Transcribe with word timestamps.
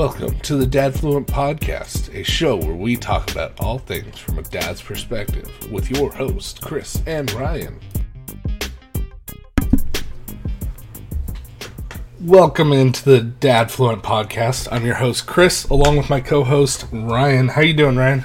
Welcome 0.00 0.40
to 0.40 0.56
the 0.56 0.64
Dad 0.64 0.94
Fluent 0.98 1.26
Podcast, 1.26 2.14
a 2.18 2.22
show 2.22 2.56
where 2.56 2.74
we 2.74 2.96
talk 2.96 3.30
about 3.30 3.60
all 3.60 3.76
things 3.78 4.18
from 4.18 4.38
a 4.38 4.42
dad's 4.42 4.80
perspective 4.80 5.70
with 5.70 5.90
your 5.90 6.10
host, 6.10 6.62
Chris 6.62 7.02
and 7.04 7.30
Ryan. 7.32 7.78
Welcome 12.18 12.72
into 12.72 13.04
the 13.04 13.20
Dad 13.20 13.70
Fluent 13.70 14.02
Podcast. 14.02 14.68
I'm 14.72 14.86
your 14.86 14.94
host, 14.94 15.26
Chris, 15.26 15.64
along 15.64 15.98
with 15.98 16.08
my 16.08 16.20
co-host, 16.20 16.86
Ryan. 16.90 17.48
How 17.48 17.60
you 17.60 17.74
doing, 17.74 17.96
Ryan? 17.96 18.24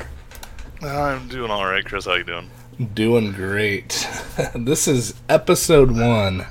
I'm 0.82 1.28
doing 1.28 1.52
all 1.52 1.66
right, 1.66 1.84
Chris. 1.84 2.06
How 2.06 2.14
you 2.14 2.24
doing? 2.24 2.50
Doing 2.94 3.34
great. 3.34 4.08
this 4.56 4.88
is 4.88 5.14
episode 5.28 5.92
one 5.92 6.46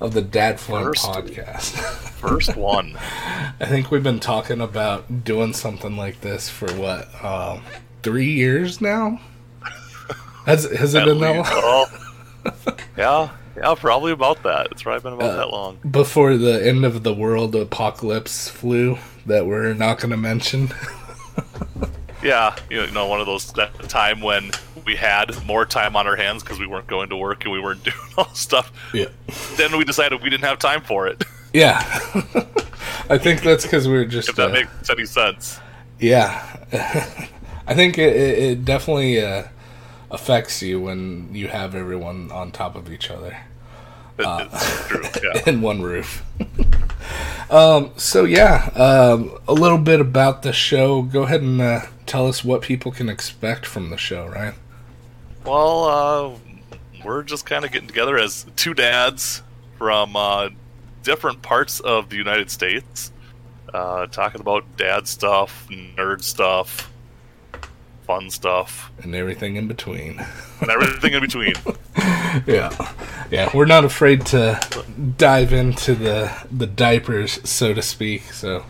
of 0.00 0.12
the 0.12 0.20
Dadfluent 0.20 0.84
First. 0.84 1.06
Podcast. 1.06 2.02
First 2.16 2.56
one. 2.56 2.96
I 3.60 3.66
think 3.66 3.90
we've 3.90 4.02
been 4.02 4.20
talking 4.20 4.60
about 4.60 5.24
doing 5.24 5.52
something 5.52 5.96
like 5.96 6.20
this 6.20 6.48
for 6.48 6.70
what, 6.74 7.08
uh, 7.22 7.60
three 8.02 8.32
years 8.32 8.80
now? 8.80 9.20
Has 10.46 10.64
has 10.76 10.94
it 10.94 11.04
been 11.04 11.18
that 11.20 11.54
long? 11.62 12.78
yeah, 12.96 13.30
yeah, 13.56 13.74
probably 13.74 14.12
about 14.12 14.42
that. 14.44 14.68
It's 14.70 14.82
probably 14.82 15.00
been 15.02 15.14
about 15.14 15.30
Uh, 15.30 15.36
that 15.36 15.48
long. 15.48 15.78
Before 15.90 16.36
the 16.36 16.64
end 16.64 16.84
of 16.84 17.02
the 17.02 17.12
world 17.12 17.56
apocalypse 17.56 18.48
flu 18.48 18.98
that 19.26 19.46
we're 19.46 19.74
not 19.74 19.98
going 19.98 20.10
to 20.10 20.16
mention. 20.16 20.70
Yeah, 22.22 22.56
you 22.70 22.84
know, 22.90 23.06
one 23.06 23.20
of 23.20 23.26
those 23.26 23.52
that 23.52 23.72
time 23.88 24.20
when 24.20 24.50
we 24.84 24.96
had 24.96 25.30
more 25.44 25.64
time 25.64 25.94
on 25.94 26.06
our 26.08 26.16
hands 26.16 26.42
because 26.42 26.58
we 26.58 26.66
weren't 26.66 26.86
going 26.88 27.08
to 27.10 27.16
work 27.16 27.44
and 27.44 27.52
we 27.52 27.60
weren't 27.60 27.84
doing 27.84 27.96
all 28.16 28.32
stuff. 28.34 28.72
Yeah. 28.92 29.06
Then 29.56 29.76
we 29.76 29.84
decided 29.84 30.22
we 30.22 30.30
didn't 30.30 30.44
have 30.44 30.58
time 30.58 30.80
for 30.80 31.06
it. 31.06 31.22
Yeah. 31.56 31.80
I 33.08 33.18
think 33.18 33.42
that's 33.42 33.64
because 33.64 33.88
we're 33.88 34.04
just. 34.04 34.28
If 34.28 34.36
that 34.36 34.50
uh, 34.50 34.52
makes 34.52 34.90
any 34.90 35.06
sense. 35.06 35.58
Yeah, 35.98 36.44
I 37.66 37.72
think 37.74 37.96
it, 37.98 38.14
it, 38.14 38.38
it 38.38 38.64
definitely 38.66 39.20
uh, 39.24 39.44
affects 40.10 40.60
you 40.60 40.80
when 40.80 41.30
you 41.34 41.48
have 41.48 41.74
everyone 41.74 42.30
on 42.30 42.50
top 42.52 42.76
of 42.76 42.92
each 42.92 43.10
other 43.10 43.38
Uh. 44.18 44.44
true. 44.88 45.02
Yeah. 45.24 45.42
in 45.46 45.62
one 45.62 45.80
roof. 45.80 46.22
um, 47.50 47.92
so 47.96 48.24
yeah, 48.24 48.68
um, 48.74 49.38
a 49.48 49.54
little 49.54 49.78
bit 49.78 50.00
about 50.00 50.42
the 50.42 50.52
show. 50.52 51.00
Go 51.02 51.22
ahead 51.22 51.40
and 51.40 51.60
uh, 51.62 51.86
tell 52.04 52.26
us 52.28 52.44
what 52.44 52.60
people 52.60 52.92
can 52.92 53.08
expect 53.08 53.64
from 53.64 53.88
the 53.90 53.96
show, 53.96 54.26
right? 54.26 54.52
Well, 55.46 55.84
uh, 55.84 56.38
we're 57.04 57.22
just 57.22 57.46
kind 57.46 57.64
of 57.64 57.72
getting 57.72 57.88
together 57.88 58.18
as 58.18 58.44
two 58.56 58.74
dads 58.74 59.42
from 59.78 60.16
uh, 60.16 60.50
different 61.06 61.40
parts 61.40 61.78
of 61.80 62.10
the 62.10 62.16
United 62.16 62.50
States, 62.50 63.12
uh, 63.72 64.06
talking 64.08 64.40
about 64.40 64.64
dad 64.76 65.06
stuff, 65.06 65.66
nerd 65.70 66.20
stuff, 66.22 66.90
fun 68.06 68.28
stuff, 68.28 68.90
And 69.02 69.14
everything 69.14 69.54
in 69.56 69.68
between. 69.68 70.18
and 70.60 70.70
everything 70.70 71.14
in 71.14 71.20
between. 71.20 71.54
Yeah, 72.46 72.70
yeah. 73.30 73.48
We're 73.54 73.64
not 73.64 73.84
afraid 73.86 74.26
to 74.26 74.60
dive 75.16 75.54
into 75.54 75.94
the 75.94 76.30
the 76.52 76.66
diapers, 76.66 77.40
so 77.48 77.72
to 77.72 77.80
speak. 77.80 78.24
So 78.34 78.62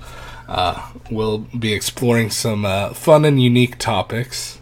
uh, 0.49 0.89
we'll 1.11 1.39
be 1.39 1.73
exploring 1.73 2.31
some 2.31 2.65
uh, 2.65 2.91
fun 2.95 3.25
and 3.25 3.43
unique 3.43 3.77
topics, 3.79 4.61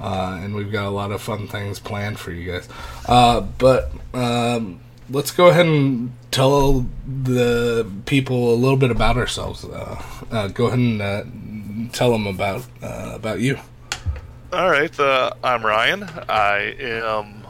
uh, 0.00 0.40
and 0.42 0.56
we've 0.56 0.72
got 0.72 0.86
a 0.86 0.90
lot 0.90 1.12
of 1.12 1.22
fun 1.22 1.46
things 1.46 1.78
planned 1.78 2.18
for 2.18 2.32
you 2.32 2.50
guys. 2.52 2.68
Uh, 3.06 3.42
but 3.42 3.92
um, 4.14 4.80
let's 5.08 5.30
go 5.30 5.46
ahead 5.46 5.66
and 5.66 6.12
tell 6.34 6.84
the 7.06 7.88
people 8.06 8.52
a 8.52 8.56
little 8.56 8.76
bit 8.76 8.90
about 8.90 9.16
ourselves. 9.16 9.64
Uh, 9.64 10.02
uh, 10.32 10.48
go 10.48 10.66
ahead 10.66 10.78
and 10.80 11.00
uh, 11.00 11.22
tell 11.92 12.10
them 12.10 12.26
about 12.26 12.66
uh, 12.82 13.12
about 13.14 13.38
you. 13.38 13.56
All 14.52 14.68
right, 14.68 14.98
uh, 14.98 15.30
I'm 15.44 15.64
Ryan. 15.64 16.02
I 16.28 16.74
am. 16.80 17.46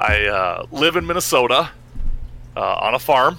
I 0.00 0.24
uh, 0.24 0.66
live 0.72 0.96
in 0.96 1.06
Minnesota 1.06 1.70
uh, 2.56 2.60
on 2.60 2.94
a 2.94 2.98
farm, 2.98 3.36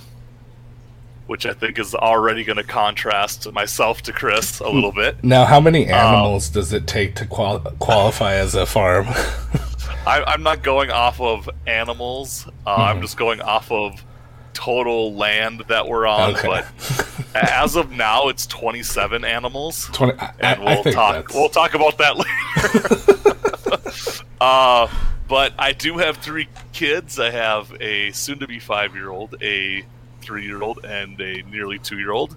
which 1.25 1.47
I 1.47 1.53
think 1.53 1.79
is 1.79 1.95
already 1.95 2.43
going 2.43 2.57
to 2.57 2.63
contrast 2.63 3.51
myself 3.51 4.03
to 4.03 4.13
Chris 4.13 4.59
a 4.59 4.69
little 4.69 4.91
bit. 4.91 5.23
Now, 5.23 5.45
how 5.45 5.59
many 5.59 5.87
animals 5.87 6.49
does 6.49 6.73
it 6.73 6.85
take 6.85 7.15
to 7.15 7.25
qual- 7.25 7.59
qualify 7.79 8.35
as 8.35 8.53
a 8.53 8.67
farm? 8.67 9.07
I, 10.07 10.23
I'm 10.27 10.43
not 10.43 10.61
going 10.61 10.91
off 10.91 11.19
of 11.19 11.49
animals. 11.65 12.47
Uh, 12.67 12.75
I'm 12.75 13.01
just 13.01 13.17
going 13.17 13.41
off 13.41 13.71
of 13.71 14.03
total 14.55 15.13
land 15.13 15.63
that 15.67 15.87
we're 15.87 16.07
on. 16.07 16.33
Okay. 16.35 16.47
But 16.47 16.65
as 17.35 17.75
of 17.75 17.91
now, 17.91 18.29
it's 18.29 18.47
27 18.47 19.23
animals, 19.23 19.87
20, 19.93 20.17
I, 20.19 20.33
and 20.39 20.63
we'll 20.63 20.81
think 20.83 20.95
talk. 20.95 21.13
that's- 21.15 21.35
We'll 21.35 21.49
talk 21.49 21.75
about 21.75 21.97
that 21.99 22.17
later. 24.09 24.25
uh, 24.41 24.87
but 25.27 25.53
I 25.59 25.73
do 25.73 25.97
have 25.97 26.17
three 26.17 26.47
kids. 26.73 27.19
I 27.19 27.29
have 27.31 27.71
a 27.81 28.11
soon-to-be 28.11 28.59
five-year-old, 28.59 29.35
a 29.41 29.83
three-year-old, 30.21 30.83
and 30.85 31.19
a 31.21 31.41
nearly 31.43 31.77
two-year-old. 31.79 32.35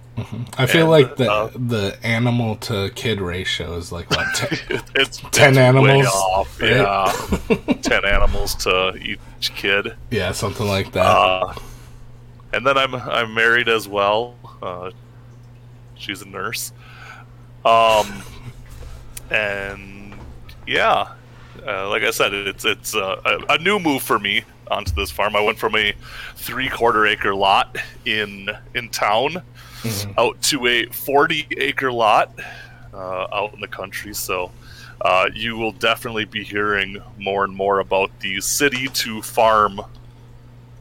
I 0.58 0.66
feel 0.66 0.82
and, 0.82 0.90
like 0.90 1.16
the 1.16 1.30
uh, 1.30 1.50
the 1.54 1.98
animal 2.02 2.56
to 2.56 2.90
kid 2.94 3.20
ratio 3.20 3.76
is 3.76 3.92
like 3.92 4.10
what 4.10 4.34
te- 4.34 4.56
It- 4.74 4.82
it's 4.94 5.18
10 5.18 5.50
it's 5.50 5.58
animals, 5.58 6.06
off. 6.06 6.60
right? 6.60 6.70
Yeah, 6.70 7.74
ten 7.82 8.04
animals 8.04 8.54
to 8.56 8.94
each 8.96 9.54
kid. 9.54 9.94
yeah 10.10 10.32
something 10.32 10.66
like 10.66 10.92
that. 10.92 11.04
Uh, 11.06 11.54
and 12.52 12.66
then 12.66 12.78
I'm 12.78 12.94
I'm 12.94 13.34
married 13.34 13.68
as 13.68 13.88
well. 13.88 14.34
Uh, 14.62 14.90
she's 15.94 16.22
a 16.22 16.28
nurse. 16.28 16.72
Um, 17.64 18.22
and 19.30 20.14
yeah, 20.66 21.12
uh, 21.66 21.88
like 21.88 22.02
I 22.02 22.10
said, 22.10 22.32
it's 22.32 22.64
it's 22.64 22.94
uh, 22.94 23.20
a, 23.24 23.54
a 23.54 23.58
new 23.58 23.78
move 23.78 24.02
for 24.02 24.18
me 24.18 24.44
onto 24.70 24.94
this 24.94 25.10
farm. 25.10 25.36
I 25.36 25.40
went 25.40 25.58
from 25.58 25.74
a 25.76 25.92
three 26.36 26.68
quarter 26.68 27.06
acre 27.06 27.34
lot 27.34 27.76
in 28.04 28.48
in 28.74 28.88
town 28.90 29.42
out 30.16 30.40
to 30.42 30.66
a 30.66 30.86
forty 30.86 31.46
acre 31.56 31.92
lot 31.92 32.38
uh, 32.92 33.26
out 33.32 33.54
in 33.54 33.60
the 33.60 33.68
country. 33.68 34.14
So. 34.14 34.50
Uh, 35.00 35.28
you 35.32 35.56
will 35.56 35.70
definitely 35.70 36.24
be 36.24 36.42
hearing 36.42 37.00
more 37.18 37.44
and 37.44 37.54
more 37.54 37.78
about 37.78 38.10
the 38.18 38.40
city 38.40 38.88
to 38.88 39.22
farm 39.22 39.80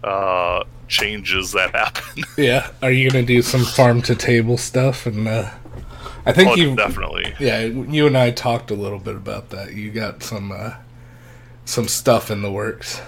uh, 0.03 0.63
changes 0.87 1.51
that 1.53 1.71
happen. 1.71 2.23
yeah, 2.37 2.71
are 2.81 2.91
you 2.91 3.09
gonna 3.09 3.25
do 3.25 3.41
some 3.41 3.63
farm 3.63 4.01
to 4.03 4.15
table 4.15 4.57
stuff? 4.57 5.05
And 5.05 5.27
uh, 5.27 5.49
I 6.25 6.33
think 6.33 6.51
oh, 6.51 6.55
you, 6.55 6.75
definitely. 6.75 7.33
yeah, 7.39 7.61
you 7.61 8.07
and 8.07 8.17
I 8.17 8.31
talked 8.31 8.71
a 8.71 8.75
little 8.75 8.99
bit 8.99 9.15
about 9.15 9.49
that. 9.51 9.73
You 9.73 9.91
got 9.91 10.23
some 10.23 10.51
uh, 10.51 10.75
some 11.65 11.87
stuff 11.87 12.31
in 12.31 12.41
the 12.41 12.51
works. 12.51 13.01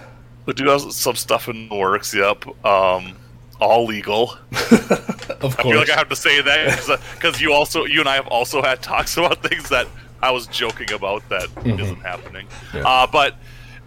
We 0.45 0.53
do 0.53 0.65
have 0.69 0.91
some 0.93 1.15
stuff 1.15 1.47
in 1.47 1.69
the 1.69 1.75
works. 1.75 2.13
Yep. 2.13 2.65
Um, 2.65 3.15
all 3.59 3.85
legal. 3.85 4.37
Of 5.41 5.55
course. 5.55 5.67
I 5.67 5.69
feel 5.69 5.79
like 5.79 5.89
I 5.89 5.95
have 5.95 6.09
to 6.09 6.17
say 6.17 6.41
that 6.41 6.99
because 7.15 7.39
you 7.39 7.53
also, 7.53 7.85
you 7.85 8.01
and 8.01 8.09
I 8.09 8.15
have 8.15 8.27
also 8.27 8.61
had 8.61 8.81
talks 8.81 9.15
about 9.17 9.41
things 9.41 9.69
that 9.69 9.87
I 10.21 10.31
was 10.31 10.47
joking 10.47 10.91
about 10.91 11.29
that 11.29 11.47
not 11.65 11.79
happening. 11.99 12.45
Yeah. 12.73 12.81
Uh, 12.85 13.07
but, 13.07 13.35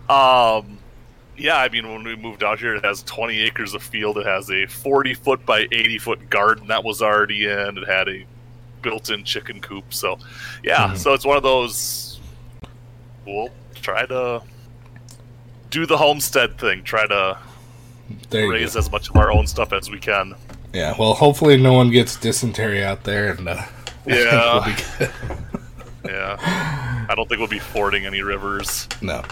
um, 0.08 0.78
yeah, 1.42 1.56
I 1.58 1.69
mean, 1.69 1.88
when 1.91 2.04
we 2.04 2.14
moved 2.16 2.42
out 2.44 2.58
here, 2.60 2.75
it 2.76 2.84
has 2.84 3.03
20 3.03 3.41
acres 3.42 3.75
of 3.75 3.82
field. 3.82 4.16
It 4.19 4.26
has 4.26 4.50
a 4.50 4.66
40 4.66 5.14
foot 5.14 5.44
by 5.44 5.66
80 5.72 5.98
foot 5.98 6.30
garden 6.30 6.69
that 6.69 6.84
was 6.84 7.03
already 7.03 7.47
in. 7.47 7.78
It 7.78 7.88
had 7.88 8.08
a 8.08 8.25
built-in 8.80 9.25
chicken 9.25 9.60
coop. 9.60 9.92
So, 9.92 10.19
yeah, 10.62 10.94
so 10.94 11.12
it's 11.14 11.25
one 11.25 11.36
of 11.36 11.42
those. 11.42 12.20
We'll 13.26 13.50
try 13.75 14.06
to 14.06 14.42
do 15.70 15.87
the 15.87 15.96
homestead 15.96 16.58
thing. 16.58 16.82
Try 16.84 17.06
to 17.06 17.38
raise 18.32 18.75
go. 18.75 18.78
as 18.78 18.90
much 18.90 19.08
of 19.11 19.17
our 19.17 19.31
own 19.32 19.46
stuff 19.46 19.72
as 19.72 19.90
we 19.90 19.99
can. 19.99 20.34
Yeah, 20.72 20.94
well, 20.99 21.14
hopefully 21.14 21.56
no 21.56 21.72
one 21.75 21.90
gets 21.90 22.17
dysentery 22.17 22.82
out 22.84 23.05
there, 23.05 23.32
and 23.32 23.49
uh, 23.49 23.62
Yeah. 24.06 24.75
we'll. 25.00 25.08
Yeah. 26.05 26.37
I 27.08 27.14
don't 27.14 27.28
think 27.28 27.38
we'll 27.38 27.49
be 27.49 27.58
fording 27.61 28.06
any 28.06 28.22
rivers, 28.22 28.88
no, 29.00 29.22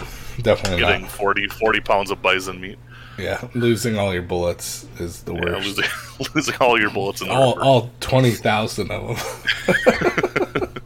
definitely 0.41 0.79
getting 0.79 1.01
not. 1.03 1.11
40, 1.11 1.47
40 1.47 1.79
pounds 1.81 2.11
of 2.11 2.21
bison 2.21 2.59
meat. 2.61 2.77
Yeah, 3.17 3.47
losing 3.53 3.97
all 3.97 4.13
your 4.13 4.23
bullets 4.23 4.85
is 4.99 5.23
the 5.23 5.33
Yeah, 5.35 5.41
worst. 5.41 5.67
losing, 5.67 5.85
losing 6.35 6.55
all 6.59 6.79
your 6.79 6.89
bullets 6.89 7.21
in 7.21 7.27
the 7.27 7.33
all 7.33 7.53
river. 7.55 7.61
all 7.65 7.91
twenty 7.99 8.31
thousand 8.31 8.89
of 8.89 9.07
them. 9.07 10.73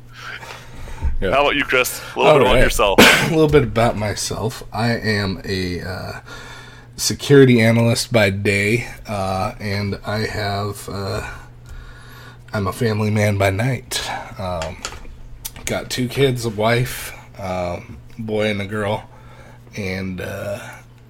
yeah. 1.21 1.31
How 1.31 1.41
about 1.41 1.55
you, 1.55 1.63
Chris? 1.63 2.01
A 2.15 2.19
little 2.19 2.33
bit 2.39 2.41
about 2.47 2.59
yourself. 2.59 2.99
a 3.27 3.29
little 3.29 3.47
bit 3.47 3.63
about 3.63 3.95
myself. 3.95 4.63
I 4.73 4.89
am 4.97 5.41
a 5.45 5.81
uh, 5.81 6.19
security 6.97 7.61
analyst 7.61 8.11
by 8.11 8.31
day, 8.31 8.87
uh, 9.07 9.53
and 9.59 9.99
I 10.05 10.19
have 10.25 10.89
uh, 10.91 11.31
I'm 12.53 12.67
a 12.67 12.73
family 12.73 13.11
man 13.11 13.37
by 13.37 13.49
night. 13.51 14.09
Um, 14.39 14.77
got 15.65 15.89
two 15.89 16.07
kids, 16.09 16.43
a 16.45 16.49
wife, 16.49 17.13
um, 17.39 17.97
boy 18.19 18.47
and 18.49 18.61
a 18.61 18.65
girl, 18.65 19.09
and 19.75 20.21
uh, 20.21 20.59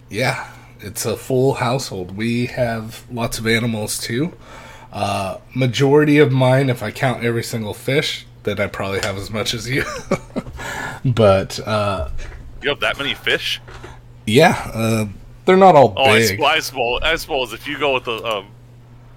yeah, 0.09 0.49
it's 0.79 1.05
a 1.05 1.15
full 1.17 1.55
household. 1.55 2.15
We 2.17 2.47
have 2.47 3.03
lots 3.11 3.39
of 3.39 3.47
animals 3.47 3.97
too. 3.99 4.33
Uh, 4.91 5.39
majority 5.53 6.19
of 6.19 6.31
mine, 6.31 6.69
if 6.69 6.81
I 6.81 6.91
count 6.91 7.23
every 7.23 7.43
single 7.43 7.73
fish, 7.73 8.25
then 8.43 8.59
I 8.59 8.67
probably 8.67 8.99
have 9.01 9.17
as 9.17 9.29
much 9.29 9.53
as 9.53 9.69
you. 9.69 9.83
but 11.05 11.59
uh, 11.67 12.09
You 12.61 12.69
have 12.69 12.79
that 12.79 12.97
many 12.97 13.13
fish? 13.13 13.61
yeah, 14.25 14.71
uh, 14.73 15.05
they're 15.45 15.57
not 15.57 15.75
all 15.75 15.93
Oh, 15.97 16.03
I, 16.05 16.19
big. 16.19 16.39
suppose. 16.61 16.99
I 17.03 17.15
suppose 17.17 17.53
if 17.53 17.67
you 17.67 17.77
go 17.77 17.93
with 17.93 18.07
a 18.07 18.23
um, 18.25 18.47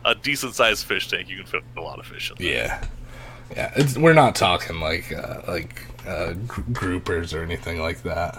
a 0.05 0.15
decent 0.15 0.55
sized 0.55 0.85
fish 0.87 1.09
tank, 1.09 1.29
you 1.29 1.37
can 1.39 1.47
fit 1.47 1.63
a 1.77 1.81
lot 1.81 1.99
of 1.99 2.07
fish 2.07 2.31
in. 2.31 2.37
there. 2.45 2.53
Yeah, 2.55 2.85
yeah. 3.57 3.73
It's, 3.77 3.97
we're 3.97 4.13
not 4.15 4.35
talking 4.35 4.81
like 4.81 5.13
uh, 5.13 5.41
like 5.49 5.83
uh, 6.07 6.35
gr- 6.47 6.61
groupers 6.73 7.33
or 7.35 7.43
anything 7.43 7.81
like 7.81 8.03
that. 8.03 8.39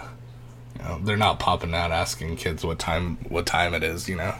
You 0.79 0.85
know, 0.85 0.99
they're 1.03 1.17
not 1.17 1.39
popping 1.39 1.73
out 1.75 1.91
asking 1.91 2.37
kids 2.37 2.63
what 2.65 2.79
time 2.79 3.17
what 3.29 3.45
time 3.45 3.73
it 3.73 3.83
is. 3.83 4.09
You 4.09 4.15
know, 4.15 4.35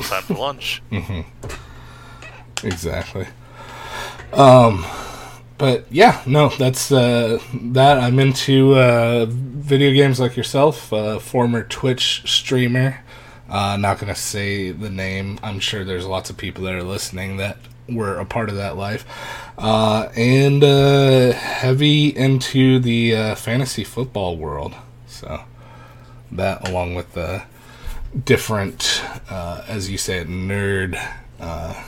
Time 0.00 0.22
for 0.22 0.34
lunch. 0.34 0.82
exactly. 2.64 3.26
Um, 4.32 4.84
but 5.58 5.86
yeah, 5.90 6.22
no, 6.26 6.48
that's 6.50 6.92
uh, 6.92 7.40
that. 7.54 7.98
I'm 7.98 8.18
into 8.18 8.74
uh, 8.74 9.26
video 9.28 9.92
games 9.92 10.20
like 10.20 10.36
yourself, 10.36 10.92
uh, 10.92 11.18
former 11.18 11.62
Twitch 11.64 12.22
streamer. 12.30 13.00
Uh, 13.48 13.76
not 13.76 13.98
gonna 13.98 14.14
say 14.14 14.70
the 14.70 14.90
name. 14.90 15.38
I'm 15.42 15.60
sure 15.60 15.84
there's 15.84 16.06
lots 16.06 16.30
of 16.30 16.36
people 16.36 16.64
that 16.64 16.74
are 16.74 16.82
listening 16.82 17.38
that 17.38 17.56
were 17.88 18.18
a 18.18 18.24
part 18.26 18.48
of 18.48 18.56
that 18.56 18.76
life, 18.76 19.06
uh, 19.56 20.08
and 20.16 20.62
uh, 20.62 21.32
heavy 21.32 22.08
into 22.08 22.78
the 22.80 23.16
uh, 23.16 23.34
fantasy 23.34 23.84
football 23.84 24.36
world. 24.36 24.74
So 25.16 25.42
that, 26.32 26.68
along 26.68 26.94
with 26.94 27.12
the 27.14 27.42
different, 28.24 29.02
uh, 29.28 29.62
as 29.66 29.90
you 29.90 29.98
said, 29.98 30.28
nerd 30.28 31.00
uh, 31.40 31.84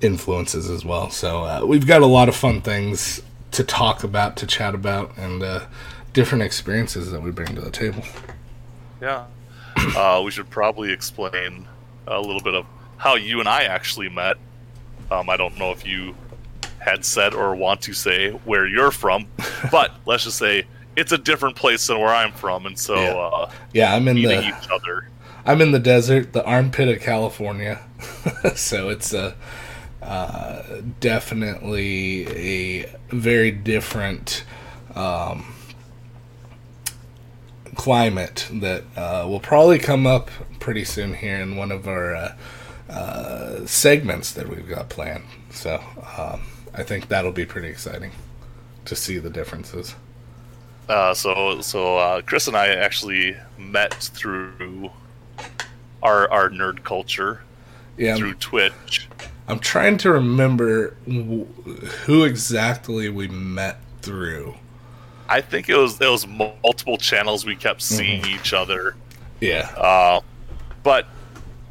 influences 0.00 0.68
as 0.70 0.84
well. 0.84 1.10
So 1.10 1.44
uh, 1.44 1.64
we've 1.64 1.86
got 1.86 2.02
a 2.02 2.06
lot 2.06 2.28
of 2.28 2.36
fun 2.36 2.60
things 2.60 3.22
to 3.52 3.64
talk 3.64 4.04
about, 4.04 4.36
to 4.36 4.46
chat 4.46 4.74
about, 4.74 5.16
and 5.16 5.42
uh, 5.42 5.66
different 6.12 6.42
experiences 6.42 7.10
that 7.10 7.22
we 7.22 7.30
bring 7.30 7.54
to 7.54 7.60
the 7.60 7.70
table. 7.70 8.04
Yeah. 9.00 9.24
Uh, 9.76 10.22
we 10.24 10.30
should 10.30 10.50
probably 10.50 10.92
explain 10.92 11.66
a 12.06 12.20
little 12.20 12.42
bit 12.42 12.54
of 12.54 12.66
how 12.96 13.14
you 13.14 13.40
and 13.40 13.48
I 13.48 13.64
actually 13.64 14.08
met. 14.08 14.36
Um, 15.10 15.30
I 15.30 15.36
don't 15.36 15.58
know 15.58 15.72
if 15.72 15.86
you 15.86 16.14
had 16.78 17.04
said 17.04 17.34
or 17.34 17.54
want 17.54 17.82
to 17.82 17.92
say 17.92 18.30
where 18.30 18.66
you're 18.66 18.90
from, 18.90 19.26
but 19.72 19.92
let's 20.06 20.24
just 20.24 20.38
say 20.38 20.64
it's 20.96 21.12
a 21.12 21.18
different 21.18 21.56
place 21.56 21.86
than 21.86 21.98
where 21.98 22.08
I'm 22.14 22.32
from, 22.32 22.66
and 22.66 22.78
so 22.78 22.94
Yeah. 22.94 23.10
uh, 23.10 23.50
Yeah, 23.72 23.94
I'm 23.94 24.08
in 24.08 24.16
the 24.22 24.40
each 24.40 24.68
other. 24.70 25.08
I'm 25.46 25.60
in 25.60 25.72
the 25.72 25.78
desert, 25.78 26.32
the 26.32 26.44
armpit 26.44 26.88
of 26.88 27.00
California. 27.00 27.80
so 28.54 28.88
it's 28.90 29.12
a 29.12 29.34
uh, 30.02 30.62
definitely 31.00 32.26
a 32.28 32.96
very 33.10 33.50
different 33.50 34.44
um, 34.94 35.54
climate 37.74 38.48
that 38.52 38.84
uh, 38.96 39.26
will 39.28 39.40
probably 39.40 39.78
come 39.78 40.06
up 40.06 40.30
pretty 40.58 40.84
soon 40.84 41.14
here 41.14 41.36
in 41.36 41.56
one 41.56 41.70
of 41.70 41.86
our 41.86 42.14
uh, 42.14 42.36
uh, 42.88 43.66
segments 43.66 44.32
that 44.32 44.48
we've 44.48 44.68
got 44.68 44.88
planned. 44.88 45.24
So 45.50 45.82
um, 46.18 46.42
I 46.74 46.82
think 46.82 47.08
that'll 47.08 47.32
be 47.32 47.46
pretty 47.46 47.68
exciting 47.68 48.12
to 48.86 48.96
see 48.96 49.18
the 49.18 49.30
differences. 49.30 49.94
Uh, 50.90 51.14
so 51.14 51.60
so 51.60 51.96
uh, 51.98 52.20
Chris 52.22 52.48
and 52.48 52.56
I 52.56 52.66
actually 52.74 53.36
met 53.56 53.94
through 53.94 54.90
our 56.02 56.28
our 56.32 56.50
nerd 56.50 56.82
culture 56.82 57.42
Yeah, 57.96 58.16
through 58.16 58.34
Twitch. 58.34 59.08
I'm 59.46 59.60
trying 59.60 59.98
to 59.98 60.10
remember 60.10 60.96
w- 61.06 61.44
who 61.44 62.24
exactly 62.24 63.08
we 63.08 63.28
met 63.28 63.78
through. 64.02 64.56
I 65.28 65.40
think 65.40 65.68
it 65.68 65.76
was 65.76 66.00
it 66.00 66.08
was 66.10 66.26
multiple 66.26 66.96
channels 66.96 67.46
we 67.46 67.54
kept 67.54 67.82
seeing 67.82 68.26
each 68.26 68.52
other. 68.52 68.96
Yeah, 69.40 69.70
Uh, 69.76 70.20
but 70.82 71.06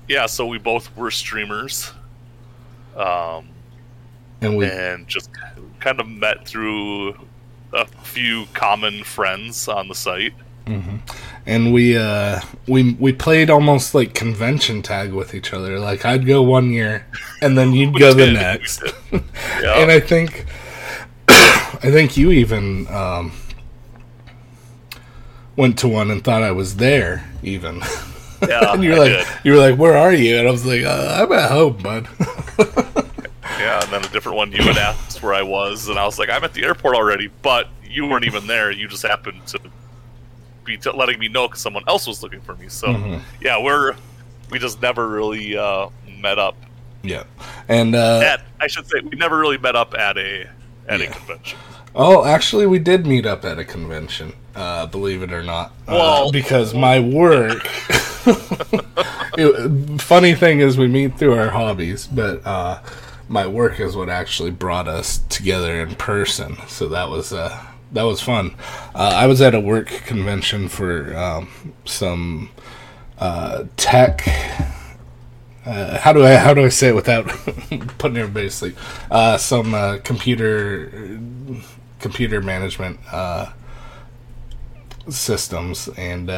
yeah, 0.07 0.27
so 0.27 0.45
we 0.45 0.59
both 0.59 0.95
were 0.95 1.11
streamers, 1.11 1.91
um, 2.95 3.49
and 4.41 4.55
we 4.55 4.65
and 4.65 5.07
just 5.09 5.29
kind 5.81 5.99
of 5.99 6.07
met 6.07 6.47
through 6.47 7.15
a 7.73 7.85
few 8.03 8.45
common 8.53 9.03
friends 9.03 9.67
on 9.67 9.87
the 9.87 9.95
site. 9.95 10.33
and 11.47 11.73
we 11.73 11.97
uh 11.97 12.39
we 12.67 12.93
we 12.99 13.11
played 13.11 13.49
almost 13.49 13.95
like 13.95 14.13
convention 14.13 14.81
tag 14.83 15.11
with 15.13 15.33
each 15.33 15.51
other. 15.53 15.79
Like 15.79 16.05
I'd 16.05 16.25
go 16.27 16.41
one 16.43 16.69
year, 16.71 17.07
and 17.41 17.57
then 17.57 17.73
you'd 17.73 17.97
go 17.99 18.13
the 18.13 18.25
did, 18.25 18.33
we 18.33 18.39
next. 18.39 18.83
and 19.11 19.91
I 19.91 19.99
think 19.99 20.45
I 21.27 21.89
think 21.91 22.17
you 22.17 22.31
even 22.31 22.87
um, 22.87 23.31
went 25.55 25.77
to 25.79 25.87
one 25.87 26.11
and 26.11 26.23
thought 26.23 26.43
I 26.43 26.51
was 26.51 26.75
there. 26.77 27.25
Even 27.41 27.81
yeah, 28.47 28.73
and 28.73 28.83
you're 28.83 28.95
I 28.95 28.97
like 28.99 29.11
did. 29.11 29.27
you 29.43 29.51
were 29.53 29.57
like, 29.57 29.77
"Where 29.79 29.97
are 29.97 30.13
you?" 30.13 30.37
And 30.37 30.47
I 30.47 30.51
was 30.51 30.65
like, 30.65 30.83
uh, 30.83 31.17
"I'm 31.23 31.31
at 31.31 31.49
home, 31.49 31.77
bud." 31.77 32.07
yeah, 33.57 33.81
and 33.83 33.91
then 33.91 34.03
a 34.05 34.09
different 34.09 34.37
one 34.37 34.51
you 34.51 34.61
had 34.61 34.77
where 35.21 35.33
I 35.33 35.41
was, 35.41 35.87
and 35.89 35.97
I 35.99 36.05
was 36.05 36.17
like, 36.19 36.29
I'm 36.29 36.43
at 36.43 36.53
the 36.53 36.63
airport 36.63 36.95
already, 36.95 37.29
but 37.41 37.67
you 37.83 38.05
weren't 38.07 38.25
even 38.25 38.47
there. 38.47 38.71
You 38.71 38.87
just 38.87 39.03
happened 39.03 39.45
to 39.47 39.59
be 40.63 40.77
t- 40.77 40.91
letting 40.91 41.19
me 41.19 41.27
know 41.27 41.47
because 41.47 41.61
someone 41.61 41.83
else 41.87 42.05
was 42.07 42.21
looking 42.23 42.41
for 42.41 42.55
me. 42.55 42.67
So 42.69 42.87
Mhm. 42.89 43.21
yeah, 43.41 43.61
we're 43.61 43.95
we 44.51 44.59
just 44.59 44.81
never 44.81 45.07
really 45.07 45.57
uh, 45.57 45.87
met 46.19 46.39
up 46.39 46.55
yeah, 47.03 47.23
and 47.67 47.95
uh, 47.95 48.19
at. 48.23 48.41
I 48.59 48.67
should 48.67 48.85
say 48.87 48.99
we 49.01 49.17
never 49.17 49.37
really 49.37 49.57
met 49.57 49.75
up 49.75 49.93
at 49.95 50.17
a 50.17 50.47
at 50.87 50.99
Yeah. 50.99 51.07
a 51.07 51.11
convention. 51.11 51.57
Oh, 51.95 52.23
actually, 52.25 52.65
we 52.67 52.77
did 52.79 53.07
meet 53.07 53.25
up 53.25 53.43
at 53.45 53.57
a 53.57 53.65
convention. 53.65 54.33
Uh, 54.55 54.85
believe 54.85 55.21
it 55.23 55.31
or 55.31 55.41
not, 55.43 55.67
uh, 55.87 55.93
Well- 55.93 56.31
because 56.31 56.73
my 56.73 56.99
work. 56.99 57.65
it, 59.37 60.01
funny 60.01 60.35
thing 60.35 60.59
is, 60.59 60.77
we 60.77 60.87
meet 60.87 61.17
through 61.17 61.33
our 61.37 61.49
hobbies, 61.49 62.07
but 62.07 62.45
uh, 62.45 62.79
my 63.29 63.45
work 63.45 63.79
is 63.79 63.95
what 63.95 64.09
actually 64.09 64.49
brought 64.49 64.87
us 64.87 65.19
together 65.29 65.79
in 65.79 65.95
person. 65.95 66.57
So 66.67 66.89
that 66.89 67.09
was 67.09 67.31
uh, 67.31 67.63
that 67.91 68.03
was 68.03 68.21
fun. 68.21 68.55
Uh, 68.93 69.13
I 69.15 69.27
was 69.27 69.39
at 69.41 69.53
a 69.53 69.59
work 69.59 69.87
convention 69.87 70.67
for 70.67 71.15
um, 71.15 71.73
some 71.85 72.49
uh, 73.19 73.65
tech. 73.77 74.27
Uh, 75.65 75.99
how 75.99 76.11
do 76.11 76.25
I 76.25 76.35
how 76.35 76.55
do 76.55 76.65
I 76.65 76.69
say 76.69 76.89
it 76.89 76.95
without 76.95 77.27
putting 77.99 78.17
everybody 78.17 78.47
to 78.47 78.51
sleep? 78.51 78.77
Uh, 79.11 79.37
some 79.37 79.75
uh, 79.75 79.99
computer 80.03 81.19
computer 81.99 82.41
management 82.41 82.99
uh, 83.11 83.51
systems 85.07 85.87
and 85.89 86.31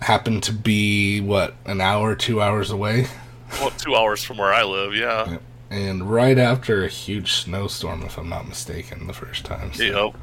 happened 0.00 0.42
to 0.42 0.52
be 0.52 1.20
what 1.20 1.54
an 1.64 1.80
hour 1.80 2.14
two 2.14 2.40
hours 2.42 2.70
away 2.70 3.06
Well, 3.52 3.70
two 3.70 3.94
hours 3.96 4.22
from 4.22 4.38
where 4.38 4.52
I 4.52 4.62
live. 4.64 4.94
Yeah. 4.94 5.30
Yep. 5.32 5.42
and 5.70 6.10
right 6.10 6.38
after 6.38 6.84
a 6.84 6.88
huge 6.88 7.32
snowstorm 7.32 8.02
if 8.02 8.16
i'm 8.16 8.28
not 8.30 8.48
mistaken 8.48 9.06
the 9.06 9.12
first 9.12 9.44
time 9.44 9.70
so, 9.74 9.82
Yep. 9.84 10.14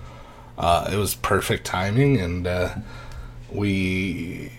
uh, 0.57 0.89
it 0.91 0.95
was 0.97 1.13
perfect 1.13 1.65
timing 1.65 2.19
and 2.19 2.47
uh, 2.47 2.75
we 3.51 4.51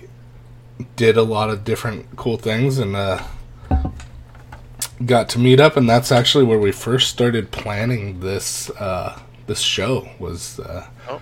did 0.94 1.16
a 1.16 1.22
lot 1.24 1.50
of 1.50 1.64
different 1.64 2.14
cool 2.16 2.36
things 2.36 2.78
and 2.78 2.94
uh, 2.94 3.20
got 5.04 5.28
to 5.30 5.38
meet 5.38 5.58
up 5.60 5.76
and 5.76 5.88
that's 5.88 6.10
actually 6.12 6.44
where 6.44 6.58
we 6.58 6.70
first 6.72 7.08
started 7.10 7.50
planning 7.50 8.20
this 8.20 8.70
uh, 8.70 9.18
this 9.46 9.60
show 9.60 10.08
was 10.18 10.60
uh, 10.60 10.86
Oh. 11.08 11.20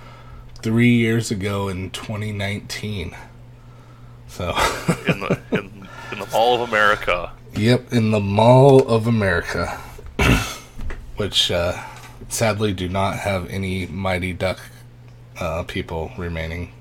three 0.60 0.94
years 0.94 1.30
ago 1.30 1.68
in 1.68 1.90
2019 1.90 3.16
so 4.28 4.50
In 5.08 5.20
the 5.20 5.40
in, 5.52 5.73
in 6.14 6.20
the 6.20 6.26
Mall 6.32 6.62
of 6.62 6.68
America. 6.68 7.32
Yep, 7.56 7.92
in 7.92 8.10
the 8.12 8.20
Mall 8.20 8.86
of 8.88 9.06
America, 9.06 9.80
which 11.16 11.50
uh, 11.50 11.82
sadly 12.28 12.72
do 12.72 12.88
not 12.88 13.18
have 13.18 13.48
any 13.50 13.86
Mighty 13.86 14.32
Duck 14.32 14.60
uh, 15.40 15.64
people 15.64 16.12
remaining. 16.16 16.72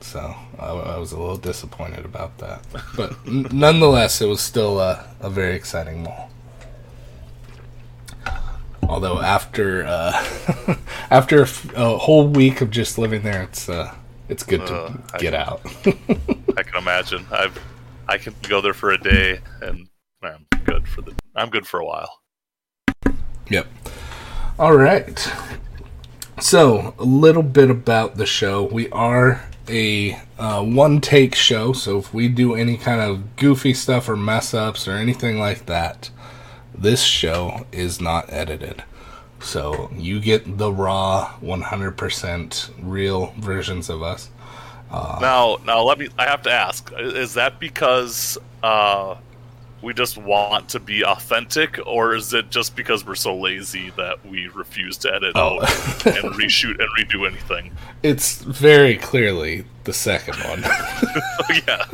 So 0.00 0.34
I, 0.58 0.66
I 0.68 0.96
was 0.98 1.12
a 1.12 1.18
little 1.18 1.36
disappointed 1.36 2.04
about 2.04 2.38
that, 2.38 2.62
but 2.96 3.12
n- 3.26 3.46
nonetheless, 3.52 4.20
it 4.22 4.26
was 4.26 4.40
still 4.40 4.78
uh, 4.78 5.02
a 5.20 5.28
very 5.28 5.54
exciting 5.54 6.02
mall. 6.02 6.30
Although 8.88 9.20
after 9.20 9.84
uh, 9.84 10.12
after 11.10 11.40
a, 11.40 11.42
f- 11.42 11.70
a 11.76 11.98
whole 11.98 12.26
week 12.28 12.62
of 12.62 12.70
just 12.70 12.96
living 12.96 13.22
there, 13.22 13.42
it's 13.42 13.68
uh, 13.68 13.94
it's 14.30 14.42
good 14.42 14.66
to 14.66 14.74
Uh, 14.74 15.18
get 15.18 15.34
out. 15.34 15.60
I 16.56 16.62
can 16.62 16.76
imagine. 16.78 17.26
I've 17.30 17.58
I 18.08 18.16
can 18.16 18.34
go 18.48 18.62
there 18.62 18.72
for 18.72 18.90
a 18.90 18.98
day 18.98 19.40
and 19.60 19.86
I'm 20.22 20.46
good 20.64 20.88
for 20.88 21.02
the. 21.02 21.14
I'm 21.36 21.50
good 21.50 21.66
for 21.66 21.78
a 21.78 21.84
while. 21.84 22.20
Yep. 23.50 23.66
All 24.58 24.76
right. 24.76 25.32
So, 26.40 26.94
a 26.98 27.04
little 27.04 27.42
bit 27.42 27.70
about 27.70 28.16
the 28.16 28.24
show. 28.24 28.64
We 28.64 28.88
are 28.90 29.44
a 29.68 30.18
uh, 30.38 30.64
one 30.64 31.00
take 31.00 31.34
show, 31.34 31.72
so 31.72 31.98
if 31.98 32.14
we 32.14 32.28
do 32.28 32.54
any 32.54 32.76
kind 32.78 33.00
of 33.00 33.36
goofy 33.36 33.74
stuff 33.74 34.08
or 34.08 34.16
mess 34.16 34.54
ups 34.54 34.88
or 34.88 34.92
anything 34.92 35.38
like 35.38 35.66
that, 35.66 36.10
this 36.74 37.02
show 37.02 37.66
is 37.72 38.00
not 38.00 38.32
edited. 38.32 38.84
So, 39.40 39.90
you 39.94 40.20
get 40.20 40.58
the 40.58 40.72
raw 40.72 41.34
100% 41.42 42.70
real 42.82 43.34
versions 43.38 43.90
of 43.90 44.02
us. 44.02 44.30
Now, 44.90 45.58
now 45.64 45.82
let 45.82 45.98
me. 45.98 46.08
I 46.18 46.24
have 46.24 46.42
to 46.42 46.50
ask: 46.52 46.90
Is 46.98 47.34
that 47.34 47.58
because 47.60 48.38
uh, 48.62 49.16
we 49.82 49.94
just 49.94 50.16
want 50.18 50.70
to 50.70 50.80
be 50.80 51.04
authentic, 51.04 51.78
or 51.86 52.14
is 52.14 52.32
it 52.34 52.50
just 52.50 52.74
because 52.74 53.04
we're 53.06 53.14
so 53.14 53.36
lazy 53.36 53.90
that 53.96 54.24
we 54.26 54.48
refuse 54.48 54.96
to 54.98 55.14
edit 55.14 55.32
Oh. 55.36 55.60
out 55.62 56.06
and 56.06 56.24
reshoot 56.40 56.78
and 56.80 56.88
redo 56.98 57.26
anything? 57.28 57.70
It's 58.02 58.42
very 58.42 58.96
clearly 58.96 59.64
the 59.84 59.92
second 59.92 60.36
one. 60.44 60.62
yeah, 61.66 61.84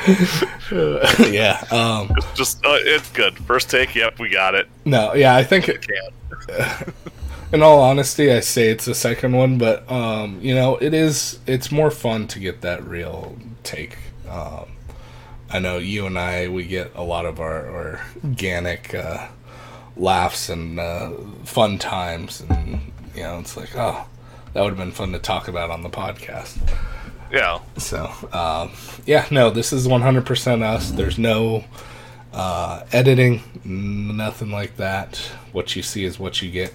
yeah. 1.30 1.64
Um, 1.70 2.10
just 2.34 2.64
uh, 2.64 2.76
it's 2.80 3.10
good. 3.12 3.36
First 3.38 3.70
take. 3.70 3.94
Yep, 3.94 4.18
we 4.18 4.28
got 4.28 4.54
it. 4.54 4.68
no, 4.84 5.14
yeah, 5.14 5.34
I 5.34 5.44
think 5.44 5.68
it, 5.68 5.86
Can't. 5.86 6.94
In 7.52 7.62
all 7.62 7.80
honesty, 7.80 8.30
I 8.32 8.40
say 8.40 8.68
it's 8.68 8.84
the 8.84 8.94
second 8.94 9.36
one, 9.36 9.58
but 9.58 9.90
um, 9.90 10.40
you 10.40 10.54
know, 10.54 10.76
it 10.76 10.94
is. 10.94 11.38
It's 11.46 11.72
more 11.72 11.90
fun 11.90 12.26
to 12.28 12.38
get 12.38 12.60
that 12.62 12.84
real 12.84 13.36
take. 13.62 13.96
Um, 14.28 14.66
I 15.50 15.58
know 15.58 15.78
you 15.78 16.06
and 16.06 16.18
I, 16.18 16.48
we 16.48 16.64
get 16.64 16.92
a 16.94 17.02
lot 17.02 17.24
of 17.24 17.40
our, 17.40 18.00
organic 18.22 18.94
uh, 18.94 19.28
laughs 19.96 20.50
and 20.50 20.78
uh, 20.78 21.12
fun 21.44 21.78
times, 21.78 22.42
and 22.48 22.92
you 23.14 23.22
know, 23.22 23.38
it's 23.38 23.56
like, 23.56 23.74
oh, 23.74 24.06
that 24.52 24.62
would 24.62 24.70
have 24.70 24.78
been 24.78 24.92
fun 24.92 25.12
to 25.12 25.18
talk 25.18 25.48
about 25.48 25.70
on 25.70 25.82
the 25.82 25.90
podcast. 25.90 26.58
Yeah. 27.32 27.60
So, 27.76 28.10
um, 28.32 28.72
yeah, 29.06 29.26
no, 29.30 29.50
this 29.50 29.72
is 29.72 29.86
100% 29.86 30.62
us. 30.62 30.90
There's 30.90 31.18
no 31.18 31.64
uh, 32.32 32.84
editing, 32.92 33.42
nothing 33.64 34.50
like 34.50 34.76
that. 34.76 35.16
What 35.52 35.76
you 35.76 35.82
see 35.82 36.04
is 36.04 36.18
what 36.18 36.42
you 36.42 36.50
get. 36.50 36.72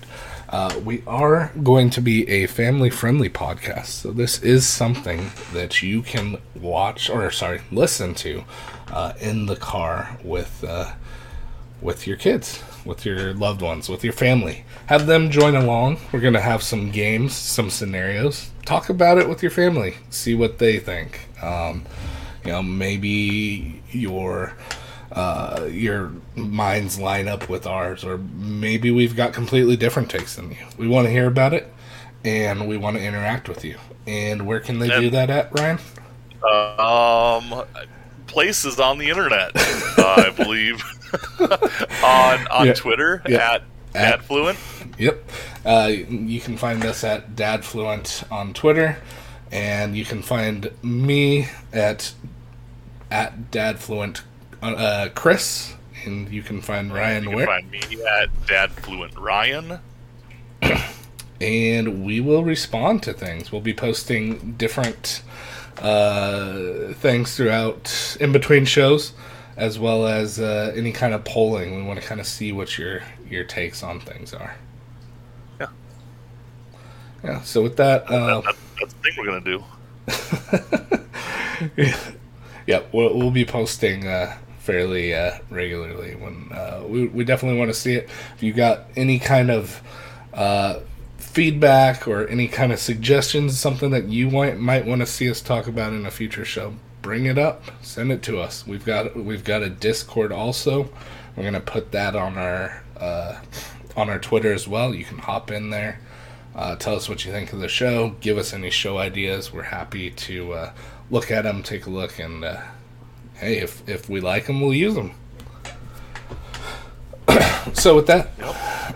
Uh, 0.53 0.79
we 0.85 1.01
are 1.07 1.51
going 1.63 1.89
to 1.89 1.99
be 1.99 2.29
a 2.29 2.45
family 2.45 2.91
friendly 2.91 3.27
podcast. 3.27 3.87
So, 3.87 4.11
this 4.11 4.39
is 4.43 4.67
something 4.67 5.31
that 5.51 5.81
you 5.81 6.03
can 6.03 6.37
watch, 6.53 7.09
or 7.09 7.31
sorry, 7.31 7.61
listen 7.71 8.13
to 8.15 8.43
uh, 8.91 9.13
in 9.19 9.47
the 9.47 9.55
car 9.55 10.19
with. 10.23 10.63
Uh, 10.63 10.93
with 11.81 12.07
your 12.07 12.15
kids, 12.15 12.63
with 12.85 13.05
your 13.05 13.33
loved 13.33 13.61
ones, 13.61 13.89
with 13.89 14.05
your 14.05 14.13
family. 14.13 14.63
Have 14.85 15.05
them 15.05 15.29
join 15.29 15.53
along. 15.53 15.97
We're 16.13 16.21
going 16.21 16.33
to 16.33 16.39
have 16.39 16.63
some 16.63 16.91
games, 16.91 17.35
some 17.35 17.69
scenarios. 17.69 18.51
Talk 18.63 18.87
about 18.87 19.17
it 19.17 19.27
with 19.27 19.41
your 19.41 19.51
family. 19.51 19.95
See 20.09 20.33
what 20.33 20.59
they 20.59 20.79
think. 20.79 21.27
Um, 21.43 21.83
you 22.45 22.53
know, 22.53 22.63
maybe 22.63 23.81
your 23.91 24.55
uh, 25.13 25.67
your 25.71 26.11
minds 26.35 26.99
line 26.99 27.27
up 27.27 27.47
with 27.49 27.65
ours, 27.67 28.03
or 28.03 28.17
maybe 28.17 28.91
we've 28.91 29.15
got 29.15 29.31
completely 29.33 29.75
different 29.77 30.09
takes 30.09 30.35
than 30.35 30.51
you. 30.51 30.57
We 30.77 30.87
want 30.87 31.05
to 31.07 31.11
hear 31.11 31.27
about 31.27 31.53
it, 31.53 31.71
and 32.25 32.67
we 32.67 32.77
want 32.77 32.97
to 32.97 33.03
interact 33.03 33.47
with 33.47 33.63
you. 33.63 33.77
And 34.07 34.45
where 34.47 34.59
can 34.59 34.79
they 34.79 34.89
do 34.89 35.09
that 35.11 35.29
at, 35.29 35.57
Ryan? 35.57 35.79
Um, 36.43 37.63
places 38.27 38.79
on 38.79 38.97
the 38.97 39.09
internet, 39.09 39.51
I 39.55 40.33
believe, 40.35 40.83
on 42.03 42.47
on 42.47 42.67
Yeah. 42.67 42.73
Twitter 42.73 43.21
Yeah. 43.27 43.53
at 43.53 43.63
At- 43.95 44.19
AdFluent. 44.21 44.57
Yep. 44.97 45.23
Uh, 45.65 45.91
you 46.09 46.39
can 46.41 46.57
find 46.57 46.83
us 46.85 47.03
at 47.03 47.35
Dadfluent 47.35 48.29
on 48.31 48.53
Twitter, 48.53 48.97
and 49.51 49.95
you 49.95 50.03
can 50.05 50.21
find 50.21 50.71
me 50.83 51.47
at 51.71 52.13
at 53.09 53.51
Dadfluent 53.51 54.21
uh, 54.63 55.09
Chris, 55.15 55.73
and 56.05 56.29
you 56.29 56.41
can 56.41 56.61
find 56.61 56.93
Ryan 56.93 57.25
where 57.25 57.39
You 57.41 57.45
can 57.45 57.47
where, 57.47 57.61
find 57.61 57.71
me 57.71 58.03
at 58.05 58.47
Dad 58.47 58.71
Fluent 58.71 59.17
Ryan. 59.17 59.79
and 61.41 62.05
we 62.05 62.19
will 62.19 62.43
respond 62.43 63.03
to 63.03 63.13
things. 63.13 63.51
We'll 63.51 63.61
be 63.61 63.73
posting 63.73 64.53
different 64.53 65.21
uh, 65.79 66.93
things 66.93 67.35
throughout 67.35 68.17
in 68.19 68.31
between 68.31 68.65
shows, 68.65 69.13
as 69.57 69.77
well 69.77 70.07
as 70.07 70.39
uh, 70.39 70.73
any 70.75 70.91
kind 70.91 71.13
of 71.13 71.23
polling. 71.25 71.75
We 71.75 71.83
want 71.83 72.01
to 72.01 72.07
kind 72.07 72.21
of 72.21 72.27
see 72.27 72.51
what 72.51 72.77
your 72.77 73.01
your 73.29 73.43
takes 73.43 73.83
on 73.83 73.99
things 73.99 74.33
are. 74.33 74.55
Yeah. 75.59 75.67
Yeah. 77.23 77.41
So 77.41 77.61
with 77.61 77.77
that, 77.77 78.09
uh, 78.09 78.41
That, 78.41 78.55
that's 78.79 78.93
the 78.93 78.99
thing 79.01 79.13
we're 79.17 79.25
gonna 79.25 79.41
do. 79.41 79.63
yeah, 82.67 82.81
we'll, 82.91 83.17
we'll 83.17 83.31
be 83.31 83.45
posting 83.45 84.07
uh, 84.07 84.37
fairly 84.63 85.13
uh, 85.13 85.37
regularly. 85.49 86.15
When 86.15 86.49
uh, 86.51 86.83
we 86.87 87.07
we 87.07 87.23
definitely 87.23 87.59
want 87.59 87.69
to 87.69 87.79
see 87.79 87.95
it. 87.95 88.09
If 88.35 88.41
you 88.41 88.53
got 88.53 88.85
any 88.95 89.19
kind 89.19 89.51
of 89.51 89.81
uh, 90.33 90.79
feedback 91.17 92.07
or 92.07 92.27
any 92.27 92.47
kind 92.47 92.71
of 92.71 92.79
suggestions, 92.79 93.59
something 93.59 93.91
that 93.91 94.05
you 94.05 94.29
might 94.29 94.57
might 94.57 94.85
want 94.85 95.01
to 95.01 95.05
see 95.05 95.29
us 95.29 95.41
talk 95.41 95.67
about 95.67 95.93
in 95.93 96.05
a 96.05 96.11
future 96.11 96.45
show, 96.45 96.75
bring 97.01 97.25
it 97.25 97.37
up. 97.37 97.63
Send 97.81 98.11
it 98.11 98.23
to 98.23 98.39
us. 98.39 98.65
We've 98.65 98.85
got 98.85 99.15
we've 99.15 99.43
got 99.43 99.61
a 99.61 99.69
Discord 99.69 100.31
also. 100.31 100.89
We're 101.35 101.43
gonna 101.43 101.59
put 101.59 101.91
that 101.91 102.15
on 102.15 102.37
our 102.37 102.83
uh, 102.97 103.41
on 103.97 104.09
our 104.09 104.19
Twitter 104.19 104.53
as 104.53 104.67
well. 104.67 104.95
You 104.95 105.03
can 105.03 105.17
hop 105.17 105.51
in 105.51 105.69
there. 105.71 105.99
Uh, 106.55 106.75
tell 106.75 106.95
us 106.95 107.09
what 107.09 107.25
you 107.25 107.31
think 107.31 107.51
of 107.51 107.59
the 107.59 107.67
show. 107.67 108.15
Give 108.21 108.37
us 108.37 108.53
any 108.53 108.69
show 108.69 108.99
ideas. 108.99 109.51
We're 109.51 109.63
happy 109.63 110.11
to 110.11 110.53
uh, 110.53 110.71
look 111.09 111.31
at 111.31 111.41
them, 111.43 111.63
take 111.63 111.87
a 111.87 111.89
look, 111.89 112.19
and 112.19 112.45
uh, 112.45 112.61
hey, 113.43 113.59
if 113.59 113.87
if 113.87 114.09
we 114.09 114.21
like 114.21 114.47
them, 114.47 114.61
we'll 114.61 114.73
use 114.73 114.95
them. 114.95 115.13
so 117.73 117.95
with 117.95 118.07
that, 118.07 118.31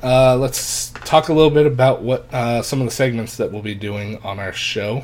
uh, 0.04 0.38
let's 0.38 0.92
talk 1.06 1.30
a 1.30 1.34
little 1.34 1.51
bit 1.51 1.66
about 1.66 2.01
what 2.01 2.34
uh, 2.34 2.62
some 2.62 2.80
of 2.80 2.88
the 2.88 2.94
segments 2.94 3.38
that 3.38 3.51
we'll 3.51 3.62
be 3.62 3.75
doing 3.75 4.18
on 4.24 4.39
our 4.39 4.54
show 4.54 5.04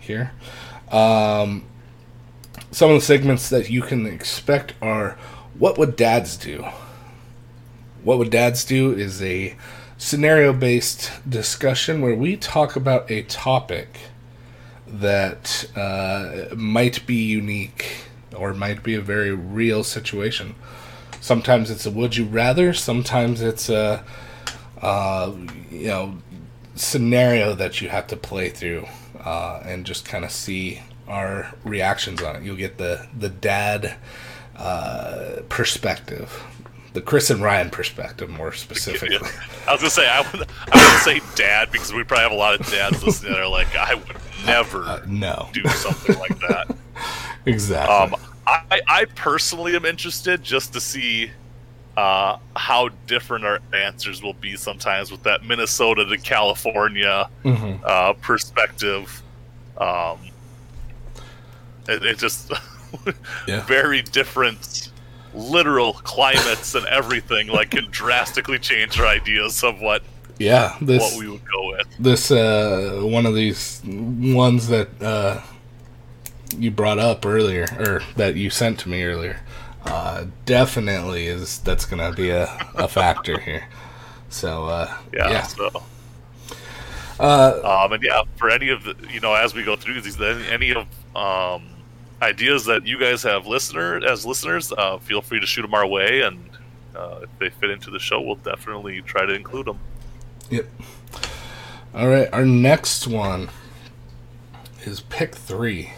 here. 0.00 0.32
Um, 0.90 1.64
some 2.70 2.90
of 2.90 2.96
the 2.96 3.04
segments 3.04 3.48
that 3.50 3.70
you 3.70 3.82
can 3.82 4.06
expect 4.06 4.74
are 4.82 5.18
what 5.58 5.78
would 5.78 5.96
dads 5.96 6.36
do? 6.36 6.64
What 8.02 8.18
would 8.18 8.30
dads 8.30 8.64
do 8.64 8.92
is 8.92 9.22
a 9.22 9.56
scenario 9.96 10.52
based 10.52 11.12
discussion 11.28 12.00
where 12.00 12.14
we 12.14 12.36
talk 12.36 12.74
about 12.74 13.10
a 13.10 13.22
topic 13.22 13.98
that 14.86 15.70
uh, 15.76 16.54
might 16.54 17.06
be 17.06 17.14
unique 17.14 18.06
or 18.36 18.50
it 18.50 18.56
might 18.56 18.82
be 18.82 18.94
a 18.94 19.00
very 19.00 19.32
real 19.32 19.84
situation. 19.84 20.54
Sometimes 21.20 21.70
it's 21.70 21.86
a 21.86 21.90
would 21.90 22.16
you 22.16 22.24
rather, 22.24 22.72
sometimes 22.72 23.40
it's 23.40 23.68
a 23.68 24.04
uh, 24.80 25.32
you 25.70 25.86
know 25.86 26.18
scenario 26.74 27.54
that 27.54 27.80
you 27.80 27.88
have 27.88 28.06
to 28.08 28.16
play 28.16 28.48
through 28.48 28.86
uh, 29.24 29.62
and 29.64 29.84
just 29.86 30.04
kind 30.04 30.24
of 30.24 30.30
see 30.30 30.80
our 31.06 31.52
reactions 31.64 32.22
on 32.22 32.36
it. 32.36 32.42
You'll 32.42 32.56
get 32.56 32.78
the 32.78 33.06
the 33.18 33.28
dad 33.28 33.96
uh, 34.56 35.42
perspective, 35.48 36.42
the 36.92 37.00
Chris 37.00 37.30
and 37.30 37.40
Ryan 37.42 37.70
perspective, 37.70 38.28
more 38.30 38.52
specifically. 38.52 39.16
I 39.68 39.72
was 39.72 39.80
gonna 39.80 39.90
say 39.90 40.08
I 40.08 40.20
would 40.22 40.48
I 40.72 40.92
would 40.92 41.02
say 41.02 41.20
dad 41.36 41.70
because 41.70 41.92
we 41.92 42.02
probably 42.04 42.22
have 42.24 42.32
a 42.32 42.36
lot 42.36 42.58
of 42.60 42.66
dads 42.70 43.04
listening 43.04 43.32
that 43.32 43.40
are 43.40 43.48
like 43.48 43.74
I 43.76 43.94
would 43.94 44.16
never 44.46 44.82
Uh, 44.84 45.00
no, 45.06 45.48
do 45.52 45.62
something 45.68 46.18
like 46.18 46.38
that. 46.40 46.74
exactly. 47.46 47.94
Um, 47.94 48.14
I, 48.46 48.80
I 48.88 49.04
personally 49.14 49.76
am 49.76 49.84
interested 49.84 50.42
just 50.42 50.72
to 50.72 50.80
see 50.80 51.30
uh, 51.96 52.36
how 52.56 52.88
different 53.06 53.44
our 53.44 53.60
answers 53.74 54.22
will 54.22 54.32
be 54.34 54.56
sometimes 54.56 55.10
with 55.12 55.22
that 55.24 55.44
Minnesota 55.44 56.04
to 56.06 56.18
California 56.18 57.28
Mhm. 57.44 57.78
uh, 57.84 58.14
perspective. 58.14 59.22
Um, 59.78 60.18
it, 61.88 62.04
it 62.04 62.18
just 62.18 62.50
Yeah. 63.48 63.62
very 63.64 64.02
different 64.02 64.90
literal 65.34 65.94
climates 65.94 66.74
and 66.74 66.84
everything 66.86 67.48
like 67.48 67.70
can 67.70 67.86
drastically 67.90 68.58
change 68.58 69.00
our 69.00 69.06
ideas 69.06 69.64
of 69.64 69.80
what 69.80 70.02
Yeah, 70.38 70.76
this 70.82 71.00
what 71.00 71.18
we 71.18 71.28
would 71.28 71.40
go 71.50 71.68
with. 71.68 71.86
this 71.98 72.30
uh, 72.30 73.00
one 73.02 73.24
of 73.24 73.34
these 73.34 73.80
ones 73.84 74.68
that 74.68 74.88
uh, 75.02 75.40
you 76.54 76.70
brought 76.70 76.98
up 76.98 77.24
earlier, 77.26 77.66
or 77.78 78.02
that 78.16 78.36
you 78.36 78.50
sent 78.50 78.78
to 78.80 78.88
me 78.88 79.02
earlier, 79.04 79.40
uh, 79.84 80.26
definitely 80.44 81.26
is 81.26 81.58
that's 81.58 81.84
gonna 81.84 82.12
be 82.12 82.30
a, 82.30 82.44
a 82.74 82.88
factor 82.88 83.38
here. 83.40 83.64
So 84.28 84.64
uh, 84.66 84.94
Yeah. 85.12 85.30
yeah, 85.30 85.42
So, 85.42 85.82
Uh, 87.20 87.84
um, 87.84 87.92
and 87.92 88.02
yeah, 88.02 88.22
for 88.36 88.50
any 88.50 88.70
of 88.70 88.82
the, 88.84 88.96
you 89.12 89.20
know, 89.20 89.34
as 89.34 89.54
we 89.54 89.62
go 89.62 89.76
through 89.76 90.00
these, 90.00 90.20
any 90.20 90.46
any 90.48 90.74
of 90.74 90.86
um, 91.16 91.68
ideas 92.20 92.64
that 92.64 92.86
you 92.86 92.98
guys 92.98 93.22
have 93.22 93.46
listener 93.46 94.04
as 94.04 94.24
listeners, 94.24 94.72
uh, 94.72 94.98
feel 94.98 95.20
free 95.22 95.38
to 95.38 95.46
shoot 95.46 95.62
them 95.62 95.74
our 95.74 95.86
way, 95.86 96.22
and 96.22 96.38
uh, 96.96 97.20
if 97.22 97.38
they 97.38 97.50
fit 97.50 97.70
into 97.70 97.90
the 97.90 97.98
show, 97.98 98.20
we'll 98.20 98.36
definitely 98.36 99.02
try 99.02 99.26
to 99.26 99.34
include 99.34 99.66
them. 99.66 99.78
Yep. 100.50 100.66
All 101.94 102.08
right, 102.08 102.28
our 102.32 102.46
next 102.46 103.06
one 103.06 103.50
is 104.84 105.00
pick 105.00 105.34
three. 105.34 105.90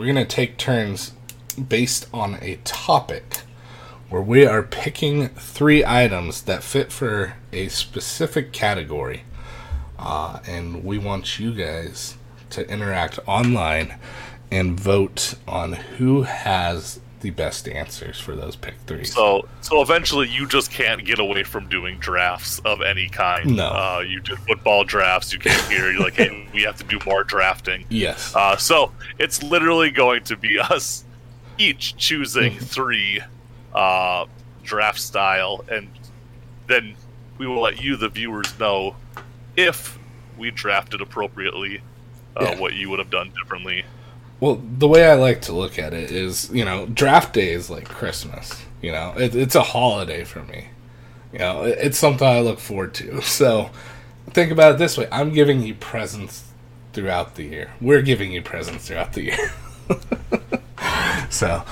We're 0.00 0.06
gonna 0.06 0.24
take 0.24 0.56
turns 0.56 1.12
based 1.68 2.06
on 2.10 2.38
a 2.40 2.56
topic 2.64 3.42
where 4.08 4.22
we 4.22 4.46
are 4.46 4.62
picking 4.62 5.28
three 5.28 5.84
items 5.84 6.40
that 6.40 6.62
fit 6.62 6.90
for 6.90 7.34
a 7.52 7.68
specific 7.68 8.50
category. 8.50 9.24
Uh, 9.98 10.38
and 10.46 10.84
we 10.84 10.96
want 10.96 11.38
you 11.38 11.52
guys 11.52 12.16
to 12.48 12.66
interact 12.70 13.18
online 13.26 13.96
and 14.50 14.80
vote 14.80 15.34
on 15.46 15.74
who 15.74 16.22
has 16.22 17.00
the 17.20 17.30
best 17.30 17.68
answers 17.68 18.18
for 18.18 18.34
those 18.34 18.56
pick 18.56 18.74
threes. 18.86 19.12
So, 19.14 19.46
so 19.60 19.82
eventually, 19.82 20.28
you 20.28 20.46
just 20.46 20.70
can't 20.70 21.04
get 21.04 21.18
away 21.18 21.42
from 21.44 21.68
doing 21.68 21.98
drafts 21.98 22.58
of 22.60 22.80
any 22.82 23.08
kind. 23.08 23.56
No. 23.56 23.66
uh, 23.68 24.04
you 24.06 24.20
do 24.20 24.36
football 24.36 24.84
drafts. 24.84 25.32
You 25.32 25.38
came 25.38 25.58
here. 25.70 25.90
You're 25.90 26.00
like, 26.02 26.14
hey, 26.14 26.48
we 26.54 26.62
have 26.62 26.76
to 26.76 26.84
do 26.84 26.98
more 27.06 27.22
drafting. 27.24 27.84
yes. 27.90 28.34
Uh, 28.34 28.56
so 28.56 28.92
it's 29.18 29.42
literally 29.42 29.90
going 29.90 30.24
to 30.24 30.36
be 30.36 30.58
us 30.70 31.04
each 31.58 31.96
choosing 31.96 32.58
three 32.58 33.20
uh, 33.74 34.24
draft 34.62 35.00
style, 35.00 35.64
and 35.70 35.88
then 36.66 36.94
we 37.38 37.46
will 37.46 37.60
let 37.60 37.82
you, 37.82 37.96
the 37.96 38.08
viewers, 38.08 38.58
know 38.58 38.96
if 39.56 39.98
we 40.38 40.50
drafted 40.50 41.00
appropriately, 41.00 41.82
uh, 42.36 42.44
Yeah. 42.52 42.58
what 42.60 42.72
you 42.74 42.88
would 42.88 42.98
have 42.98 43.10
done 43.10 43.30
differently. 43.42 43.84
Well, 44.40 44.60
the 44.78 44.88
way 44.88 45.06
I 45.06 45.14
like 45.14 45.42
to 45.42 45.52
look 45.52 45.78
at 45.78 45.92
it 45.92 46.10
is, 46.10 46.50
you 46.50 46.64
know, 46.64 46.86
draft 46.86 47.34
day 47.34 47.52
is 47.52 47.68
like 47.68 47.86
Christmas. 47.88 48.64
You 48.80 48.92
know, 48.92 49.14
it, 49.16 49.34
it's 49.34 49.54
a 49.54 49.62
holiday 49.62 50.24
for 50.24 50.42
me. 50.42 50.68
You 51.32 51.38
know, 51.40 51.62
it, 51.64 51.78
it's 51.80 51.98
something 51.98 52.26
I 52.26 52.40
look 52.40 52.58
forward 52.58 52.94
to. 52.94 53.20
So 53.22 53.70
think 54.30 54.50
about 54.50 54.72
it 54.72 54.78
this 54.78 54.96
way 54.96 55.08
I'm 55.10 55.32
giving 55.32 55.62
you 55.62 55.74
presents 55.74 56.44
throughout 56.92 57.34
the 57.34 57.44
year. 57.44 57.70
We're 57.80 58.02
giving 58.02 58.32
you 58.32 58.42
presents 58.42 58.88
throughout 58.88 59.12
the 59.12 59.24
year. 59.24 59.52
so 61.30 61.62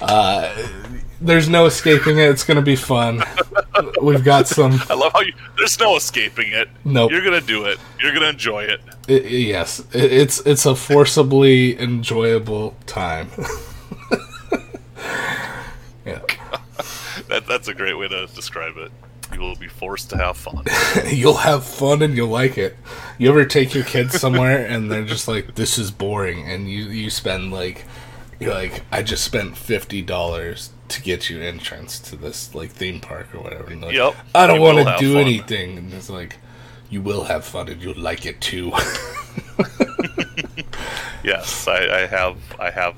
uh, 0.00 0.68
there's 1.24 1.48
no 1.48 1.66
escaping 1.66 2.18
it. 2.18 2.28
It's 2.30 2.44
going 2.44 2.56
to 2.56 2.62
be 2.62 2.76
fun. 2.76 3.22
We've 4.00 4.22
got 4.24 4.46
some. 4.46 4.80
I 4.88 4.94
love 4.94 5.12
how 5.12 5.20
you. 5.20 5.32
There's 5.56 5.78
no 5.80 5.96
escaping 5.96 6.52
it. 6.52 6.68
Nope. 6.84 7.10
You're 7.10 7.24
gonna 7.24 7.40
do 7.40 7.64
it. 7.64 7.78
You're 8.00 8.12
gonna 8.14 8.28
enjoy 8.28 8.64
it. 8.64 8.80
i- 9.08 9.12
yes, 9.12 9.80
it, 9.92 10.12
it's 10.12 10.40
it's 10.46 10.64
a 10.66 10.74
forcibly 10.76 11.78
enjoyable 11.80 12.76
time. 12.86 13.30
yeah. 16.06 16.20
That, 17.28 17.46
that's 17.46 17.68
a 17.68 17.74
great 17.74 17.94
way 17.94 18.08
to 18.08 18.26
describe 18.26 18.76
it. 18.76 18.90
You 19.32 19.40
will 19.40 19.54
be 19.56 19.68
forced 19.68 20.10
to 20.10 20.16
have 20.18 20.36
fun. 20.36 20.64
you'll 21.06 21.36
have 21.38 21.64
fun 21.64 22.02
and 22.02 22.14
you'll 22.16 22.28
like 22.28 22.58
it. 22.58 22.76
You 23.18 23.30
ever 23.30 23.44
take 23.46 23.72
your 23.72 23.84
kids 23.84 24.20
somewhere 24.20 24.66
and 24.66 24.90
they're 24.90 25.04
just 25.04 25.26
like, 25.28 25.54
"This 25.54 25.78
is 25.78 25.90
boring," 25.90 26.46
and 26.50 26.68
you 26.68 26.84
you 26.86 27.08
spend 27.10 27.50
like, 27.52 27.84
you're 28.40 28.52
like, 28.52 28.82
"I 28.92 29.02
just 29.02 29.24
spent 29.24 29.56
fifty 29.56 30.02
dollars 30.02 30.70
to 30.94 31.02
get 31.02 31.28
you 31.30 31.40
entrance 31.42 31.98
to 32.00 32.16
this 32.16 32.54
like 32.54 32.70
theme 32.70 33.00
park 33.00 33.34
or 33.34 33.40
whatever." 33.40 33.70
And 33.70 33.82
like, 33.82 33.94
Yep. 33.94 34.14
I 34.34 34.46
don't 34.46 34.60
want 34.60 34.78
to 34.78 34.96
do 34.98 35.12
fun. 35.14 35.22
anything, 35.22 35.78
and 35.78 35.92
it's 35.92 36.10
like, 36.10 36.36
you 36.90 37.00
will 37.02 37.24
have 37.24 37.44
fun 37.44 37.68
and 37.68 37.80
you'll 37.82 37.98
like 38.00 38.26
it 38.26 38.40
too. 38.40 38.72
Yes, 41.22 41.66
I, 41.66 42.02
I 42.02 42.06
have. 42.06 42.36
I 42.60 42.70
have 42.70 42.94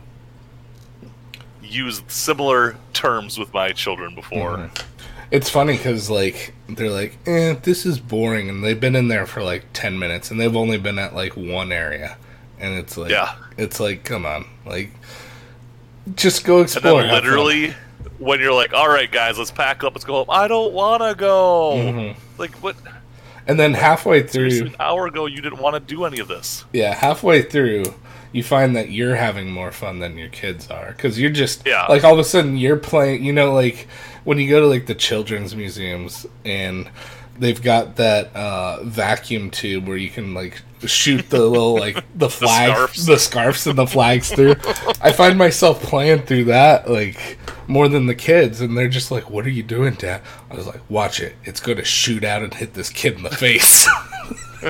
used 1.62 2.10
similar 2.10 2.76
terms 2.92 3.38
with 3.38 3.54
my 3.54 3.70
children 3.70 4.16
before. 4.16 4.56
Mhm. 4.56 4.82
It's 5.30 5.48
funny 5.48 5.76
because 5.76 6.10
like 6.10 6.52
they're 6.68 6.90
like, 6.90 7.18
eh, 7.26 7.54
this 7.62 7.86
is 7.86 8.00
boring, 8.00 8.48
and 8.48 8.64
they've 8.64 8.80
been 8.80 8.96
in 8.96 9.06
there 9.08 9.26
for 9.26 9.44
like 9.44 9.64
ten 9.72 9.96
minutes, 9.98 10.30
and 10.32 10.40
they've 10.40 10.56
only 10.56 10.76
been 10.76 10.98
at 10.98 11.14
like 11.14 11.36
one 11.36 11.70
area, 11.70 12.16
and 12.58 12.74
it's 12.74 12.96
like, 12.96 13.10
Yeah. 13.12 13.32
it's 13.56 13.78
like, 13.78 14.02
come 14.02 14.26
on, 14.26 14.44
like, 14.64 14.90
just 16.16 16.44
go 16.44 16.56
And 16.56 16.64
explore. 16.64 17.02
then 17.02 17.12
literally, 17.12 17.74
when 18.18 18.40
you're 18.40 18.52
like, 18.54 18.72
"All 18.72 18.88
right, 18.88 19.10
guys, 19.10 19.38
let's 19.38 19.50
pack 19.50 19.84
up. 19.84 19.94
Let's 19.94 20.04
go 20.04 20.14
home." 20.14 20.26
I 20.28 20.48
don't 20.48 20.72
want 20.72 21.02
to 21.02 21.14
go. 21.14 21.72
Mhm. 21.76 22.16
Like 22.38 22.54
what? 22.62 22.76
and 23.48 23.58
then 23.60 23.74
halfway 23.74 24.26
Seriously, 24.26 24.60
through, 24.60 24.68
an 24.70 24.76
hour 24.80 25.06
ago, 25.06 25.26
you 25.26 25.40
didn't 25.40 25.60
want 25.60 25.74
to 25.74 25.80
do 25.80 26.04
any 26.04 26.18
of 26.18 26.28
this. 26.28 26.64
yeah, 26.72 26.92
halfway 26.94 27.42
through, 27.42 27.84
you 28.32 28.42
find 28.42 28.74
that 28.76 28.90
you're 28.90 29.14
having 29.16 29.50
more 29.50 29.70
fun 29.70 30.00
than 30.00 30.18
your 30.18 30.28
kids 30.28 30.68
are 30.68 30.92
because 30.92 31.18
you're 31.18 31.30
just 31.30 31.64
Yeah. 31.66 31.86
like 31.86 32.02
all 32.04 32.12
of 32.12 32.18
a 32.18 32.24
sudden 32.24 32.56
you're 32.56 32.76
playing. 32.76 33.24
You 33.24 33.32
know, 33.32 33.52
like 33.54 33.86
when 34.24 34.38
you 34.38 34.48
go 34.50 34.60
to 34.60 34.66
like 34.66 34.86
the 34.86 34.94
children's 34.96 35.54
museums 35.54 36.26
and 36.44 36.88
they've 37.38 37.62
got 37.62 37.96
that 37.96 38.34
uh, 38.34 38.82
vacuum 38.82 39.50
tube 39.50 39.86
where 39.86 39.96
you 39.96 40.08
can 40.10 40.34
like 40.34 40.62
shoot 40.84 41.28
the 41.30 41.38
little 41.44 41.74
like 41.74 42.04
the 42.14 42.28
flag, 42.30 42.70
scarfs. 42.72 43.06
the 43.06 43.18
scarfs 43.18 43.66
and 43.66 43.78
the 43.78 43.86
flags 43.86 44.30
through. 44.32 44.56
I 45.00 45.12
find 45.12 45.38
myself 45.38 45.82
playing 45.82 46.22
through 46.22 46.44
that 46.44 46.90
like 46.90 47.38
more 47.68 47.88
than 47.88 48.06
the 48.06 48.14
kids, 48.14 48.60
and 48.60 48.76
they're 48.76 48.88
just 48.88 49.10
like, 49.10 49.30
"What 49.30 49.44
are 49.46 49.50
you 49.50 49.62
doing, 49.62 49.94
Dad?" 49.94 50.22
I 50.50 50.54
was 50.54 50.66
like, 50.66 50.80
"Watch 50.90 51.20
it. 51.20 51.34
It's 51.44 51.60
going 51.60 51.78
to 51.78 51.84
shoot 51.84 52.22
out 52.24 52.42
and 52.42 52.52
hit 52.54 52.74
this 52.74 52.90
kid 52.90 53.14
in 53.16 53.22
the 53.22 53.30
face." 53.30 53.86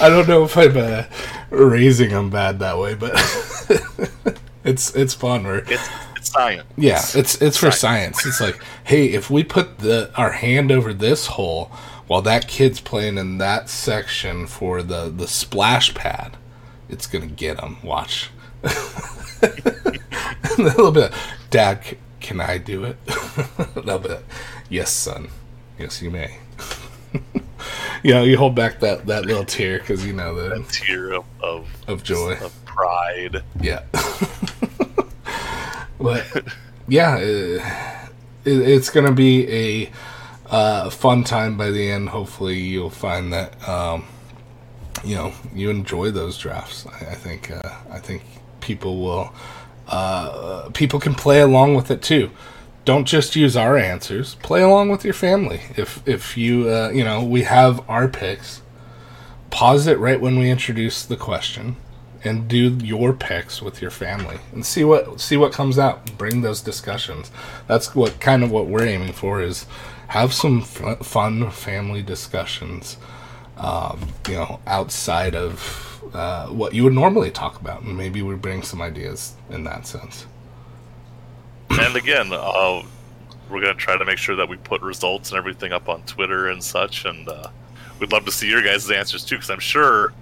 I 0.00 0.08
don't 0.08 0.26
know 0.28 0.44
if 0.44 0.56
I'm 0.56 0.76
uh, 0.76 1.04
raising 1.50 2.10
them 2.10 2.30
bad 2.30 2.58
that 2.58 2.78
way, 2.78 2.94
but 2.94 3.12
it's 4.64 4.94
it's 4.96 5.14
fun. 5.14 5.44
Where 5.44 5.58
It's 5.58 5.88
it's 6.16 6.30
science. 6.30 6.64
yeah, 6.76 7.00
it's 7.14 7.40
it's 7.40 7.56
for 7.56 7.70
science. 7.70 8.26
It's 8.26 8.40
like, 8.40 8.60
hey, 8.84 9.06
if 9.06 9.30
we 9.30 9.44
put 9.44 9.78
the 9.78 10.10
our 10.16 10.32
hand 10.32 10.72
over 10.72 10.92
this 10.92 11.26
hole 11.26 11.70
while 12.12 12.20
that 12.20 12.46
kid's 12.46 12.78
playing 12.78 13.16
in 13.16 13.38
that 13.38 13.70
section 13.70 14.46
for 14.46 14.82
the 14.82 15.08
the 15.08 15.26
splash 15.26 15.94
pad, 15.94 16.36
it's 16.90 17.06
gonna 17.06 17.24
get 17.24 17.58
him. 17.58 17.78
Watch. 17.82 18.28
a 18.62 18.68
little 20.58 20.92
bit, 20.92 21.10
Dad. 21.48 21.82
c- 21.82 21.96
Can 22.20 22.38
I 22.38 22.58
do 22.58 22.84
it? 22.84 22.98
a 23.58 23.80
little 23.80 23.98
bit. 23.98 24.22
Yes, 24.68 24.90
son. 24.90 25.28
Yes, 25.78 26.02
you 26.02 26.10
may. 26.10 26.36
you 28.02 28.12
know, 28.12 28.24
you 28.24 28.36
hold 28.36 28.54
back 28.54 28.80
that 28.80 29.06
that 29.06 29.24
little 29.24 29.46
tear 29.46 29.78
because 29.78 30.04
you 30.04 30.12
know 30.12 30.34
the 30.34 30.62
Tear 30.70 31.14
of 31.14 31.24
of, 31.40 31.66
of 31.88 32.04
joy. 32.04 32.36
of 32.44 32.52
pride. 32.66 33.42
Yeah. 33.58 33.84
but 35.98 36.26
yeah, 36.88 37.14
uh, 37.14 37.18
it, 38.44 38.44
it's 38.44 38.90
going 38.90 39.06
to 39.06 39.12
be 39.12 39.48
a 39.48 39.90
uh, 40.52 40.90
fun 40.90 41.24
time 41.24 41.56
by 41.56 41.70
the 41.70 41.90
end. 41.90 42.10
Hopefully, 42.10 42.58
you'll 42.60 42.90
find 42.90 43.32
that 43.32 43.68
um, 43.68 44.04
you 45.02 45.16
know 45.16 45.32
you 45.52 45.70
enjoy 45.70 46.10
those 46.10 46.38
drafts. 46.38 46.86
I, 46.86 47.12
I 47.12 47.14
think 47.14 47.50
uh, 47.50 47.72
I 47.90 47.98
think 47.98 48.22
people 48.60 49.00
will 49.00 49.32
uh, 49.88 50.68
people 50.74 51.00
can 51.00 51.14
play 51.14 51.40
along 51.40 51.74
with 51.74 51.90
it 51.90 52.02
too. 52.02 52.30
Don't 52.84 53.06
just 53.06 53.34
use 53.34 53.56
our 53.56 53.78
answers. 53.78 54.34
Play 54.36 54.60
along 54.60 54.90
with 54.90 55.04
your 55.04 55.14
family. 55.14 55.62
If 55.76 56.06
if 56.06 56.36
you 56.36 56.68
uh, 56.68 56.90
you 56.90 57.02
know 57.02 57.24
we 57.24 57.44
have 57.44 57.88
our 57.88 58.06
picks, 58.06 58.60
pause 59.50 59.86
it 59.86 59.98
right 59.98 60.20
when 60.20 60.38
we 60.38 60.50
introduce 60.50 61.02
the 61.04 61.16
question 61.16 61.76
and 62.24 62.46
do 62.46 62.78
your 62.82 63.12
picks 63.12 63.60
with 63.60 63.82
your 63.82 63.90
family 63.90 64.38
and 64.52 64.64
see 64.64 64.84
what 64.84 65.20
see 65.20 65.36
what 65.36 65.52
comes 65.52 65.76
out 65.76 66.16
bring 66.16 66.42
those 66.42 66.60
discussions 66.60 67.32
that's 67.66 67.96
what 67.96 68.20
kind 68.20 68.44
of 68.44 68.50
what 68.52 68.68
we're 68.68 68.86
aiming 68.86 69.12
for 69.12 69.42
is 69.42 69.66
have 70.12 70.32
some 70.32 70.60
f- 70.60 70.98
fun 71.04 71.50
family 71.50 72.02
discussions 72.02 72.98
um, 73.56 73.98
you 74.28 74.34
know 74.34 74.60
outside 74.66 75.34
of 75.34 76.02
uh, 76.14 76.46
what 76.48 76.74
you 76.74 76.84
would 76.84 76.92
normally 76.92 77.30
talk 77.30 77.60
about 77.60 77.82
and 77.82 77.96
maybe 77.96 78.20
we 78.20 78.34
bring 78.34 78.62
some 78.62 78.82
ideas 78.82 79.34
in 79.50 79.64
that 79.64 79.86
sense. 79.86 80.26
And 81.70 81.96
again, 81.96 82.30
uh, 82.30 82.82
we're 83.48 83.62
going 83.62 83.74
to 83.74 83.80
try 83.80 83.96
to 83.96 84.04
make 84.04 84.18
sure 84.18 84.36
that 84.36 84.48
we 84.48 84.58
put 84.58 84.82
results 84.82 85.30
and 85.30 85.38
everything 85.38 85.72
up 85.72 85.88
on 85.88 86.02
Twitter 86.02 86.48
and 86.48 86.62
such, 86.62 87.06
and 87.06 87.26
uh, 87.28 87.48
we'd 87.98 88.12
love 88.12 88.26
to 88.26 88.30
see 88.30 88.48
your 88.48 88.62
guys' 88.62 88.90
answers 88.90 89.24
too, 89.24 89.36
because 89.36 89.48
I'm 89.48 89.60
sure, 89.60 90.12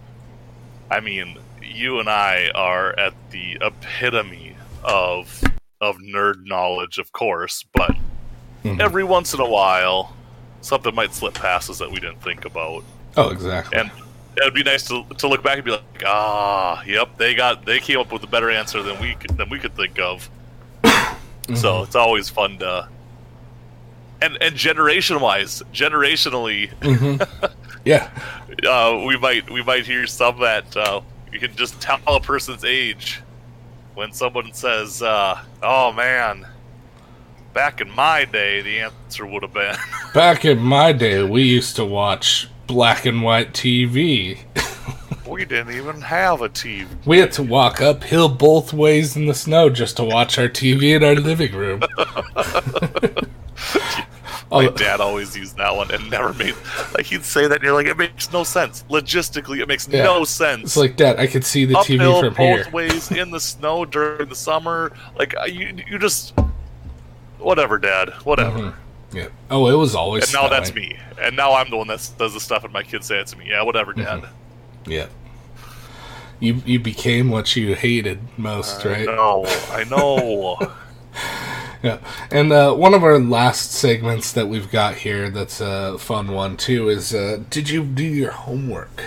I 0.90 1.00
mean, 1.00 1.38
you 1.60 1.98
and 1.98 2.08
I 2.08 2.50
are 2.54 2.96
at 2.98 3.14
the 3.30 3.58
epitome 3.60 4.56
of 4.84 5.42
of 5.80 5.96
nerd 5.96 6.44
knowledge, 6.44 6.98
of 6.98 7.10
course, 7.12 7.64
but 7.74 7.96
Mhm. 8.64 8.80
every 8.80 9.04
once 9.04 9.32
in 9.34 9.40
a 9.40 9.48
while, 9.48 10.14
something 10.60 10.94
might 10.94 11.14
slip 11.14 11.34
past 11.34 11.70
us 11.70 11.78
that 11.78 11.90
we 11.90 11.98
didn't 12.00 12.22
think 12.22 12.44
about, 12.44 12.84
oh 13.16 13.30
exactly. 13.30 13.78
And 13.78 13.90
it'd 14.36 14.54
be 14.54 14.62
nice 14.62 14.86
to, 14.88 15.04
to 15.18 15.28
look 15.28 15.42
back 15.42 15.56
and 15.56 15.64
be 15.64 15.70
like, 15.72 16.02
ah, 16.06 16.82
yep, 16.84 17.16
they 17.18 17.34
got 17.34 17.64
they 17.64 17.78
came 17.80 17.98
up 17.98 18.12
with 18.12 18.22
a 18.22 18.26
better 18.26 18.50
answer 18.50 18.82
than 18.82 19.00
we 19.00 19.14
could 19.14 19.36
than 19.36 19.48
we 19.50 19.58
could 19.58 19.74
think 19.76 19.98
of. 19.98 20.28
So 21.56 21.82
it's 21.82 21.96
always 21.96 22.28
fun 22.28 22.58
to, 22.58 22.88
and 24.22 24.38
and 24.40 24.54
generation 24.54 25.18
wise, 25.20 25.64
generationally, 25.74 26.70
yeah. 27.84 28.08
uh, 28.68 29.02
we 29.04 29.16
might 29.18 29.50
we 29.50 29.60
might 29.64 29.84
hear 29.84 30.06
some 30.06 30.38
that 30.40 30.76
uh, 30.76 31.00
you 31.32 31.40
can 31.40 31.56
just 31.56 31.80
tell 31.80 31.98
a 32.06 32.20
person's 32.20 32.64
age 32.64 33.20
when 33.94 34.12
someone 34.12 34.52
says, 34.52 35.02
uh, 35.02 35.40
"Oh 35.60 35.90
man, 35.92 36.46
back 37.52 37.80
in 37.80 37.90
my 37.90 38.24
day, 38.24 38.60
the 38.62 38.80
answer 38.80 39.26
would 39.26 39.42
have 39.42 39.52
been." 39.52 39.76
back 40.14 40.44
in 40.44 40.58
my 40.58 40.92
day 40.92 41.22
we 41.22 41.42
used 41.42 41.76
to 41.76 41.84
watch 41.84 42.48
black 42.66 43.04
and 43.06 43.22
white 43.22 43.52
TV. 43.52 44.38
We 45.28 45.44
didn't 45.44 45.74
even 45.76 46.00
have 46.00 46.42
a 46.42 46.48
TV. 46.48 46.88
We 47.06 47.18
had 47.18 47.30
to 47.32 47.42
walk 47.44 47.80
uphill 47.80 48.28
both 48.28 48.72
ways 48.72 49.16
in 49.16 49.26
the 49.26 49.34
snow 49.34 49.70
just 49.70 49.96
to 49.98 50.04
watch 50.04 50.38
our 50.38 50.48
TV 50.48 50.96
in 50.96 51.04
our 51.04 51.14
living 51.14 51.52
room. 51.54 51.82
My 54.50 54.66
dad 54.68 55.00
always 55.00 55.36
used 55.36 55.56
that 55.58 55.76
one 55.76 55.92
and 55.92 56.10
never 56.10 56.34
made 56.34 56.56
like 56.96 57.06
he'd 57.06 57.22
say 57.24 57.46
that 57.46 57.56
and 57.56 57.62
you're 57.62 57.72
like 57.72 57.86
it 57.86 57.96
makes 57.96 58.32
no 58.32 58.42
sense 58.42 58.84
logistically 58.90 59.60
it 59.60 59.68
makes 59.68 59.86
Yeah. 59.86 60.02
no 60.02 60.24
sense 60.24 60.62
it's 60.64 60.76
like 60.76 60.96
Dad, 60.96 61.20
I 61.20 61.28
could 61.28 61.44
see 61.44 61.64
the 61.64 61.74
TV 61.74 62.00
uphill 62.00 62.20
from 62.20 62.34
both 62.34 62.64
here. 62.64 62.70
ways 62.72 63.12
in 63.12 63.30
the 63.30 63.38
snow 63.38 63.84
during 63.84 64.28
the 64.28 64.34
summer 64.34 64.92
like 65.16 65.34
you 65.46 65.72
you 65.86 66.00
just 66.00 66.34
whatever 67.40 67.78
dad 67.78 68.10
whatever 68.24 68.58
Mhm. 68.58 68.74
Yeah. 69.12 69.26
Oh, 69.50 69.66
it 69.68 69.74
was 69.74 69.94
always. 69.96 70.24
and 70.24 70.32
now 70.34 70.48
that's 70.48 70.72
me 70.72 70.96
and 71.20 71.34
now 71.36 71.54
I'm 71.54 71.68
the 71.70 71.76
one 71.76 71.88
that 71.88 72.08
does 72.18 72.32
the 72.34 72.40
stuff 72.40 72.62
and 72.64 72.72
my 72.72 72.82
kids 72.84 73.06
say 73.06 73.18
it 73.18 73.26
to 73.28 73.36
me 73.38 73.46
yeah 73.48 73.62
whatever 73.62 73.92
dad 73.92 74.24
Yeah. 74.86 75.06
You 76.38 76.62
you 76.64 76.78
became 76.80 77.28
what 77.30 77.54
you 77.56 77.74
hated 77.74 78.18
most, 78.38 78.84
right? 78.84 79.04
no 79.04 79.44
I 79.70 79.84
know 79.84 80.58
Yeah. 81.82 81.98
And 82.30 82.52
uh, 82.52 82.74
one 82.74 82.92
of 82.92 83.02
our 83.02 83.18
last 83.18 83.72
segments 83.72 84.32
that 84.32 84.48
we've 84.48 84.70
got 84.70 84.96
here 84.96 85.30
that's 85.30 85.62
a 85.62 85.96
fun 85.98 86.32
one 86.32 86.56
too 86.58 86.88
is 86.90 87.14
uh, 87.14 87.42
Did 87.48 87.70
you 87.70 87.82
do 87.84 88.04
your 88.04 88.32
homework? 88.32 89.02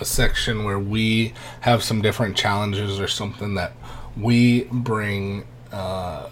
A 0.00 0.04
section 0.04 0.64
where 0.64 0.78
we 0.80 1.32
have 1.60 1.82
some 1.84 2.02
different 2.02 2.36
challenges 2.36 3.00
or 3.00 3.06
something 3.08 3.54
that 3.54 3.72
we 4.16 4.64
bring 4.64 5.46
uh, 5.72 6.26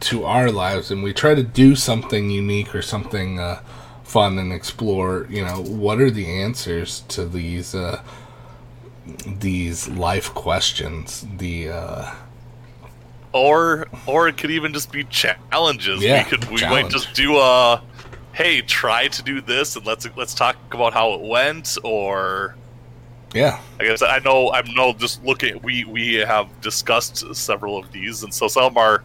to 0.00 0.24
our 0.24 0.50
lives 0.50 0.90
and 0.90 1.02
we 1.02 1.12
try 1.12 1.34
to 1.34 1.42
do 1.42 1.76
something 1.76 2.30
unique 2.30 2.74
or 2.74 2.82
something 2.82 3.38
uh, 3.38 3.60
fun 4.02 4.38
and 4.38 4.52
explore, 4.52 5.26
you 5.30 5.44
know, 5.44 5.62
what 5.62 6.00
are 6.00 6.10
the 6.10 6.26
answers 6.26 7.00
to 7.08 7.24
these. 7.26 7.74
Uh, 7.74 8.02
these 9.40 9.88
life 9.88 10.32
questions 10.34 11.26
the 11.38 11.68
uh 11.68 12.14
or 13.32 13.88
or 14.06 14.28
it 14.28 14.36
could 14.36 14.50
even 14.50 14.72
just 14.72 14.90
be 14.90 15.04
challenges. 15.04 16.02
Yeah, 16.02 16.24
we 16.24 16.30
could 16.30 16.50
we 16.50 16.58
challenge. 16.58 16.84
might 16.84 16.92
just 16.92 17.14
do 17.14 17.36
a 17.36 17.82
hey, 18.32 18.60
try 18.62 19.08
to 19.08 19.22
do 19.22 19.40
this 19.40 19.76
and 19.76 19.86
let's 19.86 20.08
let's 20.16 20.34
talk 20.34 20.56
about 20.72 20.92
how 20.92 21.14
it 21.14 21.20
went 21.20 21.76
or 21.84 22.56
yeah 23.34 23.60
I 23.78 23.84
guess 23.84 24.02
I 24.02 24.18
know 24.18 24.52
I 24.52 24.62
know 24.74 24.92
just 24.92 25.24
looking 25.24 25.60
we 25.62 25.84
we 25.84 26.14
have 26.14 26.48
discussed 26.60 27.34
several 27.34 27.78
of 27.78 27.90
these 27.92 28.22
and 28.22 28.34
so 28.34 28.48
some 28.48 28.76
are 28.76 29.04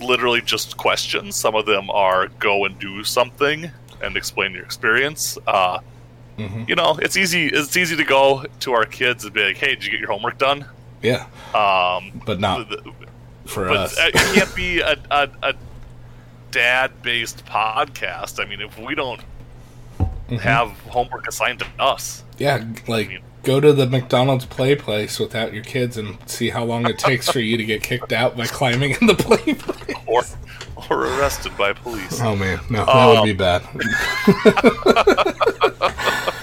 literally 0.00 0.40
just 0.40 0.76
questions. 0.76 1.36
Some 1.36 1.54
of 1.54 1.66
them 1.66 1.90
are 1.90 2.28
go 2.38 2.64
and 2.64 2.78
do 2.78 3.04
something 3.04 3.70
and 4.02 4.16
explain 4.16 4.52
your 4.52 4.64
experience. 4.64 5.38
Uh 5.46 5.78
Mhm. 6.38 6.68
you 6.68 6.74
know, 6.74 6.98
it's 7.00 7.16
easy 7.16 7.46
it's 7.46 7.76
easy 7.76 7.94
to 7.96 8.02
go 8.04 8.44
to 8.60 8.72
our 8.72 8.84
kids 8.84 9.24
and 9.24 9.32
be 9.32 9.44
like, 9.44 9.56
"Hey, 9.56 9.76
did 9.76 9.84
you 9.84 9.90
get 9.92 10.00
your 10.00 10.10
homework 10.10 10.36
done?" 10.38 10.64
yeah 11.02 11.26
Um 11.54 12.20
but 12.26 12.40
not 12.40 12.66
for 13.46 13.68
but 13.68 13.76
us 13.76 13.98
uh, 13.98 14.06
it 14.12 14.14
can't 14.14 14.54
be 14.56 14.80
a, 14.92 14.96
a, 15.12 15.28
a 15.42 15.54
dad-based 16.50 17.44
podcast. 17.46 18.42
I 18.42 18.48
mean, 18.48 18.60
if 18.60 18.78
we 18.78 18.94
don't 18.94 19.20
Mhm. 20.30 20.40
have 20.40 20.70
homework 20.88 21.28
assigned 21.28 21.58
to 21.60 21.66
us, 21.78 22.24
yeah 22.38 22.64
like 22.88 23.22
go 23.44 23.60
to 23.60 23.72
the 23.72 23.86
mcdonald's 23.86 24.44
play 24.46 24.74
place 24.74 25.18
without 25.18 25.52
your 25.52 25.64
kids 25.64 25.96
and 25.96 26.16
see 26.26 26.50
how 26.50 26.64
long 26.64 26.86
it 26.86 26.98
takes 26.98 27.30
for 27.30 27.40
you 27.40 27.56
to 27.56 27.64
get 27.64 27.82
kicked 27.82 28.12
out 28.12 28.36
by 28.36 28.46
climbing 28.46 28.96
in 29.00 29.06
the 29.06 29.14
play 29.14 29.54
place 29.54 29.96
or 30.06 30.22
or 30.90 31.06
arrested 31.06 31.56
by 31.56 31.72
police. 31.72 32.20
oh 32.22 32.36
man 32.36 32.58
no 32.70 32.84
that 32.84 33.06
would 33.06 33.16
Um, 33.18 33.24
be 33.24 33.32
bad 33.32 33.62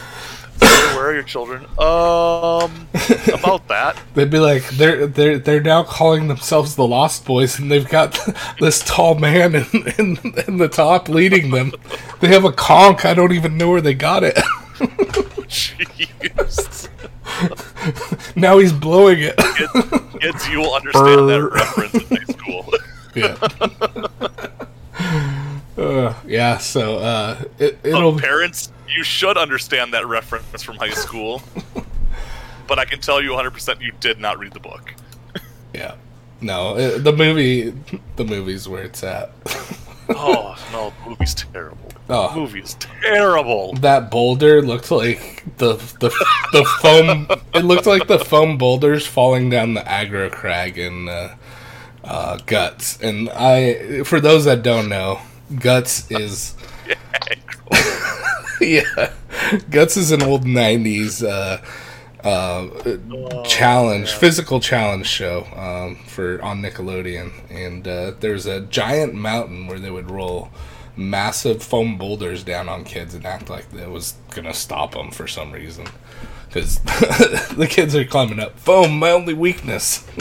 Where, 0.60 0.96
where 0.96 1.08
are 1.10 1.14
your 1.14 1.24
children? 1.24 1.64
Um, 1.80 2.88
about 3.34 3.68
that. 3.68 3.98
they'd 4.14 4.30
be 4.30 4.38
like 4.40 4.68
they're 4.70 5.08
they're 5.08 5.40
they're 5.40 5.62
now 5.62 5.84
calling 5.84 6.28
themselves 6.28 6.76
the 6.76 6.86
lost 6.88 7.26
boys 7.26 7.58
and 7.58 7.72
they've 7.72 7.88
got 7.90 8.18
this 8.60 8.84
tall 8.86 9.16
man 9.16 9.56
in, 9.56 9.66
in, 9.98 10.18
in 10.48 10.58
the 10.58 10.70
top 10.72 11.10
leading 11.10 11.50
them 11.52 11.72
they 12.20 12.28
have 12.28 12.46
a 12.46 12.52
conch 12.52 13.04
i 13.06 13.14
don't 13.16 13.32
even 13.32 13.58
know 13.58 13.70
where 13.72 13.82
they 13.82 13.94
got 13.96 14.24
it 14.24 14.38
Jeez. 15.52 16.81
Now 18.36 18.58
he's 18.58 18.74
blowing 18.74 19.20
it 19.20 19.38
Kids, 19.38 19.72
kids, 20.20 20.50
you 20.50 20.58
will 20.60 20.74
understand 20.74 21.30
that 21.30 21.42
reference 21.52 21.94
in 21.94 22.18
high 22.18 22.34
school. 22.34 22.74
yeah. 25.78 25.84
uh, 25.84 26.14
yeah. 26.26 26.58
So 26.58 26.98
uh, 26.98 27.44
it, 27.60 27.78
it'll. 27.84 28.18
Parents, 28.20 28.72
you 28.88 29.04
should 29.04 29.38
understand 29.38 29.94
that 29.94 30.08
reference 30.08 30.64
from 30.64 30.78
high 30.78 30.90
school. 30.92 31.42
but 32.68 32.80
I 32.80 32.86
can 32.86 33.00
tell 33.00 33.22
you 33.22 33.32
100% 33.32 33.82
you 33.82 33.92
did 34.00 34.20
not 34.20 34.40
read 34.40 34.54
the 34.54 34.60
book. 34.60 34.94
Yeah. 35.74 35.96
No, 36.40 36.78
it, 36.78 37.04
the 37.04 37.14
movie. 37.14 37.74
The 38.16 38.26
movie's 38.26 38.68
where 38.68 38.84
it's 38.84 39.04
at. 39.04 39.32
Oh, 40.10 40.56
no, 40.72 40.94
the 41.04 41.10
movie's 41.12 41.36
terrible. 41.36 41.91
Oh. 42.14 42.34
The 42.34 42.40
movie 42.42 42.60
is 42.60 42.76
terrible. 42.76 43.72
that 43.76 44.12
boulder 44.12 44.62
looked 44.62 44.92
like 44.92 45.44
the 45.58 45.76
the 46.02 46.10
the 46.52 46.66
foam. 46.82 47.28
It 47.54 47.64
looked 47.64 47.86
like 47.86 48.08
the 48.08 48.20
foam 48.20 48.58
boulders 48.58 49.08
falling 49.08 49.50
down 49.50 49.76
the 49.76 49.82
aggro 49.82 50.30
crag 50.30 50.78
in 50.78 51.08
uh, 51.08 51.36
uh, 52.04 52.38
guts. 52.46 53.02
And 53.02 53.30
I, 53.30 54.04
for 54.04 54.20
those 54.20 54.44
that 54.44 54.62
don't 54.62 54.90
know, 54.90 55.22
guts 55.58 56.12
is 56.12 56.54
yeah, 58.62 59.14
guts 59.70 59.96
is 59.96 60.12
an 60.12 60.22
old 60.22 60.44
'90s 60.46 61.24
uh, 61.24 61.62
uh, 62.28 63.44
challenge, 63.46 64.12
physical 64.12 64.60
challenge 64.60 65.08
show 65.08 65.48
um, 65.56 65.96
for 66.08 66.42
on 66.42 66.62
Nickelodeon, 66.62 67.32
and 67.50 67.88
uh, 67.88 68.12
there's 68.20 68.46
a 68.46 68.60
giant 68.62 69.14
mountain 69.14 69.68
where 69.68 69.80
they 69.80 69.90
would 69.92 70.12
roll 70.12 70.52
massive 71.02 71.62
foam 71.64 71.98
boulders 71.98 72.44
down 72.44 72.70
on 72.70 72.84
kids 72.84 73.14
and 73.14 73.26
act 73.26 73.50
like 73.50 73.66
it 73.74 73.90
was 73.90 74.16
gonna 74.30 74.54
stop 74.54 74.94
them 74.94 75.12
for 75.12 75.28
some 75.28 75.52
reason. 75.52 75.86
Because 76.48 76.80
the 77.56 77.68
kids 77.70 77.96
are 77.96 78.04
climbing 78.06 78.40
up. 78.40 78.60
Foam, 78.60 79.00
my 79.00 79.12
only 79.12 79.34
weakness. 79.34 80.06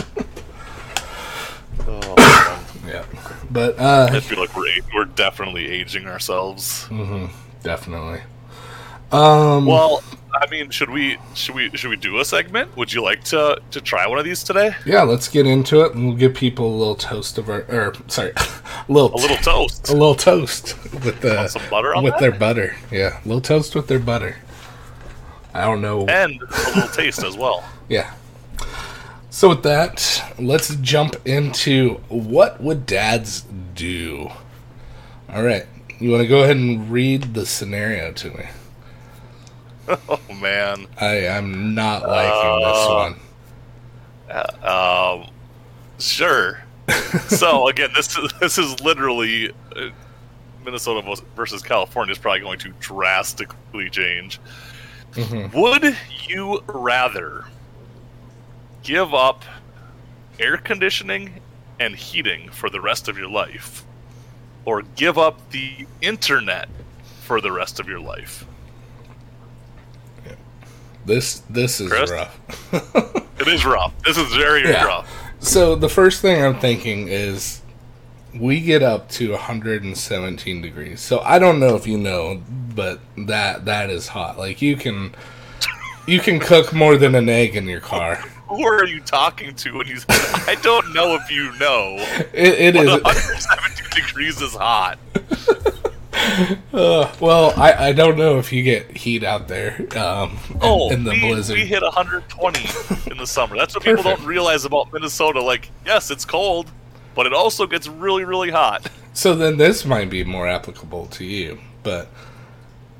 Oh. 1.87 2.57
Yeah, 2.87 3.05
but 3.51 3.79
uh, 3.79 4.09
I 4.11 4.19
feel 4.19 4.41
like 4.41 4.57
we're, 4.57 4.67
we're 4.93 5.05
definitely 5.05 5.69
aging 5.69 6.07
ourselves. 6.09 6.89
definitely. 7.63 8.21
Um, 9.13 9.65
Well, 9.67 10.03
I 10.35 10.49
mean, 10.51 10.71
should 10.71 10.91
we 10.91 11.19
should 11.35 11.55
we 11.55 11.71
should 11.77 11.91
we 11.91 11.97
do 11.97 12.19
a 12.19 12.25
segment? 12.25 12.77
Would 12.77 12.93
you 12.93 13.03
like 13.03 13.25
to 13.25 13.61
to 13.71 13.81
try 13.81 14.07
one 14.07 14.19
of 14.19 14.25
these 14.25 14.43
today? 14.45 14.75
yeah, 14.87 15.03
let's 15.03 15.29
get 15.29 15.47
into 15.47 15.81
it, 15.83 15.95
and 15.95 16.07
we'll 16.09 16.17
give 16.17 16.35
people 16.35 16.67
a 16.67 16.77
little 16.77 16.95
toast 16.95 17.39
of 17.39 17.49
our, 17.49 17.63
or 17.69 17.95
sorry, 18.09 18.33
a 18.37 18.85
little, 18.89 19.13
A 19.15 19.17
little 19.21 19.37
toast, 19.39 19.89
a 19.89 19.93
little 19.93 20.15
toast 20.15 20.77
with 21.05 21.21
the 21.21 21.49
some 21.49 21.63
butter 21.71 21.93
with 22.03 22.13
that, 22.15 22.21
their 22.21 22.33
butter. 22.33 22.77
Yeah, 22.91 23.19
a 23.25 23.27
little 23.27 23.41
toast 23.41 23.75
with 23.75 23.87
their 23.89 23.99
butter. 23.99 24.37
I 25.53 25.63
don't 25.65 25.81
know. 25.83 26.07
and 26.07 26.41
a 26.41 26.47
little 26.75 26.89
taste 26.89 27.23
as 27.25 27.37
well. 27.37 27.65
Yeah. 27.89 28.13
So 29.31 29.49
with 29.49 29.65
that, 29.65 30.23
let's 30.39 30.75
jump 30.77 31.17
into 31.27 31.95
what 32.09 32.61
would 32.61 32.87
dads 32.87 33.43
do. 33.75 34.31
All 35.29 35.43
right, 35.43 35.67
you 35.99 36.11
want 36.13 36.23
to 36.23 36.29
go 36.29 36.43
ahead 36.45 36.57
and 36.57 36.89
read 36.91 37.35
the 37.35 37.45
scenario 37.47 38.13
to 38.13 38.31
me? 38.31 38.45
Oh 40.09 40.21
man, 40.41 40.87
I 41.01 41.27
I'm 41.29 41.75
not 41.75 42.07
liking 42.07 42.61
this 42.61 42.79
Uh, 42.79 43.13
one. 44.63 45.23
um, 45.23 45.31
sure. 45.99 46.63
so 47.29 47.69
again, 47.69 47.91
this 47.95 48.17
is 48.17 48.33
this 48.41 48.59
is 48.59 48.81
literally 48.81 49.51
uh, 49.77 49.89
Minnesota 50.65 51.17
versus 51.35 51.63
California 51.63 52.13
is 52.13 52.19
probably 52.19 52.41
going 52.41 52.59
to 52.61 52.71
drastically 52.81 53.91
change. 53.91 54.39
Mhm. 55.13 55.53
Would 55.55 55.97
you 56.29 56.63
rather 56.69 57.45
give 58.83 59.13
up 59.15 59.45
air 60.39 60.57
conditioning 60.57 61.41
and 61.81 61.97
heating 61.97 62.49
for 62.51 62.71
the 62.71 62.81
rest 62.81 63.09
of 63.09 63.19
your 63.19 63.29
life, 63.29 63.85
or 64.65 64.83
give 64.83 65.19
up 65.19 65.51
the 65.51 65.87
internet 66.01 66.69
for 67.23 67.41
the 67.41 67.51
rest 67.51 67.81
of 67.81 67.89
your 67.89 68.01
life? 68.01 68.45
This 71.07 71.43
this 71.51 71.81
is 71.81 71.91
Chris? 71.91 72.11
rough. 72.11 72.39
It 73.41 73.49
is 73.49 73.65
rough. 73.65 73.93
This 74.05 74.19
is 74.19 74.33
very 74.35 74.63
Yeah. 74.65 74.85
rough. 74.85 75.11
So 75.41 75.75
the 75.75 75.89
first 75.89 76.21
thing 76.21 76.43
I'm 76.45 76.59
thinking 76.59 77.09
is 77.09 77.63
we 78.35 78.61
get 78.61 78.83
up 78.83 79.09
to 79.11 79.33
117 79.33 80.61
degrees. 80.63 81.01
So 81.01 81.21
I 81.21 81.39
don't 81.39 81.59
know 81.59 81.75
if 81.75 81.87
you 81.87 81.97
know, 81.99 82.43
but 82.75 83.01
that 83.17 83.65
that 83.65 83.91
is 83.91 84.09
hot. 84.09 84.39
Like 84.39 84.61
you 84.61 84.77
can 84.77 85.15
you 86.07 86.21
can 86.21 86.39
cook 86.39 86.73
more 86.73 86.97
than 86.97 87.15
an 87.15 87.29
egg 87.29 87.57
in 87.57 87.67
your 87.67 87.81
car. 87.81 88.17
Who 88.51 88.67
are 88.67 88.85
you 88.85 89.01
talking 89.01 89.55
to 89.55 89.79
when 89.79 89.87
you 89.87 89.99
say, 89.99 90.07
I 90.09 90.57
don't 90.61 90.93
know 90.93 91.15
if 91.15 91.31
you 91.31 91.57
know, 91.61 91.95
It, 92.33 92.75
it 92.75 92.77
is 92.77 92.89
117 92.91 94.05
degrees 94.07 94.41
is 94.43 94.55
hot. 94.55 94.99
Uh, 96.73 97.13
well, 97.21 97.53
I, 97.59 97.89
I 97.89 97.93
don't 97.93 98.17
know 98.17 98.39
if 98.39 98.53
you 98.53 98.63
get 98.63 98.97
heat 98.97 99.23
out 99.25 99.49
there 99.49 99.75
um, 99.99 100.39
in, 100.51 100.59
Oh, 100.61 100.91
in 100.91 101.05
the 101.05 101.11
we, 101.11 101.21
blizzard. 101.21 101.57
we 101.57 101.67
hit 101.67 101.83
120 101.83 103.11
in 103.11 103.19
the 103.19 103.27
summer. 103.27 103.57
That's 103.57 103.75
what 103.75 103.85
people 103.85 104.03
don't 104.03 104.25
realize 104.25 104.65
about 104.65 104.93
Minnesota. 104.93 105.43
Like, 105.43 105.71
yes, 105.85 106.11
it's 106.11 106.25
cold, 106.25 106.71
but 107.15 107.27
it 107.27 107.33
also 107.33 107.67
gets 107.67 107.89
really, 107.89 108.25
really 108.25 108.51
hot. 108.51 108.89
So 109.13 109.35
then 109.35 109.57
this 109.57 109.85
might 109.85 110.09
be 110.09 110.23
more 110.25 110.47
applicable 110.49 111.07
to 111.07 111.25
you, 111.25 111.59
but 111.83 112.09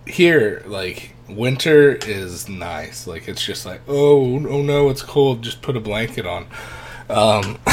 here, 0.07 0.63
like 0.67 1.15
winter 1.29 1.93
is 1.93 2.49
nice. 2.49 3.07
Like 3.07 3.29
it's 3.29 3.45
just 3.45 3.65
like, 3.65 3.81
oh, 3.87 4.35
oh 4.49 4.63
no, 4.63 4.89
it's 4.91 5.03
cold. 5.03 5.43
Just 5.43 5.63
put 5.63 5.77
a 5.77 5.81
blanket 5.81 6.27
on. 6.27 6.47
Um, 7.09 7.59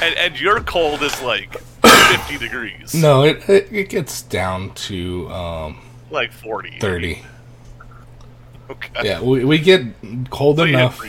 And, 0.00 0.14
and 0.16 0.40
your 0.40 0.60
cold 0.60 1.02
is 1.02 1.20
like 1.22 1.58
50 1.58 2.38
degrees. 2.38 2.94
no, 2.94 3.24
it, 3.24 3.48
it 3.48 3.68
it 3.72 3.88
gets 3.88 4.22
down 4.22 4.72
to 4.74 5.28
um, 5.30 5.80
Like 6.10 6.32
40. 6.32 6.78
thirty. 6.80 7.22
Okay. 8.70 8.90
Yeah, 9.02 9.20
we 9.22 9.44
we 9.44 9.58
get 9.58 9.82
cold 10.30 10.58
So 10.58 10.64
enough. 10.64 11.00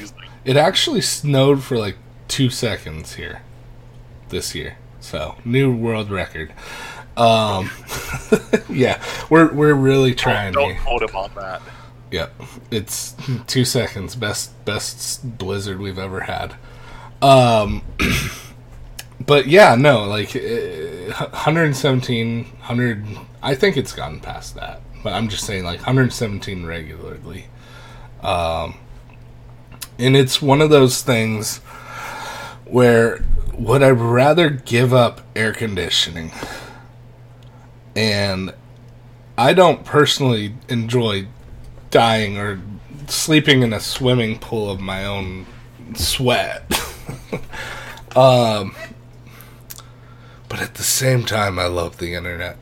It 0.45 0.55
actually 0.55 1.01
snowed 1.01 1.61
for 1.63 1.77
like 1.77 1.97
two 2.27 2.49
seconds 2.49 3.15
here 3.15 3.41
this 4.29 4.55
year. 4.55 4.77
So 5.01 5.35
new 5.45 5.73
world 5.75 6.09
record. 6.09 6.53
Um, 7.17 7.69
yeah, 8.69 9.03
we're 9.29 9.51
we're 9.53 9.73
really 9.73 10.15
trying. 10.15 10.53
Don't 10.53 10.71
here. 10.71 10.81
quote 10.81 11.01
him 11.03 11.15
on 11.15 11.31
that. 11.35 11.61
Yep, 12.11 12.41
it's 12.71 13.15
two 13.45 13.65
seconds. 13.65 14.15
Best 14.15 14.63
best 14.65 15.37
blizzard 15.37 15.79
we've 15.79 15.99
ever 15.99 16.21
had. 16.21 16.55
Um, 17.21 17.83
but 19.29 19.45
yeah, 19.45 19.75
no, 19.75 20.05
like 20.05 20.35
uh, 20.35 20.39
117, 21.29 22.45
100. 22.45 23.05
I 23.43 23.53
think 23.53 23.77
it's 23.77 23.93
gotten 23.93 24.19
past 24.19 24.55
that, 24.55 24.81
but 25.03 25.13
I'm 25.13 25.29
just 25.29 25.45
saying 25.45 25.63
like 25.65 25.77
117 25.77 26.65
regularly. 26.65 27.45
Um, 28.23 28.79
and 29.99 30.17
it's 30.17 30.41
one 30.41 30.61
of 30.61 30.71
those 30.71 31.03
things 31.03 31.59
where 32.65 33.23
would 33.53 33.83
I 33.83 33.91
rather 33.91 34.49
give 34.49 34.95
up 34.95 35.21
air 35.35 35.53
conditioning? 35.53 36.31
And 37.95 38.55
I 39.37 39.53
don't 39.53 39.85
personally 39.85 40.55
enjoy 40.69 41.27
dying 41.91 42.39
or 42.39 42.59
sleeping 43.05 43.61
in 43.61 43.73
a 43.73 43.79
swimming 43.79 44.39
pool 44.39 44.71
of 44.71 44.79
my 44.79 45.05
own 45.05 45.45
sweat. 45.93 46.63
um, 48.15 48.73
but 50.49 50.59
at 50.61 50.75
the 50.75 50.83
same 50.83 51.23
time, 51.23 51.57
I 51.59 51.67
love 51.67 51.97
the 51.99 52.15
internet. 52.15 52.57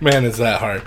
Man, 0.00 0.24
is 0.24 0.38
that 0.38 0.60
hard? 0.60 0.82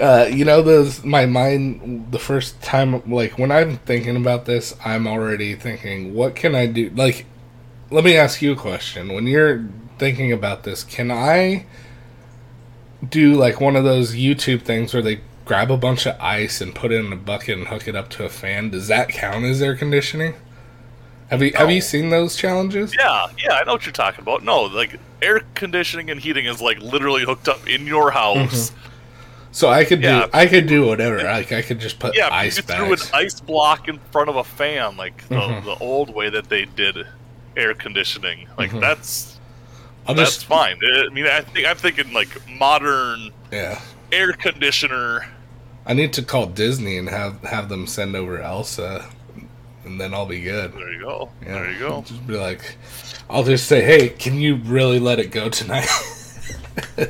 Uh, 0.00 0.28
you 0.30 0.44
know, 0.44 0.62
those 0.62 1.04
my 1.04 1.26
mind. 1.26 2.12
The 2.12 2.18
first 2.18 2.62
time, 2.62 3.02
like 3.10 3.38
when 3.38 3.50
I'm 3.52 3.76
thinking 3.78 4.16
about 4.16 4.44
this, 4.46 4.74
I'm 4.84 5.06
already 5.06 5.54
thinking, 5.54 6.14
what 6.14 6.34
can 6.34 6.54
I 6.54 6.66
do? 6.66 6.90
Like, 6.90 7.26
let 7.90 8.04
me 8.04 8.16
ask 8.16 8.40
you 8.40 8.52
a 8.52 8.56
question. 8.56 9.12
When 9.12 9.26
you're 9.26 9.66
thinking 9.98 10.32
about 10.32 10.62
this, 10.62 10.84
can 10.84 11.10
I 11.10 11.66
do 13.06 13.34
like 13.34 13.60
one 13.60 13.76
of 13.76 13.84
those 13.84 14.14
YouTube 14.14 14.62
things 14.62 14.94
where 14.94 15.02
they 15.02 15.20
grab 15.44 15.70
a 15.70 15.76
bunch 15.76 16.06
of 16.06 16.18
ice 16.20 16.60
and 16.60 16.74
put 16.74 16.90
it 16.90 17.04
in 17.04 17.12
a 17.12 17.16
bucket 17.16 17.58
and 17.58 17.68
hook 17.68 17.86
it 17.86 17.94
up 17.96 18.08
to 18.10 18.24
a 18.24 18.28
fan? 18.28 18.70
Does 18.70 18.88
that 18.88 19.10
count 19.10 19.44
as 19.44 19.60
air 19.60 19.76
conditioning? 19.76 20.34
Have 21.34 21.42
you 21.42 21.52
have 21.56 21.70
you 21.70 21.80
seen 21.80 22.10
those 22.10 22.36
challenges? 22.36 22.94
Yeah, 22.96 23.26
yeah, 23.42 23.54
I 23.54 23.64
know 23.64 23.72
what 23.72 23.84
you're 23.84 23.92
talking 23.92 24.20
about. 24.20 24.44
No, 24.44 24.62
like 24.62 25.00
air 25.20 25.40
conditioning 25.54 26.10
and 26.10 26.20
heating 26.20 26.44
is 26.46 26.60
like 26.62 26.78
literally 26.78 27.24
hooked 27.24 27.48
up 27.48 27.68
in 27.68 27.86
your 27.88 28.12
house. 28.12 28.70
So 29.50 29.68
I 29.68 29.84
could 29.84 30.00
Yeah. 30.02 30.26
do 30.26 30.30
I 30.32 30.46
could 30.46 30.66
do 30.68 30.86
whatever. 30.86 31.22
Like 31.22 31.50
I 31.50 31.62
could 31.62 31.80
just 31.80 31.98
put 31.98 32.16
Yeah, 32.16 32.28
ice 32.32 32.56
you 32.56 32.62
threw 32.62 32.92
an 32.92 32.98
ice 33.12 33.40
block 33.40 33.88
in 33.88 33.98
front 34.12 34.28
of 34.28 34.36
a 34.36 34.44
fan, 34.44 34.96
like 34.96 35.28
the, 35.28 35.34
Mhm. 35.36 35.64
the 35.64 35.74
old 35.76 36.14
way 36.14 36.28
that 36.30 36.48
they 36.48 36.64
did 36.66 36.98
air 37.56 37.74
conditioning. 37.74 38.46
Like 38.56 38.70
Mhm. 38.70 38.80
that's 38.80 39.36
I'll 40.06 40.14
that's 40.14 40.34
just 40.34 40.46
fine. 40.46 40.78
I 40.82 41.08
mean, 41.08 41.26
I 41.26 41.40
think 41.40 41.66
I'm 41.66 41.76
thinking 41.76 42.12
like 42.12 42.28
modern 42.48 43.30
yeah. 43.50 43.80
air 44.12 44.32
conditioner. 44.34 45.26
I 45.86 45.94
need 45.94 46.12
to 46.14 46.22
call 46.22 46.46
Disney 46.46 46.96
and 46.96 47.08
have 47.08 47.42
have 47.42 47.68
them 47.68 47.86
send 47.86 48.14
over 48.16 48.40
Elsa, 48.40 49.04
and 49.84 50.00
then 50.00 50.14
I'll 50.14 50.26
be 50.26 50.40
good. 50.40 50.72
There 50.72 50.92
you 50.92 51.00
go. 51.00 51.30
Yeah. 51.42 51.52
There 51.54 51.72
you 51.72 51.78
go. 51.78 52.02
Just 52.06 52.26
be 52.26 52.36
like, 52.36 52.76
I'll 53.28 53.44
just 53.44 53.66
say, 53.66 53.82
hey, 53.82 54.10
can 54.10 54.38
you 54.38 54.56
really 54.56 54.98
let 54.98 55.18
it 55.18 55.30
go 55.30 55.48
tonight? 55.48 55.88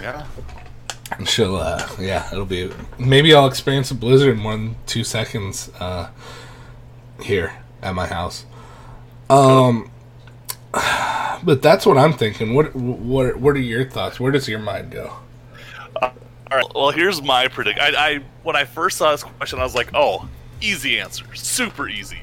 Yeah. 0.00 0.26
and 1.18 1.28
she'll, 1.28 1.56
uh, 1.56 1.86
yeah, 1.98 2.28
it'll 2.32 2.46
be. 2.46 2.70
Maybe 2.98 3.34
I'll 3.34 3.46
experience 3.46 3.90
a 3.90 3.94
blizzard 3.94 4.36
in 4.36 4.44
one 4.44 4.76
two 4.86 5.04
seconds 5.04 5.70
uh, 5.80 6.10
here 7.22 7.52
at 7.82 7.94
my 7.94 8.06
house. 8.06 8.44
Um, 9.28 9.90
but 10.72 11.62
that's 11.62 11.86
what 11.86 11.98
I'm 11.98 12.12
thinking. 12.12 12.54
What 12.54 12.74
what 12.74 13.36
what 13.36 13.56
are 13.56 13.60
your 13.60 13.88
thoughts? 13.88 14.18
Where 14.18 14.32
does 14.32 14.48
your 14.48 14.58
mind 14.58 14.92
go? 14.92 15.12
All 16.02 16.12
right. 16.50 16.66
Well, 16.74 16.90
here's 16.90 17.22
my 17.22 17.48
predict. 17.48 17.78
I, 17.78 18.14
I 18.14 18.20
when 18.42 18.56
I 18.56 18.64
first 18.64 18.96
saw 18.98 19.12
this 19.12 19.22
question, 19.22 19.58
I 19.58 19.62
was 19.62 19.74
like, 19.74 19.90
"Oh, 19.94 20.28
easy 20.60 20.98
answer, 21.00 21.24
super 21.34 21.88
easy." 21.88 22.20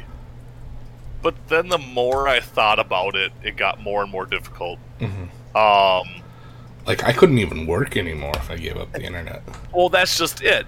But 1.22 1.36
then 1.48 1.70
the 1.70 1.78
more 1.80 2.28
I 2.28 2.40
thought 2.40 2.80
about 2.80 3.16
it, 3.16 3.32
it 3.44 3.58
got 3.58 3.82
more 3.82 4.02
and 4.04 4.12
more 4.12 4.26
difficult. 4.26 4.80
Um, 5.56 6.22
Like 6.86 7.04
I 7.04 7.12
couldn't 7.12 7.40
even 7.40 7.66
work 7.66 7.98
anymore 7.98 8.34
if 8.36 8.50
I 8.50 8.58
gave 8.58 8.78
up 8.78 8.92
the 8.94 9.02
internet. 9.02 9.42
well, 9.74 9.90
that's 9.90 10.18
just 10.18 10.42
it. 10.42 10.66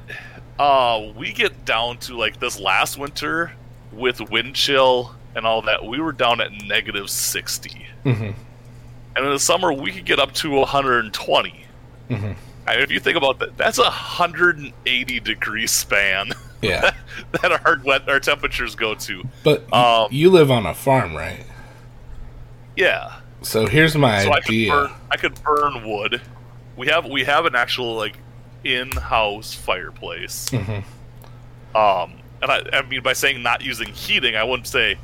Uh, 0.57 1.11
we 1.15 1.31
get 1.31 1.63
down 1.65 1.97
to 1.99 2.17
like 2.17 2.39
this 2.39 2.59
last 2.59 2.97
winter 2.97 3.53
with 3.93 4.19
wind 4.29 4.55
chill 4.55 5.15
and 5.35 5.45
all 5.45 5.61
that. 5.61 5.85
We 5.85 5.99
were 6.01 6.11
down 6.11 6.41
at 6.41 6.51
negative 6.51 7.09
sixty, 7.09 7.85
Mhm. 8.03 8.33
and 9.15 9.25
in 9.25 9.31
the 9.31 9.39
summer 9.39 9.71
we 9.71 9.91
could 9.91 10.05
get 10.05 10.19
up 10.19 10.33
to 10.35 10.49
120. 10.59 11.65
Mhm. 12.09 12.35
And 12.67 12.81
if 12.81 12.91
you 12.91 12.99
think 12.99 13.15
about 13.15 13.39
that, 13.39 13.55
that's 13.55 13.77
a 13.77 13.89
180 13.89 15.19
degree 15.21 15.67
span. 15.67 16.31
Yeah, 16.61 16.91
that 17.41 17.65
our 17.65 17.79
wet 17.83 18.07
our 18.09 18.19
temperatures 18.19 18.75
go 18.75 18.95
to. 18.95 19.23
but 19.43 19.71
Um, 19.73 20.07
you 20.11 20.29
live 20.29 20.51
on 20.51 20.65
a 20.65 20.73
farm, 20.73 21.15
right? 21.15 21.45
Yeah. 22.75 23.15
So 23.41 23.65
here's 23.67 23.95
my 23.95 24.23
So 24.23 24.31
I 24.33 24.39
could 24.41 24.49
idea. 24.49 24.71
burn 24.71 24.91
I 25.11 25.17
could 25.17 25.43
burn 25.43 25.87
wood. 25.89 26.21
We 26.75 26.87
have 26.87 27.05
we 27.05 27.23
have 27.23 27.45
an 27.45 27.55
actual 27.55 27.95
like 27.95 28.17
in-house 28.63 29.53
fireplace. 29.53 30.49
Mhm. 30.51 30.83
Um 31.75 32.13
and 32.41 32.51
I 32.51 32.63
I 32.73 32.81
mean 32.83 33.01
by 33.03 33.13
saying 33.13 33.41
not 33.41 33.61
using 33.61 33.89
heating, 33.89 34.35
I 34.35 34.43
wouldn't 34.43 34.67
say 34.67 34.97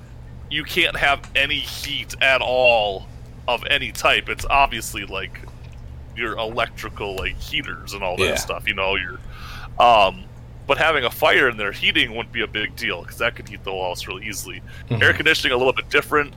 you 0.50 0.64
can't 0.64 0.96
have 0.98 1.20
any 1.36 1.60
heat 1.60 2.16
at 2.22 2.42
all 2.42 3.08
of 3.48 3.64
any 3.70 3.92
type. 3.92 4.30
It's 4.30 4.46
obviously 4.50 5.06
like 5.06 5.40
your 6.16 6.38
electrical 6.38 7.16
like 7.16 7.38
heaters 7.40 7.94
and 7.94 8.04
all 8.04 8.18
that 8.18 8.24
Yeah. 8.24 8.36
stuff, 8.36 8.68
you 8.68 8.74
know, 8.74 8.96
your 8.96 9.20
um 9.80 10.24
but 10.68 10.78
having 10.78 11.04
a 11.04 11.12
fire 11.12 11.48
in 11.50 11.58
there, 11.58 11.72
heating 11.72 12.12
wouldn't 12.16 12.32
be 12.34 12.42
a 12.42 12.48
big 12.48 12.76
deal 12.76 13.02
because 13.02 13.18
that 13.20 13.36
could 13.36 13.48
heat 13.48 13.64
the 13.64 13.72
walls 13.74 14.08
really 14.08 14.26
easily. 14.28 14.62
Mhm. 14.90 15.02
Air 15.02 15.14
conditioning 15.14 15.54
a 15.54 15.58
little 15.58 15.74
bit 15.74 15.90
different, 15.90 16.34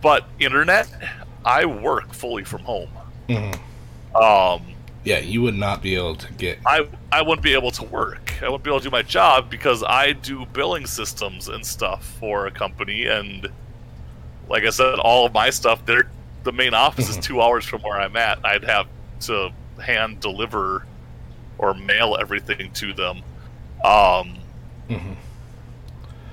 but 0.00 0.24
internet, 0.38 0.88
I 1.44 1.64
work 1.64 2.12
fully 2.12 2.44
from 2.44 2.62
home. 2.62 2.90
Mhm. 3.28 3.58
Um, 4.14 4.62
Yeah, 5.02 5.18
you 5.20 5.40
would 5.40 5.54
not 5.54 5.80
be 5.82 5.94
able 5.94 6.16
to 6.16 6.32
get. 6.34 6.58
I 6.66 6.86
I 7.10 7.22
wouldn't 7.22 7.42
be 7.42 7.54
able 7.54 7.70
to 7.72 7.84
work. 7.84 8.34
I 8.42 8.46
wouldn't 8.46 8.64
be 8.64 8.70
able 8.70 8.80
to 8.80 8.84
do 8.84 8.90
my 8.90 9.00
job 9.02 9.48
because 9.48 9.82
I 9.82 10.12
do 10.12 10.44
billing 10.52 10.86
systems 10.86 11.48
and 11.48 11.64
stuff 11.64 12.04
for 12.20 12.46
a 12.46 12.50
company, 12.50 13.06
and 13.06 13.48
like 14.48 14.64
I 14.66 14.70
said, 14.70 14.98
all 14.98 15.24
of 15.24 15.32
my 15.32 15.48
stuff. 15.50 15.86
There, 15.86 16.10
the 16.44 16.52
main 16.52 16.74
office 16.74 17.08
is 17.08 17.16
Mhm. 17.16 17.22
two 17.22 17.40
hours 17.42 17.64
from 17.64 17.80
where 17.80 17.98
I'm 17.98 18.14
at. 18.16 18.40
I'd 18.44 18.64
have 18.64 18.88
to 19.20 19.50
hand 19.82 20.20
deliver 20.20 20.84
or 21.60 21.74
mail 21.74 22.16
everything 22.20 22.70
to 22.72 22.92
them. 22.92 23.18
Um, 23.84 24.38
Mhm. 24.88 25.14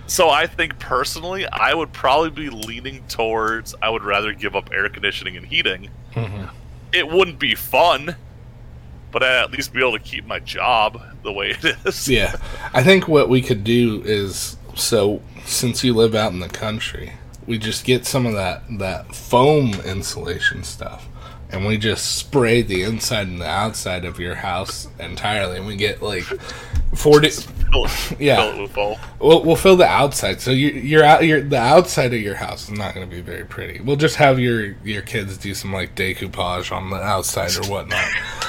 So 0.07 0.29
I 0.29 0.47
think 0.47 0.79
personally, 0.79 1.45
I 1.51 1.73
would 1.73 1.91
probably 1.91 2.29
be 2.29 2.49
leaning 2.49 3.03
towards 3.09 3.75
I 3.81 3.89
would 3.89 4.03
rather 4.03 4.31
give 4.33 4.55
up 4.55 4.69
air 4.73 4.87
conditioning 4.89 5.35
and 5.37 5.45
heating. 5.45 5.89
Mhm. 6.15 6.49
It 6.93 7.09
wouldn't 7.09 7.39
be 7.39 7.55
fun, 7.55 8.15
but 9.11 9.21
I'd 9.21 9.43
at 9.43 9.51
least 9.51 9.73
be 9.73 9.79
able 9.81 9.91
to 9.97 9.99
keep 10.03 10.25
my 10.25 10.39
job 10.39 11.01
the 11.23 11.31
way 11.33 11.49
it 11.61 11.75
is. 11.85 12.07
Yeah, 12.07 12.35
I 12.73 12.83
think 12.83 13.07
what 13.07 13.27
we 13.29 13.41
could 13.41 13.63
do 13.65 14.01
is 14.05 14.55
so 14.75 15.21
since 15.45 15.83
you 15.83 15.93
live 15.93 16.15
out 16.15 16.31
in 16.31 16.39
the 16.39 16.49
country, 16.49 17.13
we 17.45 17.57
just 17.57 17.83
get 17.83 18.05
some 18.05 18.25
of 18.25 18.33
that 18.33 18.63
that 18.79 19.13
foam 19.13 19.73
insulation 19.85 20.63
stuff, 20.63 21.05
and 21.51 21.65
we 21.65 21.77
just 21.77 22.15
spray 22.17 22.61
the 22.61 22.83
inside 22.83 23.27
and 23.27 23.39
the 23.41 23.47
outside 23.47 24.05
of 24.05 24.19
your 24.19 24.35
house 24.35 24.87
entirely, 24.99 25.57
and 25.57 25.65
we 25.67 25.75
get 25.75 26.01
like 26.01 26.23
forty. 26.95 27.29
fill 27.29 27.85
it, 27.85 28.15
Yeah. 28.19 28.67
fill 28.67 28.91
it. 28.93 28.99
We'll, 29.19 29.43
we'll 29.43 29.55
fill 29.55 29.75
the 29.77 29.85
outside. 29.87 30.41
So 30.41 30.51
you, 30.51 30.69
you're 30.69 31.03
out. 31.03 31.23
You're 31.25 31.41
the 31.41 31.57
outside 31.59 32.13
of 32.13 32.21
your 32.21 32.35
house 32.35 32.69
is 32.69 32.77
not 32.77 32.93
going 32.95 33.09
to 33.09 33.15
be 33.15 33.21
very 33.21 33.45
pretty. 33.45 33.79
We'll 33.81 33.95
just 33.95 34.15
have 34.17 34.39
your 34.39 34.75
your 34.83 35.01
kids 35.01 35.37
do 35.37 35.53
some 35.53 35.71
like 35.73 35.95
decoupage 35.95 36.71
on 36.71 36.89
the 36.89 36.97
outside 36.97 37.55
or 37.57 37.63
whatnot. 37.69 38.05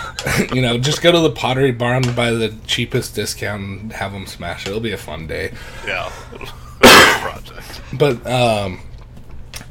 you 0.52 0.60
know, 0.62 0.78
just 0.78 1.00
go 1.00 1.12
to 1.12 1.20
the 1.20 1.30
Pottery 1.30 1.70
Barn, 1.72 2.02
buy 2.16 2.32
the 2.32 2.52
cheapest 2.66 3.14
discount, 3.14 3.62
and 3.62 3.92
have 3.92 4.12
them 4.12 4.26
smash 4.26 4.66
it. 4.66 4.70
It'll 4.70 4.80
be 4.80 4.92
a 4.92 4.96
fun 4.96 5.26
day. 5.28 5.52
Yeah, 5.86 6.10
project. 6.80 7.80
But 7.92 8.26
um, 8.26 8.80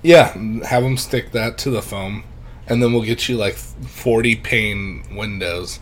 yeah, 0.03 0.31
have 0.65 0.83
them 0.83 0.97
stick 0.97 1.31
that 1.33 1.57
to 1.59 1.69
the 1.69 1.81
foam, 1.81 2.23
and 2.67 2.81
then 2.81 2.93
we'll 2.93 3.03
get 3.03 3.27
you 3.29 3.37
like 3.37 3.55
forty 3.55 4.35
pane 4.35 5.03
windows, 5.15 5.79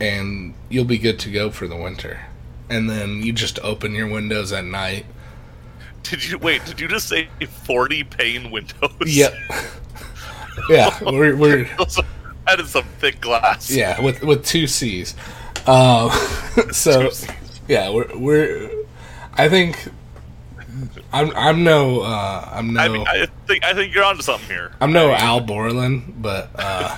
and 0.00 0.54
you'll 0.68 0.84
be 0.84 0.98
good 0.98 1.18
to 1.20 1.30
go 1.30 1.50
for 1.50 1.66
the 1.66 1.76
winter. 1.76 2.20
And 2.70 2.88
then 2.90 3.22
you 3.22 3.32
just 3.32 3.58
open 3.60 3.94
your 3.94 4.08
windows 4.08 4.52
at 4.52 4.64
night. 4.64 5.06
Did 6.02 6.24
you 6.28 6.38
wait? 6.38 6.64
Did 6.64 6.80
you 6.80 6.88
just 6.88 7.08
say 7.08 7.28
forty 7.64 8.04
pane 8.04 8.50
windows? 8.50 8.90
Yep. 9.04 9.34
yeah, 10.70 10.98
we're 11.02 11.36
we're 11.36 11.64
that 12.46 12.60
is 12.60 12.70
some 12.70 12.84
thick 12.98 13.20
glass. 13.20 13.70
yeah 13.70 14.00
with 14.00 14.22
with 14.22 14.44
two 14.44 14.66
C's. 14.66 15.14
Um, 15.66 16.10
so 16.72 17.02
Two 17.02 17.10
Cs. 17.10 17.60
yeah, 17.68 17.90
we're 17.90 18.16
we're. 18.18 18.70
I 19.34 19.48
think. 19.48 19.88
I'm 21.12 21.30
I'm 21.36 21.64
no 21.64 22.00
uh, 22.00 22.48
I'm 22.52 22.72
no 22.72 22.80
I 22.80 22.88
mean, 22.88 23.06
I 23.06 23.26
think 23.46 23.64
I 23.64 23.72
think 23.74 23.94
you're 23.94 24.04
onto 24.04 24.22
something 24.22 24.48
here. 24.48 24.72
I'm 24.80 24.92
no 24.92 25.12
Al 25.12 25.40
Borland, 25.40 26.22
but 26.22 26.50
uh, 26.54 26.96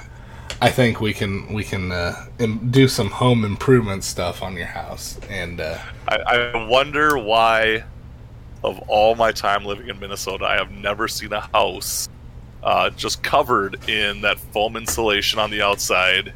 I 0.60 0.70
think 0.70 1.00
we 1.00 1.12
can 1.12 1.52
we 1.52 1.64
can 1.64 1.92
uh, 1.92 2.26
Im- 2.38 2.70
do 2.70 2.88
some 2.88 3.10
home 3.10 3.44
improvement 3.44 4.04
stuff 4.04 4.42
on 4.42 4.56
your 4.56 4.66
house, 4.66 5.18
and 5.28 5.60
uh, 5.60 5.78
I, 6.08 6.16
I 6.16 6.66
wonder 6.66 7.18
why, 7.18 7.84
of 8.62 8.78
all 8.88 9.14
my 9.14 9.32
time 9.32 9.64
living 9.64 9.88
in 9.88 9.98
Minnesota, 9.98 10.44
I 10.44 10.56
have 10.56 10.70
never 10.70 11.08
seen 11.08 11.32
a 11.32 11.40
house 11.40 12.08
uh, 12.62 12.90
just 12.90 13.22
covered 13.22 13.88
in 13.88 14.20
that 14.20 14.38
foam 14.38 14.76
insulation 14.76 15.38
on 15.38 15.50
the 15.50 15.62
outside 15.62 16.32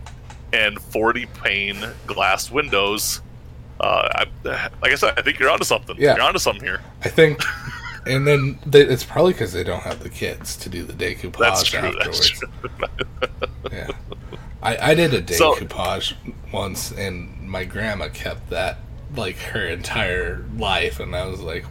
and 0.52 0.80
40 0.80 1.26
pane 1.26 1.84
glass 2.06 2.50
windows. 2.50 3.20
Uh, 3.84 4.24
I, 4.46 4.70
like 4.82 4.92
I 4.92 4.94
said, 4.94 5.14
I 5.18 5.22
think 5.22 5.38
you're 5.38 5.50
onto 5.50 5.64
something. 5.64 5.96
Yeah. 5.98 6.14
You're 6.16 6.24
onto 6.24 6.38
something 6.38 6.64
here. 6.64 6.80
I 7.04 7.08
think, 7.10 7.42
and 8.06 8.26
then 8.26 8.58
they, 8.64 8.80
it's 8.80 9.04
probably 9.04 9.32
because 9.34 9.52
they 9.52 9.62
don't 9.64 9.82
have 9.82 10.02
the 10.02 10.08
kids 10.08 10.56
to 10.58 10.68
do 10.70 10.84
the 10.84 10.94
decoupage 10.94 11.38
That's 11.38 11.64
true. 11.64 11.80
afterwards. 11.80 12.18
That's 12.18 12.28
true. 12.30 12.48
Yeah, 13.72 13.88
I, 14.62 14.90
I 14.90 14.94
did 14.94 15.12
a 15.14 15.34
So- 15.34 15.54
decoupage 15.54 16.14
once, 16.52 16.92
and 16.92 17.40
my 17.48 17.64
grandma 17.64 18.08
kept 18.08 18.50
that 18.50 18.78
like 19.16 19.36
her 19.38 19.66
entire 19.66 20.44
life, 20.56 21.00
and 21.00 21.14
I 21.16 21.26
was 21.26 21.40
like, 21.40 21.64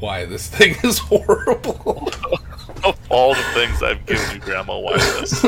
"Why 0.00 0.24
this 0.26 0.46
thing 0.48 0.76
is 0.84 0.98
horrible." 0.98 2.10
of 2.84 2.96
all 3.08 3.34
the 3.34 3.42
things 3.54 3.82
I've 3.82 4.04
given 4.06 4.30
you, 4.34 4.40
Grandma, 4.40 4.78
why 4.78 4.96
this? 4.98 5.44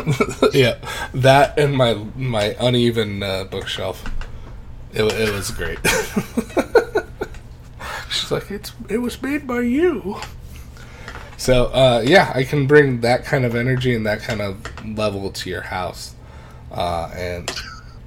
yeah, 0.55 0.77
that 1.14 1.59
and 1.59 1.77
my 1.77 1.94
my 2.16 2.57
uneven 2.61 3.23
uh, 3.23 3.44
bookshelf. 3.44 4.03
It, 4.92 5.05
it 5.05 5.33
was 5.33 5.50
great. 5.50 5.79
She's 8.11 8.31
like, 8.31 8.50
it's 8.50 8.72
it 8.88 8.98
was 8.98 9.22
made 9.22 9.46
by 9.46 9.61
you. 9.61 10.16
So 11.37 11.66
uh, 11.66 12.03
yeah, 12.05 12.33
I 12.35 12.44
can 12.44 12.66
bring 12.66 13.00
that 13.03 13.24
kind 13.24 13.44
of 13.44 13.55
energy 13.55 13.94
and 13.94 14.05
that 14.07 14.20
kind 14.20 14.42
of 14.42 14.59
level 14.96 15.31
to 15.31 15.48
your 15.50 15.62
house, 15.62 16.14
uh, 16.72 17.11
and 17.14 17.50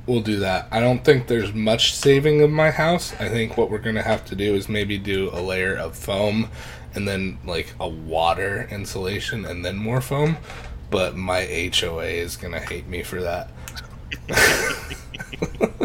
we'll 0.05 0.21
do 0.21 0.39
that. 0.39 0.67
I 0.71 0.81
don't 0.81 1.05
think 1.05 1.27
there's 1.27 1.53
much 1.53 1.95
saving 1.95 2.41
of 2.41 2.51
my 2.51 2.69
house. 2.69 3.13
I 3.19 3.29
think 3.29 3.57
what 3.57 3.71
we're 3.71 3.79
gonna 3.79 4.03
have 4.03 4.25
to 4.25 4.35
do 4.35 4.53
is 4.53 4.67
maybe 4.67 4.97
do 4.97 5.29
a 5.31 5.41
layer 5.41 5.75
of 5.75 5.95
foam, 5.95 6.49
and 6.93 7.07
then 7.07 7.39
like 7.45 7.73
a 7.79 7.87
water 7.87 8.67
insulation, 8.69 9.45
and 9.45 9.63
then 9.63 9.77
more 9.77 10.01
foam. 10.01 10.37
But 10.89 11.15
my 11.15 11.71
HOA 11.73 12.05
is 12.05 12.35
gonna 12.35 12.59
hate 12.59 12.87
me 12.87 13.03
for 13.03 13.21
that. 13.21 13.49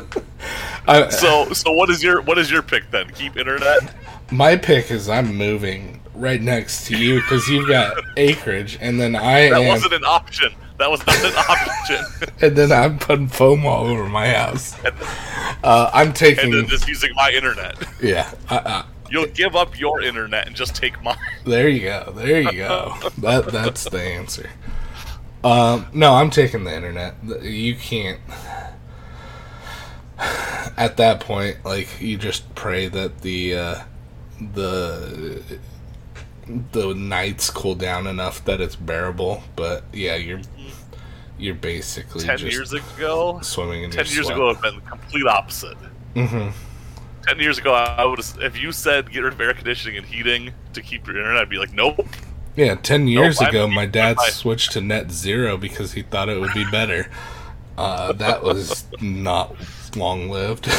I, 0.89 1.09
So, 1.11 1.53
so 1.53 1.71
what 1.73 1.91
is 1.91 2.03
your 2.03 2.23
what 2.23 2.39
is 2.39 2.51
your 2.51 2.63
pick 2.63 2.91
then? 2.91 3.11
Keep 3.11 3.37
internet. 3.37 3.95
My 4.33 4.57
pick 4.57 4.91
is 4.91 5.09
I'm 5.09 5.35
moving 5.37 6.01
right 6.15 6.41
next 6.41 6.87
to 6.87 6.97
you 6.97 7.21
because 7.21 7.49
you've 7.49 7.69
got 7.69 7.97
acreage, 8.17 8.79
and 8.81 9.01
then 9.01 9.15
I 9.15 9.51
That 9.51 9.61
am, 9.63 9.69
wasn't 9.69 9.93
an 9.95 10.05
option. 10.05 10.53
That 10.79 10.91
was 10.91 11.05
not 11.07 11.17
an 11.25 11.33
option. 11.49 12.29
and 12.41 12.57
then 12.57 12.73
I'm 12.73 12.99
putting 12.99 13.29
foam 13.29 13.65
all 13.67 13.87
over 13.87 14.07
my 14.09 14.29
house. 14.29 14.77
and, 14.85 14.95
Uh, 15.65 15.91
I'm 15.93 16.13
taking 16.13 16.45
and 16.47 16.55
then 16.55 16.67
just 16.69 16.87
using 16.89 17.11
my 17.15 17.31
internet. 17.33 17.77
yeah. 18.03 18.33
Uh, 18.51 18.61
uh, 18.65 18.83
You'll 19.11 19.27
give 19.27 19.57
up 19.57 19.79
your 19.79 20.03
internet 20.03 20.47
and 20.47 20.55
just 20.55 20.75
take 20.77 21.03
mine. 21.03 21.17
there 21.45 21.69
you 21.69 21.81
go. 21.81 22.13
There 22.15 22.41
you 22.43 22.53
go. 22.53 22.95
that 23.19 23.47
that's 23.47 23.85
the 23.85 24.01
answer. 24.03 24.51
Um, 25.43 25.87
no, 25.95 26.15
I'm 26.15 26.31
taking 26.31 26.65
the 26.65 26.75
internet. 26.75 27.15
You 27.43 27.75
can't. 27.77 28.21
At 30.77 30.97
that 30.97 31.21
point, 31.21 31.65
like 31.65 32.01
you 32.01 32.17
just 32.17 32.55
pray 32.55 32.89
that 32.89 33.21
the 33.23 33.55
uh, 33.57 33.75
the 34.55 35.43
the 36.73 36.95
nights 36.95 37.51
cool 37.51 37.75
down 37.75 38.07
enough 38.07 38.45
that 38.45 38.61
it's 38.61 38.77
bearable. 38.77 39.43
But 39.57 39.85
yeah, 39.93 40.17
you're 40.17 40.41
you're 41.39 41.55
basically 41.55 42.25
Ten 42.25 42.39
just 42.39 42.53
years 42.53 42.73
ago, 42.73 43.41
swimming 43.43 43.85
in 43.85 43.91
ten 43.91 44.07
years 44.07 44.27
sweat. 44.27 44.37
ago, 44.37 44.45
it 44.45 44.47
would 44.47 44.55
have 44.57 44.63
been 44.63 44.75
the 44.77 44.91
complete 44.91 45.27
opposite. 45.27 45.77
Mm-hmm. 46.15 46.51
Ten 47.27 47.39
years 47.41 47.59
ago, 47.59 47.75
I 47.75 48.05
would 48.05 48.19
have. 48.19 48.39
If 48.41 48.61
you 48.61 48.73
said 48.73 49.11
get 49.13 49.21
rid 49.23 49.33
of 49.35 49.41
air 49.41 49.55
conditioning 49.55 49.99
and 49.99 50.07
heating 50.07 50.53
to 50.73 50.81
keep 50.83 51.07
your 51.07 51.17
internet, 51.17 51.43
I'd 51.43 51.51
be 51.51 51.59
like, 51.59 51.73
nope. 51.73 52.07
Yeah, 52.57 52.75
ten 52.75 53.07
years 53.07 53.41
I'm- 53.41 53.51
ago, 53.51 53.69
my 53.69 53.87
dad 53.87 54.17
I- 54.19 54.31
switched 54.31 54.73
to 54.73 54.81
net 54.81 55.11
zero 55.13 55.57
because 55.57 55.93
he 55.93 56.03
thought 56.03 56.29
it 56.29 56.41
would 56.41 56.55
be 56.55 56.65
better. 56.71 57.09
Uh, 57.77 58.13
that 58.15 58.43
was 58.43 58.87
not 59.01 59.55
long 59.99 60.29
lived. 60.29 60.69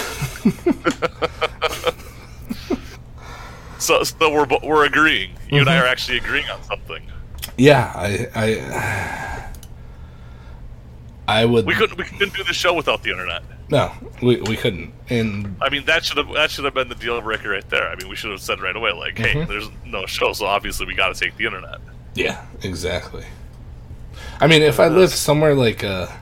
So, 3.79 4.03
so 4.03 4.29
we're 4.29 4.45
we're 4.61 4.85
agreeing. 4.85 5.31
You 5.49 5.61
and 5.61 5.69
I 5.69 5.77
are 5.77 5.83
mm-hmm. 5.83 5.91
actually 5.91 6.17
agreeing 6.17 6.49
on 6.49 6.61
something. 6.63 7.01
yeah, 7.57 7.91
I, 7.95 8.27
I, 11.29 11.41
I 11.41 11.45
would. 11.45 11.65
We 11.65 11.73
couldn't 11.73 11.97
we 11.97 12.03
couldn't 12.03 12.35
do 12.35 12.43
the 12.43 12.53
show 12.53 12.73
without 12.73 13.03
the 13.03 13.11
internet. 13.11 13.41
no, 13.69 13.91
we 14.21 14.41
we 14.41 14.57
couldn't. 14.57 14.93
And 15.09 15.55
I 15.61 15.69
mean, 15.69 15.85
that 15.85 16.03
should 16.03 16.17
have 16.17 16.31
that 16.33 16.51
should 16.51 16.65
have 16.65 16.73
been 16.73 16.89
the 16.89 16.95
deal 16.95 17.19
breaker 17.21 17.49
right 17.49 17.67
there. 17.69 17.87
I 17.89 17.95
mean, 17.95 18.09
we 18.09 18.15
should 18.17 18.31
have 18.31 18.41
said 18.41 18.59
right 18.61 18.75
away, 18.75 18.91
like, 18.91 19.17
hey, 19.17 19.33
Mhm. 19.33 19.47
there's 19.47 19.69
no 19.85 20.05
show, 20.05 20.33
so 20.33 20.45
obviously 20.45 20.85
we 20.85 20.93
got 20.93 21.15
to 21.15 21.19
take 21.19 21.37
the 21.37 21.45
internet. 21.45 21.79
yeah, 22.15 22.45
exactly. 22.63 23.23
I 24.41 24.47
mean, 24.47 24.61
if 24.61 24.79
I 24.79 24.85
uh, 24.85 24.89
lived 24.89 25.13
somewhere 25.13 25.55
like 25.55 25.83
a, 25.83 26.13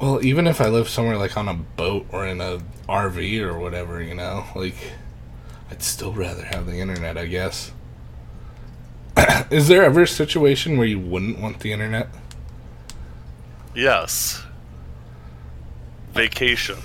well, 0.00 0.24
even 0.24 0.46
if 0.46 0.60
I 0.60 0.68
live 0.68 0.88
somewhere 0.88 1.16
like 1.18 1.36
on 1.36 1.48
a 1.48 1.54
boat 1.54 2.06
or 2.10 2.26
in 2.26 2.40
a 2.40 2.60
RV 2.88 3.40
or 3.42 3.58
whatever, 3.58 4.02
you 4.02 4.14
know, 4.14 4.44
like, 4.54 4.74
I'd 5.70 5.82
still 5.82 6.12
rather 6.12 6.44
have 6.44 6.66
the 6.66 6.76
internet, 6.78 7.16
I 7.18 7.26
guess. 7.26 7.72
Is 9.50 9.68
there 9.68 9.82
ever 9.84 10.02
a 10.02 10.08
situation 10.08 10.76
where 10.78 10.86
you 10.86 10.98
wouldn't 10.98 11.38
want 11.38 11.60
the 11.60 11.72
internet? 11.72 12.08
Yes. 13.74 14.42
Vacation. 16.12 16.78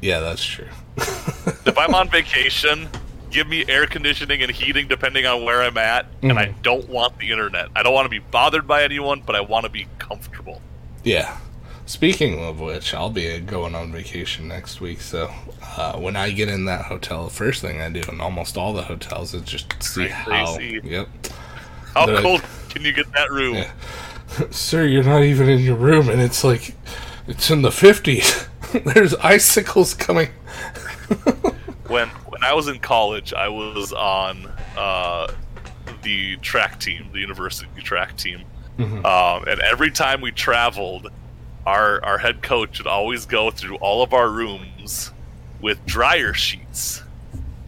Yeah, 0.00 0.20
that's 0.20 0.44
true. 0.44 0.68
if 0.96 1.76
I'm 1.76 1.94
on 1.94 2.08
vacation, 2.08 2.88
give 3.30 3.46
me 3.48 3.64
air 3.68 3.86
conditioning 3.86 4.42
and 4.42 4.50
heating 4.50 4.88
depending 4.88 5.26
on 5.26 5.44
where 5.44 5.62
I'm 5.62 5.76
at, 5.76 6.06
and 6.22 6.38
I 6.38 6.46
Mhm. 6.46 6.62
don't 6.62 6.88
want 6.88 7.18
the 7.18 7.30
internet. 7.30 7.68
I 7.76 7.82
don't 7.82 7.92
want 7.92 8.06
to 8.06 8.10
be 8.10 8.20
bothered 8.20 8.66
by 8.66 8.84
anyone, 8.84 9.22
but 9.26 9.36
I 9.36 9.40
want 9.40 9.64
to 9.64 9.70
be 9.70 9.86
comfortable. 9.98 10.62
Yeah. 11.04 11.36
Speaking 11.86 12.42
of 12.44 12.58
which, 12.60 12.92
I'll 12.94 13.10
be 13.10 13.38
going 13.40 13.74
on 13.76 13.92
vacation 13.92 14.48
next 14.48 14.80
week. 14.80 15.00
So 15.00 15.30
uh, 15.76 15.96
when 15.98 16.16
I 16.16 16.30
get 16.32 16.48
in 16.48 16.64
that 16.64 16.86
hotel, 16.86 17.24
the 17.24 17.30
first 17.30 17.62
thing 17.62 17.80
I 17.80 17.88
do 17.90 18.02
in 18.10 18.20
almost 18.20 18.56
all 18.56 18.72
the 18.72 18.82
hotels 18.82 19.32
is 19.34 19.42
just 19.42 19.80
see 19.82 20.08
how. 20.08 20.58
Yep. 20.58 21.08
How 21.94 22.02
I- 22.16 22.20
cold 22.22 22.42
can 22.70 22.82
you 22.84 22.92
get 22.92 23.10
that 23.12 23.30
room? 23.30 23.54
Yeah. 23.54 23.70
Sir, 24.50 24.84
you're 24.86 25.04
not 25.04 25.22
even 25.22 25.48
in 25.48 25.60
your 25.60 25.76
room, 25.76 26.08
and 26.08 26.20
it's 26.20 26.42
like 26.42 26.74
it's 27.28 27.50
in 27.50 27.62
the 27.62 27.70
fifties. 27.70 28.48
There's 28.84 29.14
icicles 29.14 29.94
coming. 29.94 30.28
When 31.88 32.08
when 32.08 32.42
I 32.42 32.52
was 32.52 32.66
in 32.66 32.80
college, 32.80 33.32
I 33.32 33.46
was 33.48 33.92
on 33.92 34.48
uh, 34.76 35.28
the 36.02 36.36
track 36.38 36.80
team, 36.80 37.10
the 37.12 37.20
university 37.20 37.68
track 37.80 38.16
team, 38.16 38.42
Mhm. 38.76 39.04
um, 39.04 39.44
and 39.46 39.60
every 39.60 39.92
time 39.92 40.20
we 40.20 40.32
traveled, 40.32 41.06
our 41.66 42.02
our 42.04 42.18
head 42.18 42.42
coach 42.42 42.78
would 42.78 42.86
always 42.86 43.26
go 43.26 43.50
through 43.50 43.76
all 43.76 44.02
of 44.02 44.12
our 44.12 44.28
rooms 44.30 45.12
with 45.60 45.84
dryer 45.86 46.32
sheets, 46.32 47.02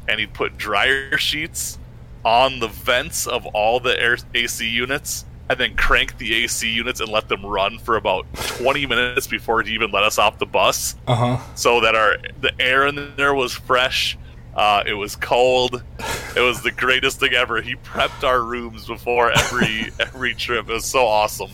and 0.08 0.20
he'd 0.20 0.32
put 0.34 0.56
dryer 0.56 1.16
sheets 1.18 1.78
on 2.24 2.60
the 2.60 2.68
vents 2.68 3.26
of 3.26 3.46
all 3.46 3.80
the 3.80 3.98
air 4.00 4.16
AC 4.34 4.68
units 4.68 5.24
and 5.50 5.58
then 5.58 5.74
crank 5.76 6.18
the 6.18 6.44
AC 6.44 6.68
units 6.70 7.00
and 7.00 7.08
let 7.10 7.26
them 7.28 7.44
run 7.46 7.78
for 7.78 7.96
about 7.96 8.26
20 8.34 8.84
minutes 8.84 9.26
before 9.26 9.62
he 9.62 9.72
even 9.72 9.90
let 9.90 10.02
us 10.04 10.18
off 10.18 10.38
the 10.38 10.44
bus, 10.44 10.94
Uh 11.06 11.14
huh. 11.14 11.54
so 11.54 11.80
that 11.80 11.94
our 11.94 12.18
the 12.40 12.52
air 12.60 12.86
in 12.86 13.14
there 13.16 13.32
was 13.34 13.52
fresh. 13.54 14.18
Uh, 14.58 14.82
it 14.86 14.94
was 14.94 15.14
cold. 15.14 15.82
It 16.36 16.40
was 16.40 16.62
the 16.62 16.72
greatest 16.72 17.20
thing 17.20 17.32
ever. 17.32 17.62
He 17.62 17.76
prepped 17.76 18.24
our 18.24 18.42
rooms 18.42 18.86
before 18.86 19.30
every 19.30 19.92
every 20.00 20.34
trip. 20.34 20.68
It 20.68 20.72
was 20.72 20.84
so 20.84 21.06
awesome. 21.06 21.50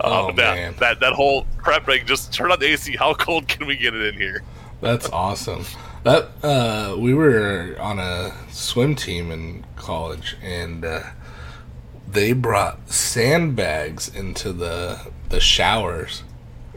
Oh, 0.00 0.28
Um, 0.28 0.36
that, 0.36 0.54
man. 0.54 0.74
that 0.78 1.00
that 1.00 1.14
whole 1.14 1.46
prepping, 1.56 2.04
just 2.06 2.34
turn 2.34 2.52
on 2.52 2.60
the 2.60 2.66
AC. 2.66 2.94
How 2.96 3.14
cold 3.14 3.48
can 3.48 3.66
we 3.66 3.74
get 3.76 3.94
it 3.94 4.14
in 4.14 4.20
here? 4.20 4.42
That's 4.82 5.08
awesome. 5.08 5.64
That 6.04 6.28
uh, 6.42 6.96
we 6.98 7.14
were 7.14 7.74
on 7.80 7.98
a 7.98 8.32
swim 8.50 8.94
team 8.94 9.30
in 9.30 9.64
college, 9.76 10.36
and 10.42 10.84
uh, 10.84 11.00
they 12.06 12.34
brought 12.34 12.90
sandbags 12.90 14.14
into 14.14 14.52
the 14.52 15.10
the 15.30 15.40
showers. 15.40 16.22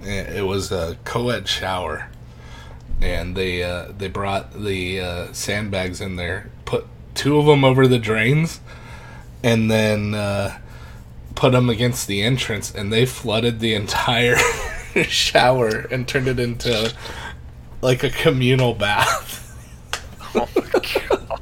It 0.01 0.37
it 0.37 0.45
was 0.45 0.71
a 0.71 0.97
co-ed 1.03 1.49
shower, 1.49 2.09
and 3.01 3.35
they 3.35 3.63
uh, 3.63 3.91
they 3.97 4.07
brought 4.07 4.53
the 4.53 4.99
uh, 4.99 5.33
sandbags 5.33 6.01
in 6.01 6.15
there, 6.15 6.49
put 6.65 6.85
two 7.15 7.37
of 7.37 7.45
them 7.45 7.63
over 7.63 7.87
the 7.87 7.99
drains, 7.99 8.59
and 9.43 9.69
then 9.69 10.13
uh, 10.13 10.59
put 11.35 11.51
them 11.51 11.69
against 11.69 12.07
the 12.07 12.21
entrance, 12.21 12.73
and 12.73 12.91
they 12.91 13.05
flooded 13.05 13.59
the 13.59 13.73
entire 13.73 14.37
shower 15.03 15.87
and 15.91 16.07
turned 16.07 16.27
it 16.27 16.39
into 16.39 16.93
like 17.81 18.03
a 18.03 18.09
communal 18.09 18.73
bath. 18.73 19.37
Oh 20.35 20.47
my 20.55 20.61
god! 20.69 21.41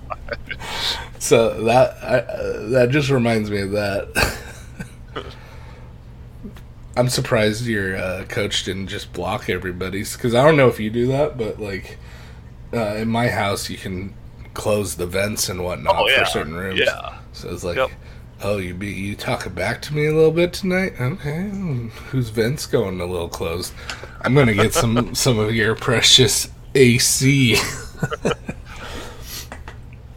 So 1.20 1.62
that 1.66 1.98
I, 2.02 2.20
uh, 2.20 2.70
that 2.70 2.90
just 2.90 3.10
reminds 3.10 3.52
me 3.52 3.60
of 3.60 3.72
that. 3.72 4.38
I'm 6.98 7.10
surprised 7.10 7.66
your 7.66 7.96
uh, 7.98 8.26
coach 8.28 8.64
didn't 8.64 8.88
just 8.88 9.14
block 9.14 9.50
everybody's 9.50 10.16
because 10.18 10.34
I 10.34 10.44
don't 10.44 10.58
know 10.58 10.68
if 10.68 10.80
you 10.80 10.90
do 10.90 11.08
that, 11.08 11.38
but 11.38 11.60
like 11.60 11.98
uh, 12.74 12.96
in 12.96 13.08
my 13.10 13.28
house, 13.30 13.70
you 13.70 13.78
can 13.78 14.14
close 14.54 14.96
the 14.96 15.06
vents 15.06 15.48
and 15.50 15.64
whatnot 15.64 15.96
Oh 15.98 16.08
yeah, 16.08 16.20
for 16.20 16.26
certain 16.26 16.56
rooms. 16.56 16.80
yeah. 16.80 17.20
So 17.34 17.50
it's 17.54 17.64
like, 17.64 17.78
Yep. 17.78 17.92
oh, 18.42 18.58
you 18.58 18.74
be 18.74 18.88
you 18.88 19.16
talking 19.16 19.54
back 19.54 19.82
to 19.84 19.94
me 19.94 20.08
a 20.08 20.14
little 20.14 20.32
bit 20.32 20.54
tonight? 20.54 20.94
Okay, 21.00 21.50
whose 22.10 22.30
vents 22.30 22.66
going 22.66 23.00
a 23.00 23.06
little 23.06 23.30
closed? 23.30 23.74
I'm 24.22 24.34
gonna 24.34 24.56
get 24.56 24.74
some 24.74 25.14
some 25.24 25.38
of 25.38 25.54
your 25.54 25.76
precious 25.76 26.50
AC. 26.74 27.58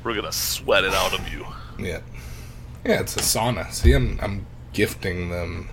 We're 0.03 0.15
gonna 0.15 0.33
sweat 0.33 0.85
it 0.85 0.95
out 0.95 1.13
of 1.19 1.29
you. 1.33 1.45
Yeah, 1.79 2.01
yeah, 2.85 3.01
it's 3.01 3.17
a 3.17 3.21
sauna. 3.21 3.71
See, 3.73 3.93
I'm 3.93 4.19
I'm 4.23 4.47
gifting 4.73 5.29
them 5.31 5.69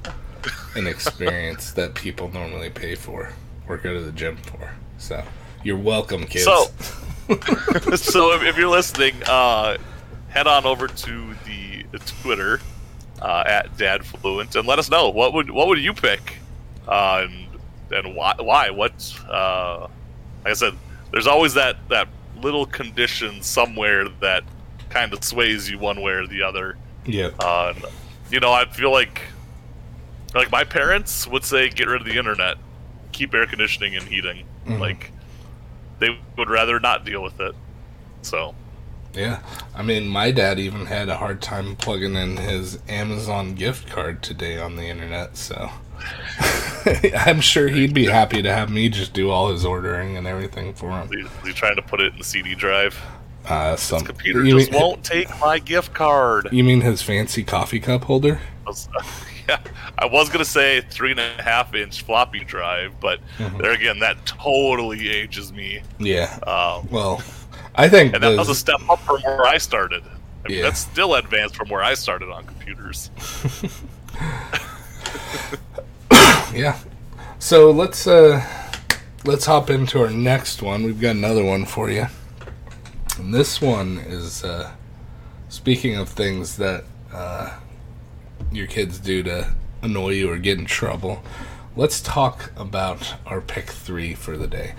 an 0.75 0.87
experience 0.87 1.71
that 1.71 1.95
people 1.95 2.29
normally 2.31 2.69
pay 2.69 2.95
for 2.95 3.31
or 3.67 3.77
go 3.77 3.93
to 3.93 4.01
the 4.01 4.11
gym 4.11 4.37
for. 4.37 4.71
So 4.97 5.23
you're 5.63 5.77
welcome, 5.77 6.25
kids. 6.25 6.45
So, 6.45 6.65
so 7.95 8.33
if, 8.33 8.43
if 8.43 8.57
you're 8.57 8.69
listening, 8.69 9.15
uh, 9.27 9.77
head 10.29 10.47
on 10.47 10.65
over 10.65 10.87
to 10.87 11.33
the, 11.45 11.85
Twitter 12.21 12.59
uh, 13.21 13.43
at 13.47 13.75
DadFluent 13.75 14.55
and 14.55 14.67
let 14.67 14.77
us 14.77 14.87
know 14.87 15.09
what 15.09 15.33
would 15.33 15.49
what 15.49 15.67
would 15.67 15.79
you 15.79 15.93
pick, 15.93 16.37
uh, 16.87 17.25
and 17.27 17.47
and 17.91 18.15
why 18.15 18.35
why 18.39 18.69
what 18.69 18.93
uh, 19.27 19.87
like 20.43 20.51
I 20.51 20.53
said, 20.53 20.77
there's 21.11 21.25
always 21.25 21.55
that 21.55 21.77
that 21.89 22.07
little 22.41 22.67
condition 22.67 23.41
somewhere 23.41 24.07
that 24.21 24.43
kind 24.89 25.11
of 25.13 25.23
sways 25.23 25.69
you 25.69 25.79
one 25.79 26.01
way 26.01 26.11
or 26.11 26.27
the 26.27 26.43
other. 26.43 26.77
yeah, 27.05 27.31
Uh, 27.39 27.73
and, 27.75 27.85
you 28.29 28.39
know, 28.39 28.51
I 28.51 28.65
feel 28.65 28.91
like 28.91 29.21
like 30.35 30.51
my 30.51 30.63
parents 30.63 31.27
would 31.27 31.43
say 31.43 31.69
get 31.69 31.87
rid 31.87 32.01
of 32.01 32.07
the 32.07 32.17
internet, 32.17 32.57
keep 33.11 33.33
air 33.33 33.45
conditioning 33.45 33.95
and 33.95 34.03
heating. 34.07 34.45
Mhm. 34.65 34.79
Like 34.79 35.11
they 35.99 36.17
would 36.37 36.49
rather 36.49 36.79
not 36.79 37.05
deal 37.05 37.23
with 37.23 37.39
it. 37.39 37.55
So 38.21 38.55
yeah. 39.13 39.39
I 39.73 39.81
mean, 39.81 40.07
my 40.07 40.31
dad 40.31 40.59
even 40.59 40.85
had 40.85 41.09
a 41.09 41.17
hard 41.17 41.41
time 41.41 41.75
plugging 41.75 42.15
in 42.15 42.37
his 42.37 42.79
Amazon 42.87 43.55
gift 43.55 43.89
card 43.89 44.21
today 44.21 44.59
on 44.59 44.75
the 44.75 44.83
internet. 44.83 45.37
So 45.37 45.71
I'm 47.17 47.41
sure 47.41 47.67
he'd 47.67 47.93
be 47.93 48.05
happy 48.05 48.41
to 48.41 48.53
have 48.53 48.69
me 48.69 48.89
just 48.89 49.13
do 49.13 49.31
all 49.31 49.51
his 49.51 49.65
ordering 49.65 50.17
and 50.17 50.27
everything 50.27 50.73
for 50.73 50.91
him. 50.91 51.07
they, 51.07 51.27
they're 51.43 51.53
trying 51.53 51.75
to 51.77 51.81
put 51.81 51.99
it 51.99 52.13
in 52.13 52.19
the 52.19 52.23
CD 52.23 52.53
drive. 52.53 52.99
Uh, 53.45 53.75
some 53.75 54.03
Computer 54.03 54.43
you 54.43 54.59
just 54.59 54.71
mean, 54.71 54.81
won't 54.81 55.03
take 55.03 55.29
my 55.39 55.57
gift 55.57 55.93
card. 55.93 56.49
You 56.51 56.63
mean 56.63 56.81
his 56.81 57.01
fancy 57.01 57.43
coffee 57.43 57.79
cup 57.79 58.03
holder? 58.03 58.41
I 59.49 59.53
was, 59.55 59.59
yeah, 59.65 59.71
I 59.99 60.05
was 60.05 60.29
gonna 60.29 60.45
say 60.45 60.81
three 60.89 61.11
and 61.11 61.19
a 61.19 61.41
half 61.41 61.73
inch 61.73 62.01
floppy 62.01 62.43
drive, 62.43 62.99
but 62.99 63.19
Mhm. 63.37 63.57
there 63.61 63.71
again, 63.71 63.99
that 63.99 64.25
totally 64.25 65.09
ages 65.09 65.51
me. 65.53 65.81
Yeah. 65.99 66.37
Um, 66.47 66.87
Well, 66.89 67.21
I 67.75 67.87
think 67.89 68.13
and 68.13 68.23
that 68.23 68.37
was 68.37 68.49
a 68.49 68.55
step 68.55 68.81
up 68.89 68.99
from 69.01 69.21
where 69.21 69.45
I 69.45 69.57
started. 69.57 70.03
I 70.45 70.49
mean, 70.49 70.57
Yeah. 70.59 70.63
that's 70.65 70.79
still 70.79 71.15
advanced 71.15 71.55
from 71.55 71.69
where 71.69 71.83
I 71.83 71.93
started 71.93 72.29
on 72.29 72.45
computers. 72.45 73.09
yeah. 76.53 76.77
So 77.39 77.71
let's 77.71 78.07
uh 78.07 78.41
let's 79.25 79.45
hop 79.45 79.69
into 79.69 79.99
our 80.01 80.09
next 80.09 80.61
one. 80.61 80.83
We've 80.83 80.99
got 80.99 81.15
another 81.15 81.43
one 81.43 81.65
for 81.65 81.89
you. 81.89 82.07
And 83.17 83.33
this 83.33 83.61
one 83.61 83.97
is 83.99 84.43
uh 84.43 84.71
speaking 85.49 85.95
of 85.95 86.09
things 86.09 86.57
that 86.57 86.83
uh 87.13 87.57
your 88.51 88.67
kids 88.67 88.99
do 88.99 89.23
to 89.23 89.53
annoy 89.81 90.09
you 90.09 90.31
or 90.31 90.37
get 90.37 90.57
in 90.57 90.65
trouble. 90.65 91.23
Let's 91.75 92.01
talk 92.01 92.51
about 92.55 93.15
our 93.25 93.41
pick 93.41 93.69
3 93.69 94.13
for 94.15 94.37
the 94.37 94.47
day. 94.47 94.73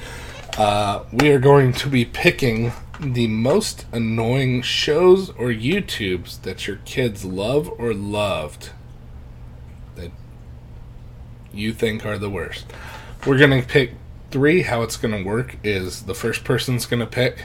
Uh, 0.56 1.04
we 1.12 1.30
are 1.30 1.38
going 1.38 1.72
to 1.72 1.88
be 1.88 2.04
picking 2.04 2.72
the 3.00 3.28
most 3.28 3.86
annoying 3.92 4.62
shows 4.62 5.30
or 5.30 5.48
YouTubes 5.48 6.42
that 6.42 6.66
your 6.66 6.78
kids 6.84 7.24
love 7.24 7.70
or 7.78 7.94
loved 7.94 8.70
that 9.94 10.10
you 11.52 11.72
think 11.72 12.04
are 12.04 12.18
the 12.18 12.30
worst. 12.30 12.66
We're 13.24 13.38
going 13.38 13.62
to 13.62 13.66
pick 13.66 13.92
three. 14.30 14.62
How 14.62 14.82
it's 14.82 14.96
going 14.96 15.16
to 15.16 15.22
work 15.28 15.56
is 15.62 16.04
the 16.04 16.14
first 16.14 16.44
person's 16.44 16.86
going 16.86 17.00
to 17.00 17.06
pick, 17.06 17.44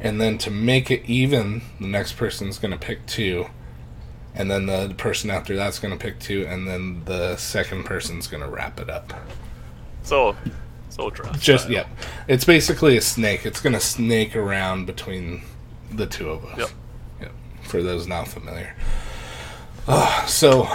and 0.00 0.20
then 0.20 0.38
to 0.38 0.50
make 0.50 0.90
it 0.90 1.04
even, 1.06 1.62
the 1.80 1.86
next 1.86 2.16
person's 2.16 2.58
going 2.58 2.72
to 2.72 2.78
pick 2.78 3.06
two, 3.06 3.46
and 4.38 4.50
then 4.50 4.66
the 4.66 4.94
person 4.96 5.30
after 5.30 5.54
that's 5.54 5.78
going 5.78 5.92
to 5.92 6.02
pick 6.02 6.18
two, 6.18 6.46
and 6.46 6.66
then 6.66 7.02
the 7.04 7.36
second 7.36 7.84
person's 7.84 8.26
going 8.26 8.42
to 8.42 8.48
wrap 8.48 8.80
it 8.80 8.88
up. 8.88 9.12
So, 10.02 10.34
so 10.88 11.10
draft. 11.10 11.40
Just 11.40 11.64
style. 11.64 11.74
yeah, 11.74 11.86
it's 12.28 12.44
basically 12.44 12.96
a 12.96 13.00
snake. 13.00 13.44
It's 13.44 13.60
gonna 13.60 13.80
snake 13.80 14.34
around 14.34 14.86
between 14.86 15.42
the 15.92 16.06
two 16.06 16.30
of 16.30 16.44
us. 16.46 16.58
Yep. 16.58 16.70
Yep. 17.20 17.32
For 17.64 17.82
those 17.82 18.06
not 18.06 18.26
familiar. 18.26 18.74
Uh, 19.86 20.24
so 20.26 20.66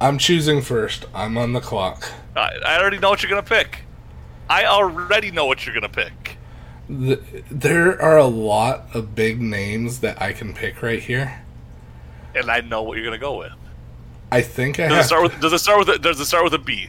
I'm 0.00 0.16
choosing 0.16 0.62
first. 0.62 1.04
I'm 1.14 1.36
on 1.36 1.52
the 1.52 1.60
clock. 1.60 2.10
I, 2.34 2.52
I 2.64 2.78
already 2.80 2.98
know 2.98 3.10
what 3.10 3.22
you're 3.22 3.30
gonna 3.30 3.42
pick. 3.42 3.80
I 4.48 4.64
already 4.64 5.30
know 5.30 5.46
what 5.46 5.66
you're 5.66 5.74
gonna 5.74 5.88
pick. 5.90 6.38
The, 6.88 7.20
there 7.50 8.00
are 8.00 8.16
a 8.16 8.26
lot 8.26 8.86
of 8.94 9.14
big 9.14 9.40
names 9.40 10.00
that 10.00 10.20
I 10.20 10.32
can 10.32 10.52
pick 10.54 10.82
right 10.82 11.00
here. 11.00 11.41
And 12.34 12.50
I 12.50 12.60
know 12.60 12.82
what 12.82 12.96
you're 12.96 13.04
gonna 13.06 13.18
go 13.18 13.38
with. 13.38 13.52
I 14.30 14.40
think 14.40 14.80
I 14.80 14.84
Does 14.88 14.92
it 14.92 14.96
have. 14.96 15.06
start 15.06 15.22
with? 15.24 15.40
Does 15.40 15.52
it 15.52 15.58
start 15.58 15.78
with? 15.80 15.88
A, 15.90 15.98
does 15.98 16.20
it 16.20 16.24
start 16.26 16.44
with 16.44 16.54
a 16.54 16.58
B? 16.58 16.88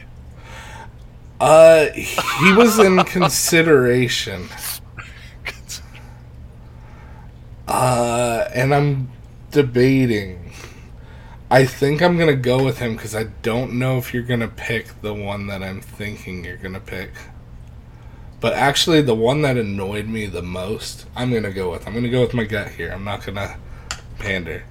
uh, 1.40 1.86
he 1.90 2.52
was 2.54 2.78
in 2.78 2.96
consideration. 3.04 4.48
Uh, 7.66 8.48
and 8.54 8.74
I'm 8.74 9.10
debating. 9.50 10.52
I 11.50 11.64
think 11.64 12.02
I'm 12.02 12.18
gonna 12.18 12.34
go 12.34 12.62
with 12.64 12.78
him 12.78 12.94
because 12.96 13.14
I 13.14 13.24
don't 13.42 13.74
know 13.74 13.96
if 13.98 14.12
you're 14.12 14.22
gonna 14.22 14.48
pick 14.48 15.00
the 15.02 15.14
one 15.14 15.46
that 15.46 15.62
I'm 15.62 15.80
thinking 15.80 16.44
you're 16.44 16.56
gonna 16.56 16.80
pick. 16.80 17.10
But 18.40 18.52
actually, 18.54 19.00
the 19.00 19.14
one 19.14 19.40
that 19.42 19.56
annoyed 19.56 20.06
me 20.08 20.26
the 20.26 20.42
most, 20.42 21.06
I'm 21.16 21.32
gonna 21.32 21.50
go 21.52 21.70
with. 21.70 21.86
I'm 21.86 21.94
gonna 21.94 22.10
go 22.10 22.20
with 22.20 22.34
my 22.34 22.44
gut 22.44 22.68
here. 22.68 22.90
I'm 22.92 23.04
not 23.04 23.24
gonna 23.24 23.56
pander. 24.18 24.64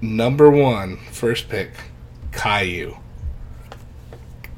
Number 0.00 0.50
one, 0.50 0.98
first 1.12 1.48
pick, 1.48 1.70
Caillou. 2.32 2.96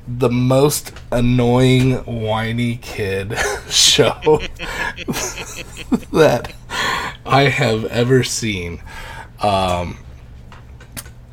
The 0.09 0.31
most 0.31 0.93
annoying 1.11 1.93
whiny 2.05 2.77
kid 2.77 3.37
show 3.69 4.13
that 6.13 6.53
I 7.25 7.43
have 7.45 7.85
ever 7.87 8.23
seen. 8.23 8.81
Um, 9.43 9.99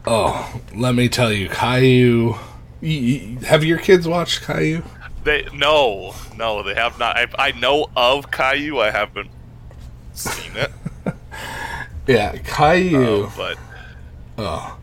oh, 0.05 0.59
let 0.75 0.95
me 0.95 1.07
tell 1.09 1.31
you, 1.31 1.49
Caillou. 1.49 2.33
Have 3.45 3.63
your 3.63 3.77
kids 3.77 4.07
watched 4.07 4.41
Caillou? 4.41 4.83
They 5.23 5.47
no, 5.53 6.13
no, 6.35 6.63
they 6.63 6.73
have 6.73 6.99
not. 6.99 7.15
I, 7.15 7.27
I 7.37 7.51
know 7.53 7.89
of 7.95 8.29
Caillou. 8.31 8.79
I 8.79 8.91
haven't 8.91 9.29
seen 10.13 10.51
it, 10.55 10.71
Yeah, 12.07 12.35
Caillou. 12.39 13.25
uh, 13.25 13.31
but 13.37 13.57
Oh. 14.37 14.77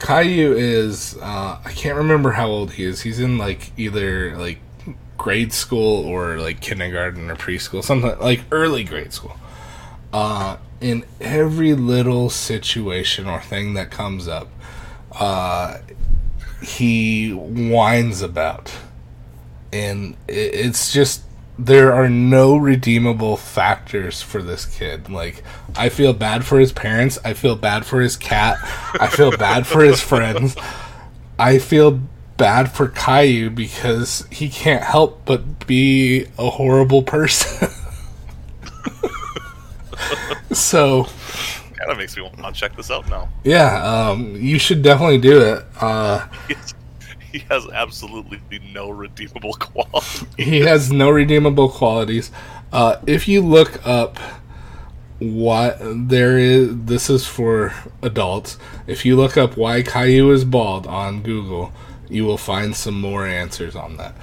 Caillou 0.00 0.54
is 0.56 1.16
uh, 1.20 1.58
I 1.64 1.72
can't 1.72 1.96
remember 1.96 2.32
how 2.32 2.46
old 2.46 2.72
he 2.72 2.84
is. 2.84 3.02
He's 3.02 3.18
in 3.18 3.38
like 3.38 3.72
either 3.76 4.36
like 4.36 4.58
grade 5.16 5.52
school 5.52 6.04
or 6.06 6.38
like 6.38 6.60
kindergarten 6.60 7.30
or 7.30 7.36
preschool, 7.36 7.82
something 7.82 8.18
like 8.20 8.42
early 8.52 8.84
grade 8.84 9.12
school. 9.12 9.36
Uh, 10.12 10.56
in 10.80 11.04
every 11.20 11.74
little 11.74 12.30
situation 12.30 13.26
or 13.26 13.40
thing 13.40 13.74
that 13.74 13.90
comes 13.90 14.28
up, 14.28 14.48
uh, 15.18 15.78
he 16.62 17.30
whines 17.32 18.22
about, 18.22 18.72
and 19.72 20.16
it, 20.28 20.54
it's 20.54 20.92
just 20.92 21.22
there 21.58 21.92
are 21.92 22.08
no 22.08 22.56
redeemable 22.56 23.36
factors 23.36 24.22
for 24.22 24.40
this 24.42 24.64
kid. 24.64 25.10
Like, 25.10 25.42
I 25.76 25.88
feel 25.88 26.12
bad 26.12 26.44
for 26.44 26.58
his 26.60 26.72
parents. 26.72 27.18
I 27.24 27.34
feel 27.34 27.56
bad 27.56 27.84
for 27.84 28.00
his 28.00 28.16
cat. 28.16 28.58
I 29.00 29.08
feel 29.08 29.36
bad 29.36 29.66
for 29.66 29.82
his 29.82 30.00
friends. 30.00 30.56
I 31.38 31.58
feel 31.58 32.00
bad 32.36 32.70
for 32.70 32.88
Caillou 32.88 33.50
because 33.50 34.24
he 34.30 34.48
can't 34.48 34.84
help 34.84 35.24
but 35.24 35.66
be 35.66 36.26
a 36.38 36.50
horrible 36.50 37.02
person. 37.02 37.68
so, 40.52 41.04
Kind 41.76 41.90
of 41.90 41.98
makes 41.98 42.16
me 42.16 42.22
want 42.22 42.36
to 42.36 42.52
check 42.52 42.76
this 42.76 42.90
out 42.90 43.08
now. 43.08 43.28
yeah, 43.44 43.82
um, 43.84 44.34
you 44.36 44.58
should 44.58 44.82
definitely 44.82 45.18
do 45.18 45.40
it. 45.40 45.64
Uh, 45.80 46.26
He 47.32 47.40
has 47.50 47.68
absolutely 47.68 48.40
no 48.72 48.88
redeemable 48.88 49.52
quality. 49.58 50.26
he 50.42 50.60
has 50.60 50.90
no 50.90 51.10
redeemable 51.10 51.68
qualities. 51.68 52.30
Uh, 52.72 52.96
if 53.06 53.28
you 53.28 53.42
look 53.42 53.86
up 53.86 54.18
what 55.18 55.76
there 55.80 56.38
is, 56.38 56.84
this 56.84 57.10
is 57.10 57.26
for 57.26 57.74
adults. 58.02 58.56
If 58.86 59.04
you 59.04 59.14
look 59.16 59.36
up 59.36 59.58
why 59.58 59.82
Caillou 59.82 60.30
is 60.32 60.44
bald 60.44 60.86
on 60.86 61.22
Google, 61.22 61.72
you 62.08 62.24
will 62.24 62.38
find 62.38 62.74
some 62.74 62.98
more 62.98 63.26
answers 63.26 63.76
on 63.76 63.98
that. 63.98 64.14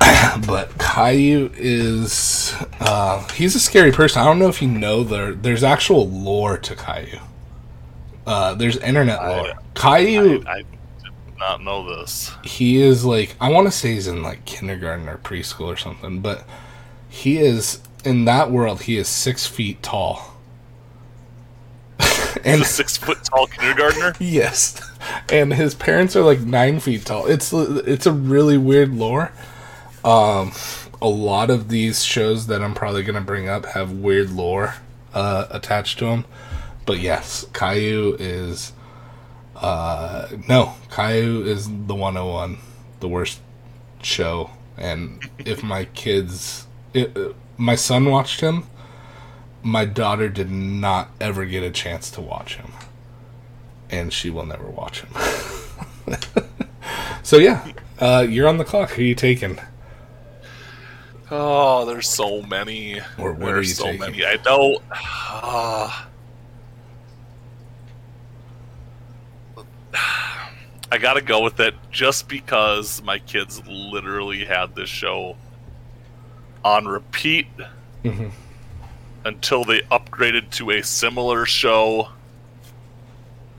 but 0.46 0.78
Caillou 0.78 1.50
is 1.54 2.54
uh, 2.80 3.26
he's 3.32 3.54
a 3.54 3.60
scary 3.60 3.92
person. 3.92 4.22
I 4.22 4.24
don't 4.24 4.38
know 4.38 4.48
if 4.48 4.62
you 4.62 4.68
know 4.68 5.04
there 5.04 5.34
there's 5.34 5.64
actual 5.64 6.08
lore 6.08 6.56
to 6.58 6.74
Caillou. 6.74 7.20
Uh, 8.26 8.54
there's 8.54 8.76
internet 8.78 9.22
lore. 9.22 9.54
Caillou 9.74 10.44
I, 10.46 10.58
I 10.58 10.64
not 11.40 11.62
know 11.62 11.96
this. 11.96 12.30
he 12.44 12.80
is 12.80 13.04
like 13.04 13.34
I 13.40 13.50
want 13.50 13.66
to 13.66 13.72
say 13.72 13.94
he's 13.94 14.06
in 14.06 14.22
like 14.22 14.44
kindergarten 14.44 15.08
or 15.08 15.18
preschool 15.18 15.66
or 15.66 15.76
something, 15.76 16.20
but 16.20 16.44
he 17.08 17.38
is 17.38 17.80
in 18.04 18.24
that 18.26 18.50
world. 18.52 18.82
He 18.82 18.96
is 18.96 19.08
six 19.08 19.46
feet 19.46 19.82
tall, 19.82 20.36
and 22.44 22.60
The 22.60 22.64
six 22.64 22.96
foot 22.96 23.18
tall 23.24 23.46
kindergartner. 23.48 24.14
yes, 24.20 24.80
and 25.30 25.52
his 25.52 25.74
parents 25.74 26.14
are 26.16 26.22
like 26.22 26.40
nine 26.40 26.78
feet 26.80 27.04
tall. 27.04 27.26
It's 27.26 27.52
it's 27.52 28.06
a 28.06 28.12
really 28.12 28.56
weird 28.58 28.94
lore. 28.94 29.32
Um, 30.04 30.52
a 31.02 31.08
lot 31.08 31.50
of 31.50 31.68
these 31.68 32.04
shows 32.04 32.46
that 32.46 32.62
I'm 32.62 32.74
probably 32.74 33.02
gonna 33.02 33.20
bring 33.20 33.48
up 33.48 33.66
have 33.66 33.90
weird 33.92 34.30
lore 34.30 34.76
uh, 35.12 35.46
attached 35.50 35.98
to 35.98 36.06
them, 36.06 36.24
but 36.86 37.00
yes, 37.00 37.46
Caillou 37.52 38.16
is. 38.18 38.72
Uh, 39.60 40.28
no, 40.48 40.74
Caillou 40.90 41.44
is 41.44 41.66
the 41.68 41.94
101, 41.94 42.58
the 43.00 43.08
worst 43.08 43.40
show. 44.02 44.50
And 44.78 45.28
if 45.38 45.62
my 45.62 45.84
kids, 45.86 46.66
it, 46.94 47.14
uh, 47.16 47.34
my 47.58 47.74
son 47.74 48.06
watched 48.10 48.40
him, 48.40 48.64
my 49.62 49.84
daughter 49.84 50.30
did 50.30 50.50
not 50.50 51.10
ever 51.20 51.44
get 51.44 51.62
a 51.62 51.70
chance 51.70 52.10
to 52.12 52.20
watch 52.22 52.56
him. 52.56 52.72
And 53.90 54.12
she 54.12 54.30
will 54.30 54.46
never 54.46 54.66
watch 54.66 55.02
him. 55.02 56.16
so, 57.22 57.36
yeah, 57.36 57.70
uh, 57.98 58.26
you're 58.28 58.48
on 58.48 58.56
the 58.56 58.64
clock. 58.64 58.90
Who 58.92 59.02
are 59.02 59.04
you 59.04 59.14
taking? 59.14 59.58
Oh, 61.30 61.84
there's 61.84 62.08
so 62.08 62.40
many. 62.42 63.00
Or 63.18 63.32
what 63.32 63.46
there's 63.46 63.56
are 63.56 63.62
you 63.62 63.74
so 63.74 63.84
taking? 63.84 64.00
many. 64.00 64.24
I 64.24 64.36
know. 64.44 64.78
ah. 64.92 66.06
I 70.92 70.98
gotta 70.98 71.20
go 71.22 71.42
with 71.42 71.60
it 71.60 71.74
just 71.92 72.28
because 72.28 73.02
my 73.02 73.18
kids 73.20 73.62
literally 73.68 74.44
had 74.44 74.74
this 74.74 74.88
show 74.88 75.36
on 76.64 76.86
repeat 76.86 77.46
Mhm. 78.04 78.32
until 79.24 79.64
they 79.64 79.80
upgraded 79.82 80.50
to 80.52 80.70
a 80.70 80.82
similar 80.82 81.46
show 81.46 82.08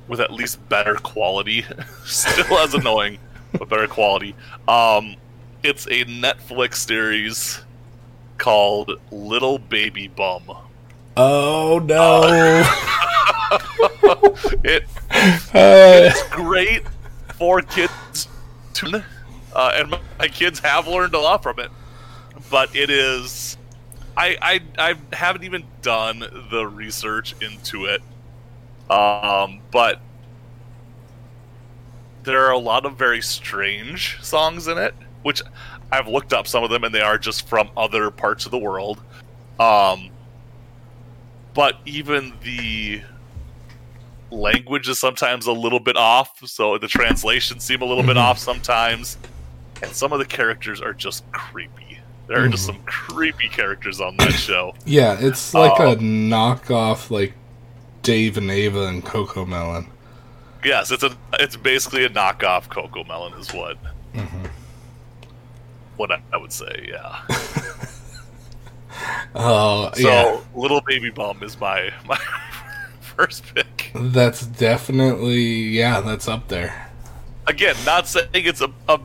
with 0.07 0.19
at 0.19 0.32
least 0.34 0.67
better 0.67 0.95
quality. 0.95 1.65
Still 2.05 2.57
as 2.59 2.73
annoying, 2.73 3.17
but 3.57 3.69
better 3.69 3.88
quality. 3.88 4.36
Um, 4.67 5.15
it's 5.63 5.86
a 5.88 6.03
Netflix 6.05 6.75
series 6.75 7.61
called 8.38 8.91
Little 9.11 9.57
Baby 9.57 10.07
Bum. 10.09 10.43
Oh, 11.15 11.79
no. 11.79 12.63
It 14.63 14.84
Uh, 15.53 16.07
it's 16.09 16.23
great 16.29 16.82
kids 17.64 18.28
uh, 19.53 19.72
and 19.76 19.89
my 20.20 20.28
kids 20.28 20.59
have 20.59 20.88
learned 20.88 21.14
a 21.14 21.20
lot 21.20 21.43
from 21.43 21.59
it. 21.59 21.72
But 22.49 22.76
it 22.76 22.89
is 22.89 23.57
I, 24.18 24.38
I 24.41 24.62
i 24.78 25.16
haven't 25.16 25.43
even 25.43 25.64
done 25.82 26.24
the 26.49 26.66
research 26.68 27.36
into 27.41 27.86
it. 27.86 28.01
Um 28.89 29.62
but 29.72 29.99
there 32.24 32.45
are 32.45 32.51
a 32.51 32.57
lot 32.57 32.86
of 32.86 32.97
very 32.97 33.22
strange 33.22 34.22
songs 34.22 34.68
in 34.68 34.78
it 34.78 34.93
which 35.24 35.41
i've 35.91 36.07
looked 36.07 36.34
up 36.34 36.45
some 36.45 36.64
of 36.64 36.70
them 36.70 36.84
and 36.84 36.93
they 36.93 37.01
are 37.01 37.18
just 37.18 37.47
from 37.47 37.68
other 37.76 38.12
parts 38.12 38.45
of 38.45 38.51
the 38.51 38.57
world. 38.57 39.01
Um 39.59 40.09
but 41.53 41.78
even 41.86 42.34
the 42.43 43.01
language 44.32 44.88
is 44.89 44.99
sometimes 44.99 45.45
a 45.47 45.51
little 45.51 45.79
bit 45.79 45.97
off, 45.97 46.32
so 46.47 46.77
the 46.77 46.88
translations 46.88 47.63
seem 47.63 47.82
a 47.82 47.86
little 47.86 48.03
bit 48.03 48.15
Mhm. 48.15 48.21
off 48.21 48.39
sometimes, 48.39 49.17
and 49.84 49.91
some 49.93 50.13
of 50.13 50.19
the 50.19 50.25
characters 50.25 50.82
are 50.82 50.93
just 50.93 51.29
creepy. 51.32 51.99
There 52.27 52.41
are 52.43 52.47
just 52.47 52.63
Mhm. 52.63 52.67
some 52.67 52.84
creepy 52.86 53.49
characters 53.49 53.99
on 53.99 54.15
that 54.17 54.32
show. 54.47 54.73
yeah, 54.86 55.17
it's 55.19 55.53
like 55.53 55.79
Oh. 55.79 55.91
a 55.91 55.95
knockoff, 55.97 57.11
like 57.11 57.34
Dave 58.03 58.38
and 58.38 58.49
Ava 58.49 58.84
and 58.88 59.03
Cocomelon. 59.05 59.88
yes, 60.63 60.91
it's 60.91 61.03
a 61.03 61.11
it's 61.34 61.55
basically 61.57 62.05
a 62.05 62.09
knockoff 62.09 62.67
Cocomelon, 62.69 63.38
is 63.39 63.51
what 63.53 63.77
Mhm. 64.13 64.49
what 65.97 66.11
I, 66.11 66.21
I 66.34 66.38
would 66.38 66.53
say. 66.53 66.88
Yeah. 66.89 67.17
Oh, 69.34 69.89
So 69.95 70.07
yeah. 70.09 70.38
Little 70.53 70.82
Baby 70.82 71.09
Bum 71.09 71.41
is 71.43 71.59
my 71.59 71.91
my 72.05 72.17
first 73.22 73.43
pick. 73.53 73.91
That's 73.93 74.45
definitely 74.45 75.41
yeah, 75.41 76.01
that's 76.01 76.28
up 76.28 76.47
there. 76.47 76.88
Again, 77.47 77.76
not 77.86 78.07
saying 78.07 78.30
it's 78.34 78.61
a, 78.61 78.72
a 78.88 78.99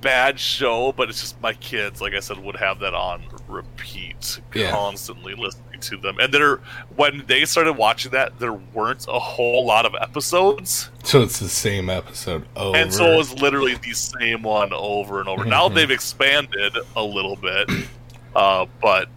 bad 0.00 0.38
show, 0.38 0.92
but 0.92 1.08
it's 1.08 1.20
just 1.20 1.40
my 1.40 1.52
kids, 1.54 2.00
like 2.00 2.14
I 2.14 2.20
said, 2.20 2.38
would 2.38 2.56
have 2.56 2.78
that 2.80 2.94
on 2.94 3.22
repeat, 3.48 4.40
Yeah. 4.54 4.70
constantly 4.70 5.34
listening 5.34 5.80
to 5.80 5.96
them. 5.96 6.18
And 6.20 6.32
there, 6.32 6.56
when 6.96 7.24
they 7.26 7.44
started 7.44 7.72
watching 7.72 8.12
that, 8.12 8.38
there 8.38 8.52
weren't 8.52 9.06
a 9.08 9.18
whole 9.18 9.64
lot 9.66 9.86
of 9.86 9.94
episodes, 10.00 10.90
So 11.04 11.22
it's 11.22 11.38
the 11.40 11.48
same 11.48 11.88
episode 11.90 12.46
over. 12.54 12.76
and 12.76 12.92
so 12.92 13.12
it 13.12 13.16
was 13.16 13.32
literally 13.40 13.74
the 13.74 13.92
same 13.92 14.42
one 14.42 14.72
over 14.72 15.20
and 15.20 15.28
over. 15.28 15.44
Now 15.44 15.68
Mhm. 15.68 15.74
they've 15.74 15.90
expanded 15.90 16.76
a 16.94 17.02
little 17.02 17.36
bit, 17.36 17.68
uh, 18.36 18.66
but 18.80 19.08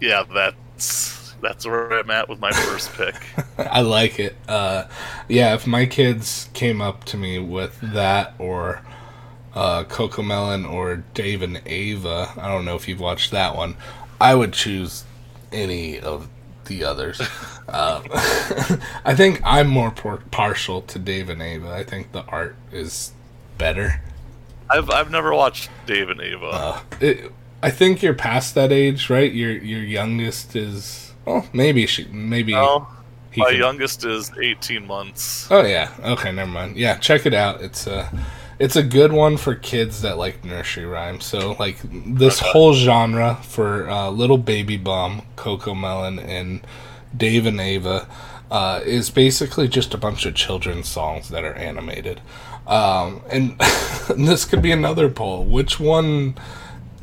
yeah, 0.00 0.24
that's 0.34 1.23
that's 1.44 1.66
where 1.66 1.92
I'm 1.92 2.10
at 2.10 2.28
with 2.28 2.40
my 2.40 2.50
first 2.50 2.92
pick. 2.94 3.14
I 3.58 3.82
like 3.82 4.18
it. 4.18 4.34
Uh, 4.48 4.86
yeah, 5.28 5.54
if 5.54 5.66
my 5.66 5.86
kids 5.86 6.48
came 6.54 6.80
up 6.80 7.04
to 7.04 7.16
me 7.16 7.38
with 7.38 7.78
that 7.80 8.34
or 8.38 8.82
uh, 9.54 9.84
Cocomelon 9.84 10.68
or 10.68 11.04
Dave 11.14 11.42
and 11.42 11.60
Ava, 11.66 12.32
I 12.36 12.48
don't 12.48 12.64
know 12.64 12.74
if 12.74 12.88
you've 12.88 13.00
watched 13.00 13.30
that 13.30 13.54
one, 13.54 13.76
I 14.20 14.34
would 14.34 14.52
choose 14.52 15.04
any 15.52 16.00
of 16.00 16.28
the 16.64 16.84
others. 16.84 17.20
uh, 17.68 18.02
I 19.04 19.14
think 19.14 19.40
I'm 19.44 19.68
more 19.68 19.90
por- 19.90 20.22
partial 20.30 20.82
to 20.82 20.98
Dave 20.98 21.28
and 21.28 21.42
Ava. 21.42 21.70
I 21.70 21.84
think 21.84 22.12
the 22.12 22.24
art 22.24 22.56
is 22.72 23.12
better. 23.58 24.00
I've 24.70 24.90
I've 24.90 25.10
never 25.10 25.34
watched 25.34 25.68
Dave 25.86 26.08
and 26.08 26.20
Ava. 26.20 26.46
Uh, 26.46 26.80
it, 27.00 27.32
I 27.62 27.70
think 27.70 28.02
you're 28.02 28.14
past 28.14 28.54
that 28.54 28.72
age, 28.72 29.10
right? 29.10 29.32
Your 29.32 29.52
your 29.52 29.82
youngest 29.82 30.56
is 30.56 31.13
well, 31.24 31.46
maybe 31.52 31.86
she 31.86 32.04
maybe 32.12 32.52
no, 32.52 32.86
he 33.30 33.40
my 33.40 33.50
could- 33.50 33.58
youngest 33.58 34.04
is 34.04 34.30
18 34.40 34.86
months. 34.86 35.48
Oh 35.50 35.62
yeah. 35.64 35.90
Okay, 36.04 36.32
never 36.32 36.50
mind. 36.50 36.76
Yeah, 36.76 36.96
check 36.98 37.26
it 37.26 37.34
out. 37.34 37.60
It's 37.62 37.86
a 37.86 38.10
it's 38.58 38.76
a 38.76 38.82
good 38.82 39.12
one 39.12 39.36
for 39.36 39.54
kids 39.54 40.02
that 40.02 40.16
like 40.18 40.44
nursery 40.44 40.86
rhymes. 40.86 41.24
So 41.24 41.56
like 41.58 41.78
this 41.82 42.40
Okay. 42.40 42.50
whole 42.52 42.74
genre 42.74 43.38
for 43.42 43.88
uh, 43.90 44.10
Little 44.10 44.38
Baby 44.38 44.76
Bum, 44.76 45.22
Cocomelon, 45.36 46.22
and 46.24 46.60
Dave 47.16 47.46
and 47.46 47.60
Ava. 47.60 48.06
uh, 48.50 48.80
is 48.84 49.10
basically 49.10 49.66
just 49.66 49.94
a 49.94 49.98
bunch 49.98 50.24
of 50.26 50.34
children's 50.34 50.88
songs 50.88 51.30
that 51.30 51.42
are 51.44 51.54
animated. 51.54 52.20
Um, 52.68 53.22
and 53.28 53.58
this 54.16 54.44
could 54.44 54.62
be 54.62 54.70
another 54.70 55.08
poll. 55.08 55.44
Which 55.44 55.80
one 55.80 56.36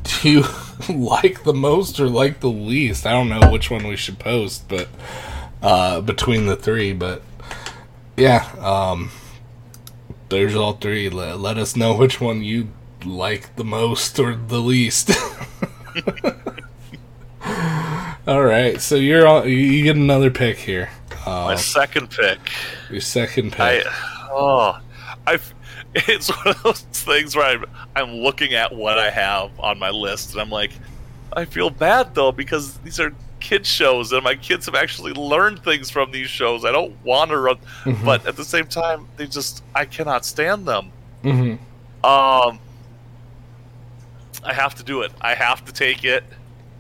do 0.04 0.30
you 0.30 0.43
like 0.89 1.43
the 1.43 1.54
most 1.54 1.99
or 1.99 2.10
like 2.10 2.39
the 2.39 2.49
least? 2.49 3.06
I 3.06 3.12
don't 3.12 3.30
know 3.30 3.52
which 3.52 3.70
one 3.70 3.88
we 3.88 3.95
should 3.95 4.20
post, 4.20 4.68
but 4.68 4.88
uh, 5.62 6.02
between 6.02 6.47
the 6.47 6.56
three, 6.56 6.93
but 6.93 7.22
yeah, 8.18 8.49
um, 8.60 9.12
there's 10.30 10.56
all 10.56 10.74
three. 10.74 11.10
Let, 11.10 11.39
let 11.39 11.58
us 11.58 11.76
know 11.76 11.95
which 11.95 12.22
one 12.22 12.43
you 12.43 12.70
like 13.06 13.56
the 13.56 13.64
most 13.64 14.20
or 14.20 14.36
the 14.36 14.60
least. 14.60 15.12
all 18.28 18.43
right, 18.43 18.80
so 18.82 18.95
you're 18.95 19.28
all, 19.28 19.47
you 19.47 19.84
get 19.84 19.95
another 19.95 20.32
pick 20.32 20.58
here. 20.58 20.89
My 21.26 21.56
second 21.56 22.10
pick. 22.10 22.39
Your 22.89 23.02
second 23.02 23.52
pick. 23.52 23.60
I 23.60 23.84
oh, 24.32 24.80
I. 25.28 25.39
It's 26.08 26.30
one 26.30 26.48
of 26.56 26.64
those 26.64 26.82
things 26.82 27.36
where 27.36 27.46
I'm 27.46 27.66
I'm 27.96 28.14
looking 28.16 28.54
at 28.54 28.74
what 28.74 28.98
I 28.98 29.10
have 29.10 29.52
on 29.60 29.78
my 29.78 29.89
list, 29.89 30.32
and 30.32 30.42
I'm 30.42 30.50
like, 30.50 30.72
I 31.34 31.44
feel 31.46 31.70
bad 31.70 32.16
though 32.16 32.32
because 32.32 32.78
these 32.80 33.00
are 33.00 33.14
kid 33.42 33.66
shows, 33.66 34.14
and 34.14 34.24
my 34.24 34.36
kids 34.36 34.66
have 34.68 34.76
actually 34.76 35.12
learned 35.14 35.64
things 35.64 35.89
from 35.89 36.12
these 36.12 36.30
shows. 36.30 36.64
I 36.64 36.72
don't 36.72 36.96
want 37.04 37.32
to 37.32 37.38
run, 37.38 37.58
Mhm. 37.84 38.06
but 38.06 38.26
at 38.26 38.36
the 38.38 38.46
same 38.46 38.68
time, 38.68 39.08
they 39.18 39.28
just 39.28 39.64
I 39.76 39.84
cannot 39.86 40.26
stand 40.26 40.66
them. 40.68 40.92
hmm 41.24 41.56
Um, 42.06 42.60
I 44.44 44.54
have 44.54 44.76
to 44.76 44.84
do 44.84 45.02
it. 45.02 45.12
I 45.20 45.34
have 45.36 45.66
to 45.66 45.74
take 45.74 46.06
it. 46.06 46.24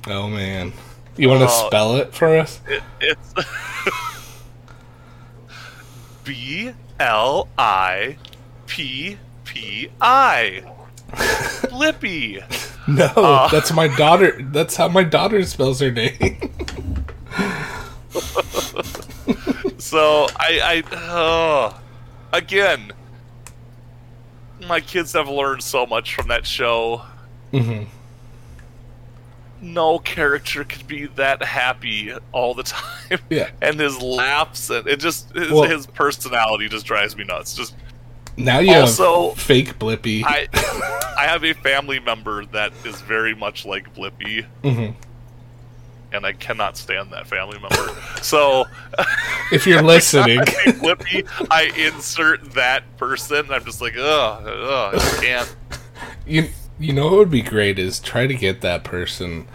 Oh 0.07 0.27
man, 0.29 0.71
you 1.17 1.27
want 1.29 1.41
to 1.41 1.47
Uh, 1.47 1.67
spell 1.67 1.95
it 1.97 2.13
for 2.13 2.37
us? 2.37 2.61
it 2.67 2.81
it's 3.01 3.33
B 6.23 6.71
L 6.99 7.47
I 7.57 8.17
P 8.71 9.17
P 9.43 9.89
I. 9.99 10.63
Blippi. 11.11 12.41
No, 12.87 13.05
uh, 13.21 13.47
that's 13.49 13.73
my 13.73 13.87
daughter. 13.97 14.41
That's 14.43 14.77
how 14.77 14.87
my 14.87 15.03
daughter 15.03 15.43
spells 15.43 15.81
her 15.81 15.91
name. 15.91 16.39
So 19.77 20.27
I, 20.37 20.83
I, 20.91 20.95
uh, 20.95 21.73
again, 22.31 22.91
my 24.67 24.79
kids 24.79 25.11
have 25.13 25.27
learned 25.27 25.63
so 25.63 25.85
much 25.85 26.15
from 26.15 26.27
that 26.29 26.45
show. 26.45 27.01
hmm 27.51 27.83
No 29.61 29.99
character 29.99 30.63
could 30.63 30.87
be 30.87 31.07
that 31.07 31.43
happy 31.43 32.13
all 32.31 32.53
the 32.53 32.63
time, 32.63 33.19
Yeah. 33.29 33.49
and 33.61 33.79
his 33.79 33.99
laughs 34.01 34.69
and 34.69 34.87
it 34.87 34.99
just 34.99 35.33
his, 35.35 35.51
Well- 35.51 35.63
his 35.63 35.87
personality 35.87 36.69
just 36.69 36.85
drives 36.85 37.17
me 37.17 37.23
nuts. 37.25 37.53
Just 37.55 37.75
Now 38.37 38.59
you 38.59 38.73
Also, 38.73 39.29
have 39.29 39.37
fake 39.39 39.77
Blippi. 39.79 40.23
I, 40.25 40.47
I 41.17 41.25
have 41.27 41.43
a 41.43 41.53
family 41.53 41.99
member 41.99 42.45
that 42.47 42.71
is 42.85 43.01
very 43.01 43.35
much 43.35 43.65
like 43.65 43.93
Blippi, 43.95 44.45
Mhm. 44.63 44.95
and 46.13 46.25
I 46.25 46.33
cannot 46.33 46.77
stand 46.77 47.11
that 47.11 47.27
family 47.27 47.59
member. 47.59 47.95
So 48.21 48.65
If 49.51 49.67
you're 49.67 49.81
listening, 49.81 50.39
I 50.41 50.43
Blippi, 50.43 51.27
I 51.51 51.63
insert 51.77 52.53
that 52.53 52.83
person. 52.97 53.51
I'm 53.51 53.65
just 53.65 53.81
like, 53.81 53.95
ugh, 53.97 54.43
ugh, 54.47 54.95
I 54.95 55.19
can't. 55.23 55.55
you 56.25 56.49
you 56.79 56.93
know 56.93 57.05
what 57.09 57.17
would 57.17 57.31
be 57.31 57.41
great 57.43 57.77
is 57.77 57.99
try 57.99 58.25
to 58.25 58.33
get 58.33 58.61
that 58.61 58.83
person 58.83 59.47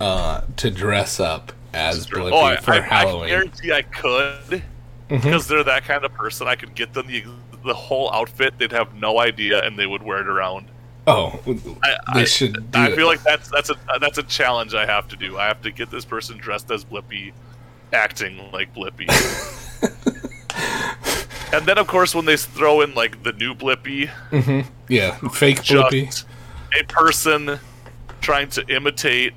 uh, 0.00 0.42
to 0.56 0.70
dress 0.70 1.18
up 1.20 1.52
as 1.72 2.06
Blippi 2.08 2.32
Oh, 2.32 2.42
I, 2.44 2.56
for 2.56 2.72
I, 2.72 2.78
I 2.78 2.80
Halloween. 2.80 3.28
guarantee 3.30 3.72
I 3.72 3.82
could 3.82 4.62
because 5.08 5.46
they're 5.46 5.64
that 5.64 5.84
kind 5.84 6.04
of 6.04 6.12
person. 6.14 6.46
I 6.48 6.56
could 6.56 6.74
get 6.74 6.92
them 6.92 7.06
the 7.06 7.22
the 7.64 7.74
whole 7.74 8.12
outfit. 8.12 8.58
They'd 8.58 8.72
have 8.72 8.94
no 8.94 9.18
idea, 9.20 9.64
and 9.64 9.78
they 9.78 9.86
would 9.86 10.02
wear 10.02 10.20
it 10.20 10.28
around. 10.28 10.68
Oh, 11.06 11.38
I, 11.82 11.96
I, 12.06 12.24
should. 12.24 12.70
Do 12.70 12.78
I 12.78 12.92
feel 12.94 13.06
like 13.06 13.22
that's 13.22 13.50
that's 13.50 13.68
a 13.70 13.76
that's 14.00 14.16
a 14.16 14.22
challenge 14.22 14.72
I 14.74 14.86
have 14.86 15.06
to 15.08 15.16
do. 15.16 15.36
I 15.38 15.46
have 15.46 15.60
to 15.62 15.70
get 15.70 15.90
this 15.90 16.04
person 16.04 16.38
dressed 16.38 16.70
as 16.70 16.84
Blippi, 16.84 17.32
acting 17.92 18.50
like 18.52 18.74
Blippi. 18.74 19.08
and 21.52 21.66
then, 21.66 21.76
of 21.78 21.86
course, 21.86 22.14
when 22.14 22.24
they 22.24 22.36
throw 22.36 22.80
in 22.80 22.94
like 22.94 23.22
the 23.22 23.32
new 23.32 23.54
Blippi, 23.54 24.08
Mhm. 24.30 24.66
yeah, 24.88 25.16
fake 25.32 25.62
Blippi. 25.62 26.24
a 26.80 26.84
person 26.84 27.58
trying 28.22 28.48
to 28.50 28.66
imitate 28.74 29.34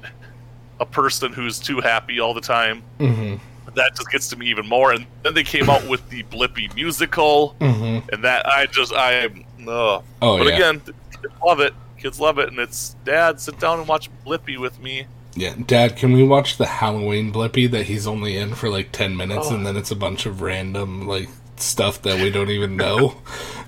a 0.79 0.85
person 0.85 1.33
who's 1.33 1.59
too 1.59 1.81
happy 1.81 2.19
all 2.19 2.33
the 2.33 2.41
time. 2.41 2.81
hmm 2.97 3.35
That 3.77 3.95
just 3.95 4.11
gets 4.11 4.27
to 4.29 4.35
me 4.35 4.47
even 4.47 4.67
more. 4.67 4.91
And 4.91 5.05
then 5.23 5.33
they 5.33 5.43
came 5.43 5.69
out 5.69 5.87
with 5.87 6.07
the 6.09 6.23
Blippi 6.23 6.73
musical, 6.75 7.49
hmm 7.61 7.99
and 8.11 8.23
that 8.23 8.45
I 8.45 8.65
just 8.65 8.91
I 8.93 9.13
am. 9.13 9.45
Oh 9.67 10.03
but 10.21 10.47
yeah, 10.47 10.53
again, 10.55 10.81
kids 10.81 11.33
love 11.45 11.59
it. 11.61 11.73
Kids 11.97 12.19
love 12.19 12.37
it, 12.39 12.49
and 12.49 12.59
it's 12.59 12.95
Dad, 13.05 13.39
sit 13.41 13.59
down 13.59 13.79
and 13.79 13.87
watch 13.87 14.09
Blippi 14.25 14.57
with 14.57 14.79
me. 14.81 15.05
yeah. 15.35 15.55
Dad, 15.65 15.95
can 15.95 16.11
we 16.13 16.23
watch 16.23 16.57
the 16.57 16.65
Halloween 16.67 17.31
Blippi 17.33 17.69
that 17.71 17.85
he's 17.87 18.05
only 18.07 18.37
in 18.37 18.53
for 18.55 18.69
like 18.69 18.91
ten 18.91 19.15
minutes, 19.17 19.47
Oh. 19.49 19.55
and 19.55 19.65
then 19.65 19.75
it's 19.77 19.91
a 19.91 19.95
bunch 19.95 20.25
of 20.25 20.41
random 20.41 21.07
like 21.07 21.29
stuff 21.57 22.01
that 22.03 22.21
we 22.21 22.29
don't 22.29 22.49
even 22.51 22.75
know. 22.77 23.17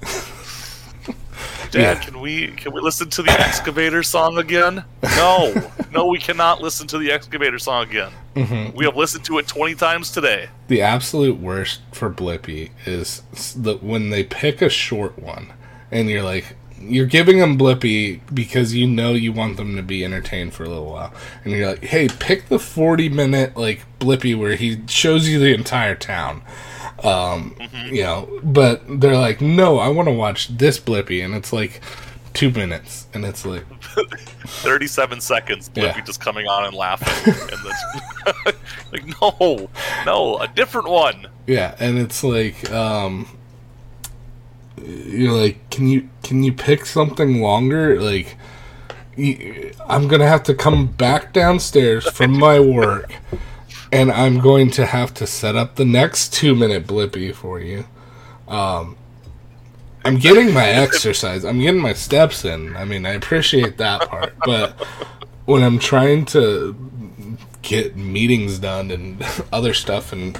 Dad, 1.71 1.79
Yeah. 1.97 2.03
can 2.03 2.19
we 2.19 2.47
can 2.47 2.73
we 2.73 2.81
listen 2.81 3.09
to 3.11 3.21
the 3.23 3.31
excavator 3.31 4.03
song 4.03 4.37
again? 4.37 4.83
No, 5.15 5.69
no, 5.91 6.05
we 6.07 6.17
cannot 6.19 6.61
listen 6.61 6.87
to 6.87 6.97
the 6.97 7.11
excavator 7.11 7.59
song 7.59 7.83
again. 7.89 8.11
hmm 8.35 8.75
We 8.75 8.85
have 8.85 8.95
listened 8.95 9.25
to 9.25 9.37
it 9.37 9.47
twenty 9.47 9.75
times 9.75 10.11
today. 10.11 10.49
The 10.67 10.81
absolute 10.81 11.39
worst 11.39 11.81
for 11.91 12.09
Blippi 12.09 12.71
is 12.85 13.21
the 13.55 13.75
when 13.77 14.09
they 14.09 14.23
pick 14.23 14.61
a 14.61 14.69
short 14.69 15.19
one, 15.19 15.53
and 15.91 16.09
you're 16.09 16.23
like, 16.23 16.55
you're 16.81 17.05
giving 17.05 17.39
them 17.39 17.57
Blippi 17.57 18.21
because 18.33 18.73
you 18.73 18.87
know 18.87 19.13
you 19.13 19.33
want 19.33 19.57
them 19.57 19.75
to 19.75 19.83
be 19.83 20.03
entertained 20.05 20.53
for 20.53 20.63
a 20.63 20.69
little 20.69 20.85
while, 20.91 21.13
and 21.43 21.53
you're 21.53 21.67
like, 21.67 21.83
hey, 21.83 22.07
pick 22.07 22.47
the 22.47 22.57
40 22.59 23.09
minute 23.09 23.57
like 23.57 23.85
Blippi 23.99 24.37
where 24.37 24.55
he 24.55 24.81
shows 24.87 25.27
you 25.27 25.39
the 25.39 25.53
entire 25.53 25.95
town. 25.95 26.41
Um, 27.03 27.55
you 27.89 28.03
know, 28.03 28.39
but 28.43 28.81
they're 29.01 29.17
like, 29.17 29.41
no, 29.41 29.79
I 29.79 29.87
want 29.89 30.07
to 30.07 30.13
watch 30.13 30.47
this 30.49 30.79
Blippi, 30.79 31.23
and 31.23 31.33
it's 31.33 31.51
like 31.53 31.81
two 32.33 32.51
minutes, 32.51 33.07
and 33.13 33.25
it's 33.25 33.45
like, 33.45 33.65
Thirty-seven 34.45 35.21
seconds, 35.21 35.69
Blippi 35.69 35.95
Yeah. 35.97 36.01
just 36.01 36.19
coming 36.21 36.47
on 36.47 36.65
and 36.65 36.75
laughing, 36.75 37.33
and 37.51 37.59
that's 37.63 38.57
like, 38.91 39.05
no, 39.21 39.69
no, 40.05 40.37
a 40.39 40.47
different 40.47 40.89
one. 40.89 41.27
Yeah, 41.47 41.75
and 41.79 41.97
it's 41.97 42.23
like 42.23 42.69
um 42.71 43.27
you're 44.85 45.33
like, 45.33 45.69
can 45.69 45.87
you 45.87 46.09
can 46.23 46.43
you 46.43 46.53
pick 46.53 46.85
something 46.85 47.41
longer? 47.41 48.01
Like 48.01 48.37
I'm 49.17 50.07
going 50.07 50.21
to 50.21 50.27
have 50.27 50.43
to 50.43 50.53
come 50.53 50.87
back 50.87 51.33
downstairs 51.33 52.09
from 52.09 52.39
my 52.39 52.57
work 52.59 53.11
and 53.91 54.11
I'm 54.11 54.39
going 54.39 54.69
to 54.71 54.85
have 54.85 55.13
to 55.15 55.27
set 55.27 55.55
up 55.55 55.75
the 55.75 55.85
next 55.85 56.33
2 56.33 56.55
minute 56.55 56.85
blippi 56.87 57.33
for 57.33 57.59
you. 57.59 57.85
Um 58.47 58.97
I'm 60.05 60.17
getting 60.17 60.53
my 60.53 60.67
exercise. 60.85 61.43
I'm 61.43 61.59
getting 61.59 61.81
my 61.81 61.93
steps 61.93 62.45
in. 62.45 62.75
I 62.75 62.85
mean, 62.85 63.05
I 63.05 63.11
appreciate 63.11 63.77
that 63.77 64.07
part, 64.09 64.33
but 64.45 64.71
when 65.45 65.63
I'm 65.63 65.79
trying 65.79 66.25
to 66.25 66.75
get 67.61 67.95
meetings 67.95 68.59
done 68.59 68.91
and 68.91 69.25
other 69.53 69.73
stuff 69.73 70.13
and 70.13 70.39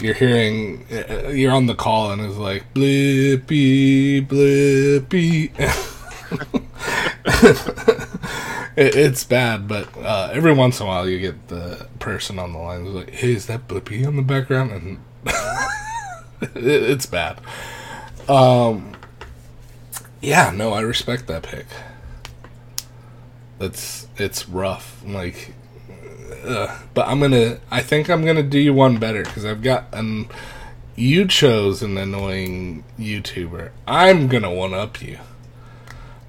you're 0.00 0.14
hearing 0.14 0.86
uh, 0.90 1.28
you're 1.28 1.52
on 1.52 1.66
the 1.66 1.74
call 1.74 2.12
and 2.12 2.22
it's 2.22 2.36
like 2.36 2.72
blippi 2.72 4.26
blippi 4.26 5.50
it, 8.76 8.94
it's 8.96 9.24
bad 9.24 9.68
but 9.68 9.88
uh, 9.98 10.30
every 10.32 10.52
once 10.52 10.80
in 10.80 10.86
a 10.86 10.88
while 10.88 11.08
you 11.08 11.18
get 11.18 11.48
the 11.48 11.86
person 11.98 12.38
on 12.38 12.52
the 12.52 12.58
line 12.58 12.84
who's 12.84 12.94
like 12.94 13.10
hey 13.10 13.32
is 13.32 13.46
that 13.46 13.68
blippi 13.68 14.06
on 14.06 14.16
the 14.16 14.22
background 14.22 14.72
and 14.72 14.98
it, 16.56 16.82
it's 16.82 17.06
bad 17.06 17.40
um 18.28 18.92
yeah 20.20 20.50
no 20.50 20.72
i 20.72 20.80
respect 20.80 21.26
that 21.26 21.42
pick 21.42 21.66
that's 23.58 24.08
it's 24.16 24.48
rough 24.48 25.02
like 25.06 25.54
Ugh. 26.44 26.70
But 26.94 27.08
I'm 27.08 27.20
gonna. 27.20 27.58
I 27.70 27.82
think 27.82 28.10
I'm 28.10 28.24
gonna 28.24 28.42
do 28.42 28.58
you 28.58 28.74
one 28.74 28.98
better 28.98 29.22
because 29.22 29.44
I've 29.44 29.62
got 29.62 29.86
an. 29.92 30.28
You 30.94 31.26
chose 31.26 31.82
an 31.82 31.96
annoying 31.96 32.84
YouTuber. 32.98 33.70
I'm 33.86 34.28
gonna 34.28 34.52
one 34.52 34.74
up 34.74 35.00
you. 35.00 35.18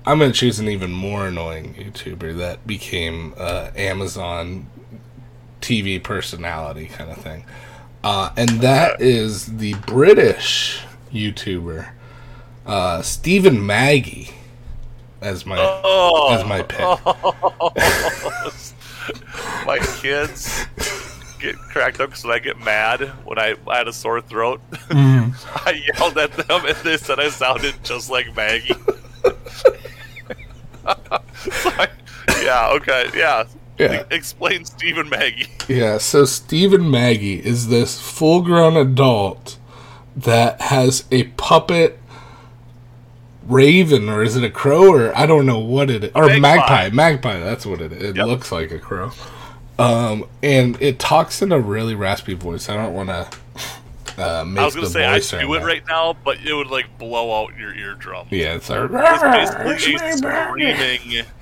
I'm 0.06 0.20
gonna 0.20 0.34
choose 0.34 0.60
an 0.60 0.68
even 0.68 0.92
more 0.92 1.28
annoying 1.28 1.76
YouTuber 1.76 2.38
that 2.38 2.68
became 2.68 3.34
uh, 3.38 3.72
Amazon 3.76 4.68
TV 5.62 6.02
personality 6.02 6.88
kind 6.88 7.10
of 7.10 7.18
thing, 7.18 7.46
uh, 8.04 8.32
and 8.36 8.50
that 8.62 9.02
is 9.02 9.58
the 9.58 9.74
British 9.86 10.82
YouTuber 11.12 11.90
uh, 12.66 13.02
Steve 13.02 13.46
and 13.46 13.66
Maggie 13.66 14.32
as 15.22 15.46
my 15.46 15.58
Oh, 15.60 16.34
as 16.34 16.46
my 16.46 16.62
pick. 16.64 16.80
my 19.66 19.78
kids 20.02 20.66
get 21.40 21.56
cracked 21.58 22.00
up 22.00 22.10
because 22.10 22.26
I 22.26 22.40
get 22.40 22.60
mad 22.60 23.02
when 23.26 23.38
I, 23.38 23.56
I 23.68 23.78
had 23.78 23.88
a 23.88 23.94
sore 23.94 24.22
throat, 24.22 24.62
Mm-hmm. 24.72 25.32
I 25.68 25.82
yelled 25.98 26.18
at 26.18 26.32
them 26.34 26.66
and 26.66 26.76
they 26.78 26.98
said 26.98 27.20
I 27.20 27.30
sounded 27.30 27.76
just 27.84 28.10
like 28.10 28.36
Maggie. 28.36 28.74
Yeah. 32.42 32.70
Okay. 32.74 33.10
Yeah. 33.16 33.46
Yeah. 33.80 34.04
Explain 34.12 34.66
Steve 34.66 34.98
and 34.98 35.10
Maggie. 35.10 35.48
Yeah, 35.68 35.98
so 35.98 36.26
Steve 36.26 36.74
and 36.74 36.92
Maggie 36.92 37.44
is 37.44 37.70
this 37.70 38.00
full 38.00 38.42
grown 38.42 38.76
adult 38.78 39.58
that 40.16 40.62
has 40.62 41.06
a 41.12 41.24
puppet 41.24 41.98
raven, 43.48 44.10
or 44.10 44.24
is 44.24 44.36
it 44.36 44.44
a 44.44 44.50
crow, 44.50 44.94
or 44.94 45.18
I 45.18 45.26
don't 45.26 45.46
know 45.46 45.60
what 45.60 45.90
it 45.90 46.04
is. 46.06 46.12
Or 46.16 46.28
Magpie. 46.28 46.40
magpie. 46.40 46.90
Magpie, 46.92 47.40
that's 47.40 47.66
what 47.66 47.82
it 47.82 47.92
is. 47.92 48.04
It 48.12 48.16
Yep. 48.18 48.28
looks 48.28 48.52
like 48.52 48.72
a 48.72 48.80
crow. 48.80 49.12
Um, 49.80 50.26
and 50.44 50.78
it 50.82 51.00
talks 51.00 51.42
in 51.42 51.52
a 51.52 51.60
really 51.60 51.96
raspy 51.96 52.36
voice. 52.36 52.70
I 52.70 52.76
don't 52.76 52.94
want 52.94 53.10
to 53.10 53.28
uh, 54.18 54.46
I 54.58 54.66
was 54.66 54.76
gonna 54.76 54.88
say 54.88 55.06
I 55.06 55.20
do 55.20 55.54
it 55.54 55.60
now. 55.60 55.66
right 55.66 55.84
now, 55.88 56.18
but 56.24 56.40
it 56.46 56.54
would 56.54 56.68
like 56.68 56.98
blow 56.98 57.44
out 57.44 57.58
your 57.58 57.74
eardrum. 57.74 58.28
Yeah, 58.30 58.56
it's 58.56 58.70
like, 58.70 58.90
It's 58.92 59.56
basically 59.56 60.18
screaming. 60.18 61.26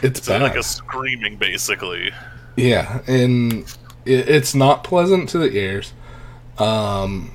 It's 0.00 0.20
It's 0.20 0.28
like 0.28 0.54
a 0.54 0.62
screaming, 0.62 1.38
basically. 1.38 2.12
Yeah, 2.54 3.00
and 3.08 3.64
it, 4.04 4.28
it's 4.28 4.54
not 4.54 4.84
pleasant 4.84 5.28
to 5.30 5.38
the 5.38 5.50
ears. 5.50 5.92
Um, 6.56 7.32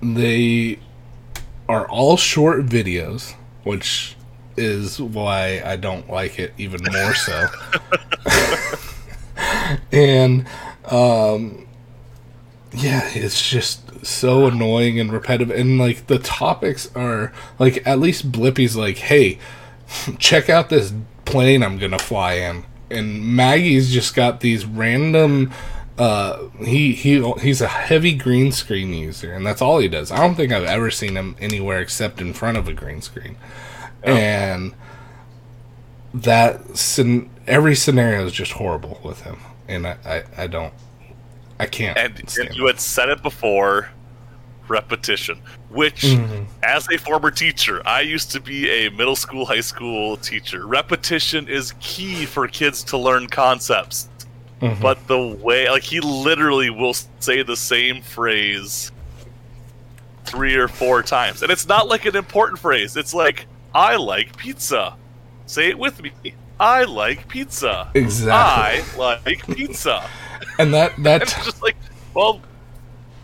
they 0.00 0.78
are 1.68 1.86
all 1.88 2.16
short 2.16 2.64
videos, 2.64 3.34
which 3.62 4.16
is 4.56 4.98
why 5.00 5.60
I 5.64 5.76
don't 5.76 6.08
like 6.08 6.38
it 6.38 6.54
even 6.56 6.80
more 6.90 7.14
so. 7.14 7.46
and 9.92 10.46
um, 10.86 11.66
yeah, 12.74 13.08
it's 13.14 13.48
just 13.48 14.04
so 14.04 14.46
annoying 14.46 14.98
and 14.98 15.12
repetitive. 15.12 15.56
And 15.56 15.78
like 15.78 16.06
the 16.06 16.18
topics 16.18 16.94
are 16.94 17.32
like 17.58 17.86
at 17.86 18.00
least 18.00 18.32
Blippi's 18.32 18.76
like, 18.76 18.98
hey, 18.98 19.38
check 20.18 20.48
out 20.50 20.68
this 20.68 20.92
plane 21.24 21.62
I'm 21.62 21.78
gonna 21.78 21.98
fly 21.98 22.34
in. 22.34 22.64
And 22.90 23.24
Maggie's 23.36 23.92
just 23.92 24.14
got 24.14 24.40
these 24.40 24.66
random. 24.66 25.52
Uh, 25.96 26.48
he 26.58 26.92
he 26.92 27.22
he's 27.40 27.60
a 27.60 27.68
heavy 27.68 28.14
green 28.14 28.50
screen 28.50 28.92
user, 28.92 29.32
and 29.32 29.46
that's 29.46 29.62
all 29.62 29.78
he 29.78 29.88
does. 29.88 30.10
I 30.10 30.18
don't 30.18 30.34
think 30.34 30.52
I've 30.52 30.64
ever 30.64 30.90
seen 30.90 31.16
him 31.16 31.36
anywhere 31.38 31.80
except 31.80 32.20
in 32.20 32.32
front 32.32 32.58
of 32.58 32.68
a 32.68 32.72
green 32.72 33.00
screen. 33.00 33.36
And 34.02 34.74
that 36.12 36.60
every 37.46 37.74
scenario 37.74 38.26
is 38.26 38.32
just 38.32 38.52
horrible 38.52 39.00
with 39.02 39.22
him, 39.22 39.38
and 39.68 39.86
I 39.86 39.96
I, 40.04 40.42
I 40.42 40.46
don't 40.46 40.74
I 41.60 41.66
can't. 41.66 41.96
And, 41.96 42.22
you 42.54 42.66
had 42.66 42.80
said 42.80 43.08
it 43.08 43.22
before 43.22 43.90
repetition, 44.68 45.38
which, 45.68 46.02
Mhm. 46.02 46.46
as 46.62 46.88
a 46.90 46.96
former 46.98 47.30
teacher, 47.30 47.82
I 47.86 48.00
used 48.00 48.30
to 48.32 48.40
be 48.40 48.68
a 48.70 48.88
middle 48.90 49.16
school, 49.16 49.44
high 49.46 49.60
school 49.60 50.16
teacher. 50.16 50.66
Repetition 50.66 51.48
is 51.48 51.74
key 51.80 52.24
for 52.26 52.48
kids 52.48 52.82
to 52.84 52.96
learn 52.98 53.28
concepts. 53.28 54.08
Mhm. 54.62 54.80
But 54.80 55.06
the 55.06 55.18
way, 55.20 55.68
like, 55.68 55.82
he 55.82 56.00
literally 56.00 56.70
will 56.70 56.94
say 57.20 57.42
the 57.42 57.56
same 57.56 58.00
phrase 58.02 58.90
three 60.24 60.54
or 60.54 60.68
four 60.68 61.02
times. 61.02 61.42
And 61.42 61.52
it's 61.52 61.68
not 61.68 61.86
like 61.88 62.06
an 62.06 62.16
important 62.16 62.58
phrase. 62.58 62.96
It's 62.96 63.12
like, 63.12 63.46
I 63.74 63.96
like 63.96 64.36
pizza. 64.36 64.94
Say 65.46 65.68
it 65.68 65.78
with 65.78 66.02
me. 66.02 66.12
I 66.58 66.84
like 66.84 67.28
pizza. 67.28 67.88
Exactly. 67.94 68.32
I 68.32 68.82
like 68.96 69.46
pizza. 69.54 70.08
And 70.58 70.72
that 70.74 70.92
that 71.02 71.22
just 71.26 71.62
like, 71.62 71.76
well, 72.14 72.40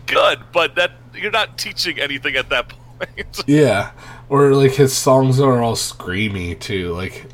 good, 0.07 0.39
but 0.51 0.75
that 0.75 0.91
you're 1.13 1.31
not 1.31 1.57
teaching 1.57 1.99
anything 1.99 2.35
at 2.35 2.49
that 2.49 2.69
point. 2.99 3.43
Yeah, 3.47 3.91
or 4.29 4.53
like 4.53 4.73
his 4.73 4.95
songs 4.95 5.39
are 5.39 5.61
all 5.61 5.75
screamy 5.75 6.59
too. 6.59 6.93
Like, 6.93 7.25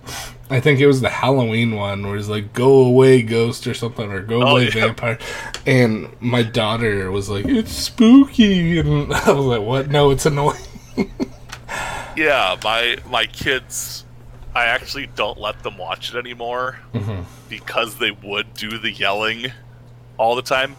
I 0.49 0.59
think 0.59 0.79
it 0.79 0.87
was 0.87 1.01
the 1.01 1.09
Halloween 1.09 1.75
one 1.75 2.05
where 2.07 2.15
he's 2.15 2.29
like 2.29 2.53
"Go 2.53 2.85
away, 2.85 3.21
ghost" 3.21 3.67
or 3.67 3.73
something, 3.73 4.11
or 4.11 4.21
"Go 4.21 4.41
Oh, 4.43 4.47
away, 4.51 4.65
yeah. 4.65 4.71
vampire." 4.87 5.17
And 5.65 6.09
my 6.21 6.43
daughter 6.43 7.11
was 7.11 7.29
like, 7.29 7.45
"It's 7.45 7.71
spooky," 7.73 8.79
and 8.79 9.13
I 9.13 9.31
was 9.31 9.45
like, 9.45 9.61
"What? 9.61 9.89
No, 9.89 10.11
it's 10.11 10.25
annoying." 10.25 10.57
yeah, 12.15 12.55
my 12.63 12.97
my 13.09 13.25
kids, 13.25 14.05
I 14.55 14.65
actually 14.65 15.07
don't 15.15 15.39
let 15.39 15.63
them 15.63 15.77
watch 15.77 16.13
it 16.13 16.17
anymore 16.17 16.79
Mhm. 16.93 17.25
because 17.49 17.97
they 17.97 18.11
would 18.11 18.53
do 18.53 18.77
the 18.79 18.91
yelling 18.91 19.51
all 20.17 20.35
the 20.35 20.41
time. 20.41 20.75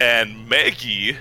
And 0.00 0.48
Maggie 0.48 1.16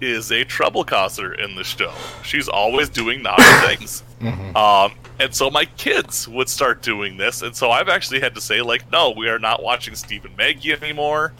is 0.00 0.30
a 0.30 0.44
trouble 0.44 0.84
causer 0.84 1.32
in 1.34 1.54
the 1.54 1.64
show. 1.64 1.92
She's 2.22 2.48
always 2.48 2.88
doing 2.88 3.22
naughty 3.22 3.42
things. 3.76 4.02
Mhm. 4.20 4.54
Um, 4.56 4.92
and 5.18 5.34
so 5.34 5.50
my 5.50 5.64
kids 5.64 6.28
would 6.28 6.48
start 6.48 6.82
doing 6.82 7.16
this, 7.16 7.40
and 7.42 7.56
so 7.56 7.70
I've 7.70 7.88
actually 7.88 8.20
had 8.20 8.34
to 8.34 8.40
say, 8.40 8.60
like, 8.60 8.90
no, 8.92 9.10
we 9.16 9.28
are 9.28 9.38
not 9.38 9.62
watching 9.62 9.94
Steve 9.94 10.24
and 10.26 10.36
Maggie 10.36 10.72
anymore. 10.72 11.32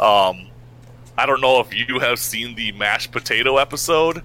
Um, 0.00 0.46
I 1.18 1.26
don't 1.26 1.40
know 1.40 1.58
if 1.60 1.74
you 1.74 1.98
have 1.98 2.18
seen 2.20 2.54
the 2.54 2.70
mashed 2.72 3.10
potato 3.10 3.56
episode, 3.56 4.22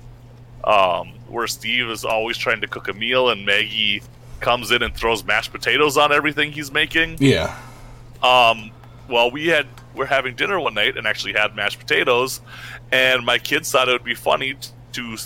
um, 0.63 1.13
where 1.27 1.47
Steve 1.47 1.89
is 1.89 2.05
always 2.05 2.37
trying 2.37 2.61
to 2.61 2.67
cook 2.67 2.87
a 2.89 2.93
meal, 2.93 3.29
and 3.29 3.43
Maggie 3.45 4.03
comes 4.39 4.69
in 4.71 4.83
and 4.83 4.93
throws 4.95 5.23
mashed 5.23 5.51
potatoes 5.51 5.97
on 5.97 6.11
everything 6.11 6.51
he's 6.51 6.71
making. 6.71 7.15
Yeah, 7.19 7.55
Um, 8.21 8.69
well, 9.07 9.31
we 9.31 9.47
had 9.47 9.65
we're 9.95 10.05
having 10.05 10.35
dinner 10.35 10.59
one 10.59 10.73
night 10.73 10.97
and 10.97 11.05
actually 11.07 11.33
had 11.33 11.55
mashed 11.55 11.79
potatoes, 11.79 12.41
and 12.91 13.25
my 13.25 13.37
kids 13.37 13.71
thought 13.71 13.89
it 13.89 13.91
would 13.93 14.03
be 14.03 14.15
funny 14.15 14.53
t- 14.55 14.69
to 14.93 15.17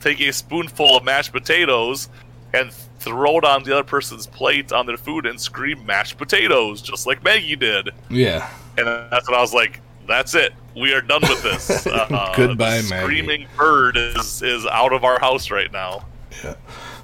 take 0.00 0.20
a 0.20 0.32
spoonful 0.32 0.96
of 0.96 1.04
mashed 1.04 1.32
potatoes 1.32 2.08
and 2.54 2.72
throw 3.00 3.38
it 3.38 3.44
on 3.44 3.62
the 3.64 3.72
other 3.72 3.84
person's 3.84 4.26
plate 4.26 4.72
on 4.72 4.86
their 4.86 4.96
food 4.96 5.26
and 5.26 5.40
scream 5.40 5.84
mashed 5.86 6.18
potatoes, 6.18 6.82
just 6.82 7.06
like 7.06 7.22
Maggie 7.22 7.56
did. 7.56 7.90
yeah, 8.10 8.48
And 8.76 8.86
that's 8.86 9.28
when 9.28 9.36
I 9.38 9.40
was 9.40 9.54
like, 9.54 9.80
"That's 10.06 10.34
it. 10.34 10.52
We 10.76 10.92
are 10.94 11.00
done 11.00 11.22
with 11.22 11.42
this. 11.42 11.86
Uh, 11.86 12.34
Goodbye, 12.34 12.82
Maggie." 12.88 13.04
Screaming 13.04 13.46
bird 13.56 13.96
is 13.96 14.42
is 14.42 14.66
out 14.66 14.92
of 14.92 15.04
our 15.04 15.18
house 15.20 15.50
right 15.50 15.70
now." 15.72 16.04
Yeah. 16.44 16.54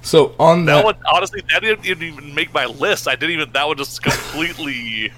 So 0.01 0.33
on 0.39 0.65
That 0.65 0.77
that, 0.77 0.85
one, 0.85 0.95
honestly, 1.11 1.41
that 1.51 1.61
didn't 1.61 1.85
even 1.85 2.33
make 2.33 2.53
my 2.53 2.65
list. 2.65 3.07
I 3.07 3.15
didn't 3.15 3.31
even. 3.31 3.51
That 3.51 3.67
one 3.67 3.77
just 3.77 4.01
completely. 4.01 5.11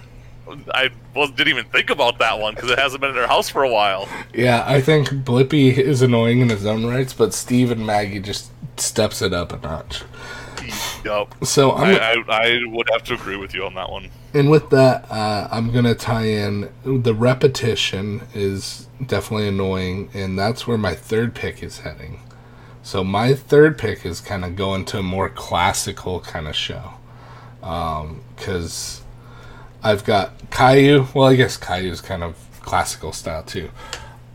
I 0.73 0.89
was, 1.15 1.31
didn't 1.31 1.49
even 1.49 1.65
think 1.65 1.89
about 1.89 2.19
that 2.19 2.39
one 2.39 2.55
because 2.55 2.71
it 2.71 2.79
hasn't 2.79 3.01
been 3.01 3.11
in 3.11 3.17
our 3.17 3.27
house 3.27 3.49
for 3.49 3.63
a 3.63 3.69
while. 3.69 4.07
yeah, 4.33 4.63
I 4.65 4.81
think 4.81 5.09
Blippi 5.09 5.77
is 5.77 6.01
annoying 6.01 6.39
in 6.39 6.49
his 6.49 6.65
own 6.65 6.85
rights, 6.85 7.13
but 7.13 7.33
Steve 7.33 7.71
and 7.71 7.85
Maggie 7.85 8.19
just 8.19 8.51
steps 8.77 9.21
it 9.21 9.33
up 9.33 9.51
a 9.51 9.59
notch. 9.59 10.03
Yup. 11.03 11.45
So 11.45 11.71
I'm 11.71 11.95
I, 11.95 12.23
I, 12.27 12.47
I 12.47 12.59
would 12.67 12.89
have 12.91 13.03
to 13.03 13.13
agree 13.13 13.37
with 13.37 13.53
you 13.53 13.65
on 13.65 13.73
that 13.75 13.89
one. 13.89 14.09
And 14.33 14.51
with 14.51 14.69
that, 14.69 15.09
uh, 15.09 15.47
I'm 15.51 15.71
gonna 15.71 15.95
tie 15.95 16.25
in 16.25 16.69
the 16.83 17.13
repetition 17.13 18.21
is 18.33 18.87
definitely 19.05 19.47
annoying, 19.47 20.09
and 20.13 20.37
that's 20.37 20.67
where 20.67 20.77
my 20.77 20.93
third 20.93 21.33
pick 21.33 21.63
is 21.63 21.79
heading. 21.79 22.19
So 22.83 23.03
my 23.03 23.33
third 23.33 23.77
pick 23.77 24.05
is 24.05 24.21
kind 24.21 24.43
of 24.45 24.55
going 24.55 24.85
to 24.85 24.99
a 24.99 25.03
more 25.03 25.29
classical 25.29 26.21
kind 26.21 26.47
of 26.47 26.55
show, 26.55 26.93
because 27.61 29.01
I've 29.83 30.03
got 30.03 30.49
Caillou. 30.51 31.07
Well, 31.13 31.27
I 31.27 31.35
guess 31.35 31.57
Caillou's 31.57 32.01
kind 32.01 32.23
of 32.23 32.35
classical 32.61 33.13
style 33.13 33.43
too. 33.43 33.71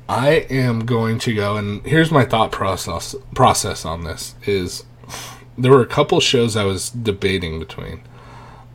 I 0.09 0.47
am 0.51 0.85
going 0.85 1.19
to 1.21 1.35
go, 1.35 1.57
and 1.57 1.85
here's 1.87 2.11
my 2.11 2.25
thought 2.25 2.53
process 2.53 3.15
process 3.35 3.85
on 3.85 4.05
this: 4.05 4.35
is 4.47 4.85
there 5.57 5.73
were 5.73 5.83
a 5.83 5.87
couple 5.87 6.21
shows 6.21 6.57
I 6.57 6.65
was 6.65 6.91
debating 6.91 7.59
between. 7.59 8.03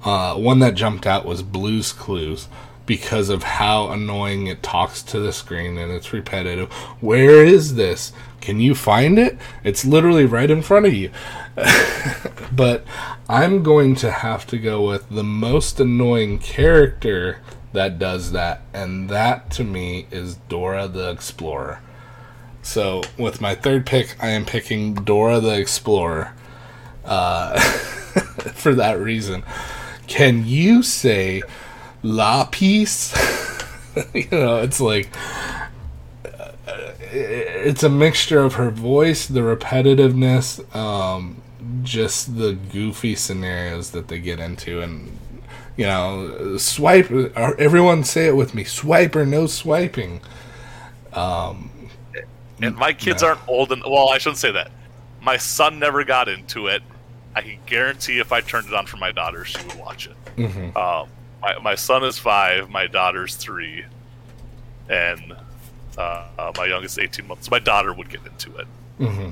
Uh, 0.03 0.35
one 0.35 0.59
that 0.59 0.75
jumped 0.75 1.05
out 1.05 1.25
was 1.25 1.43
Blues 1.43 1.91
Clues 1.91 2.47
because 2.85 3.29
of 3.29 3.43
how 3.43 3.89
annoying 3.89 4.47
it 4.47 4.63
talks 4.63 5.03
to 5.03 5.19
the 5.19 5.31
screen 5.31 5.77
and 5.77 5.91
it's 5.91 6.13
repetitive. 6.13 6.71
Where 7.01 7.45
is 7.45 7.75
this? 7.75 8.11
Can 8.41 8.59
you 8.59 8.75
find 8.75 9.19
it? 9.19 9.37
It's 9.63 9.85
literally 9.85 10.25
right 10.25 10.49
in 10.49 10.61
front 10.61 10.85
of 10.85 10.93
you. 10.93 11.11
but 12.51 12.85
I'm 13.27 13.63
going 13.63 13.95
to 13.95 14.11
have 14.11 14.47
to 14.47 14.57
go 14.57 14.87
with 14.87 15.09
the 15.09 15.23
most 15.23 15.79
annoying 15.79 16.39
character 16.39 17.39
that 17.73 17.99
does 17.99 18.31
that, 18.31 18.61
and 18.73 19.09
that 19.09 19.51
to 19.51 19.63
me 19.63 20.07
is 20.09 20.35
Dora 20.47 20.87
the 20.87 21.09
Explorer. 21.11 21.81
So, 22.61 23.03
with 23.17 23.41
my 23.41 23.55
third 23.55 23.85
pick, 23.85 24.15
I 24.19 24.29
am 24.29 24.45
picking 24.45 24.93
Dora 24.93 25.39
the 25.39 25.59
Explorer 25.59 26.33
uh, 27.05 27.59
for 28.53 28.73
that 28.75 28.99
reason. 28.99 29.43
Can 30.07 30.45
you 30.45 30.81
say 30.81 31.43
La 32.01 32.45
Peace? 32.45 33.13
you 34.13 34.27
know, 34.31 34.57
it's 34.57 34.81
like 34.81 35.09
it's 37.11 37.83
a 37.83 37.89
mixture 37.89 38.39
of 38.39 38.55
her 38.55 38.69
voice, 38.69 39.27
the 39.27 39.41
repetitiveness, 39.41 40.75
um, 40.75 41.41
just 41.83 42.37
the 42.37 42.53
goofy 42.53 43.15
scenarios 43.15 43.91
that 43.91 44.07
they 44.07 44.19
get 44.19 44.39
into, 44.39 44.81
and 44.81 45.17
you 45.77 45.85
know, 45.85 46.57
swipe. 46.57 47.09
Everyone 47.11 48.03
say 48.03 48.27
it 48.27 48.35
with 48.35 48.53
me: 48.53 48.63
swipe 48.63 49.15
or 49.15 49.25
no 49.25 49.47
swiping. 49.47 50.21
Um, 51.13 51.71
and 52.61 52.75
my 52.75 52.93
kids 52.93 53.21
no. 53.21 53.29
aren't 53.29 53.47
old 53.47 53.71
and 53.71 53.81
well, 53.83 54.09
I 54.09 54.17
shouldn't 54.17 54.37
say 54.37 54.51
that. 54.51 54.71
My 55.21 55.37
son 55.37 55.79
never 55.79 56.03
got 56.03 56.27
into 56.27 56.67
it. 56.67 56.83
I 57.35 57.41
can 57.41 57.59
guarantee 57.65 58.19
if 58.19 58.31
I 58.31 58.41
turned 58.41 58.67
it 58.67 58.73
on 58.73 58.85
for 58.85 58.97
my 58.97 59.11
daughter, 59.11 59.45
she 59.45 59.63
would 59.65 59.75
watch 59.75 60.07
it. 60.07 60.15
mhm. 60.35 60.75
Um, 60.75 61.09
my, 61.41 61.57
my 61.59 61.75
son 61.75 62.03
is 62.03 62.17
five, 62.17 62.69
my 62.69 62.87
daughter's 62.87 63.35
three, 63.35 63.85
and 64.89 65.33
uh, 65.99 66.23
uh, 66.37 66.51
my 66.57 66.65
youngest 66.65 66.97
is 66.97 67.03
18 67.03 67.27
months. 67.27 67.51
My 67.51 67.59
daughter 67.59 67.93
would 67.93 68.09
get 68.09 68.21
into 68.25 68.55
it. 68.57 68.67
Mm-hmm. 68.99 69.29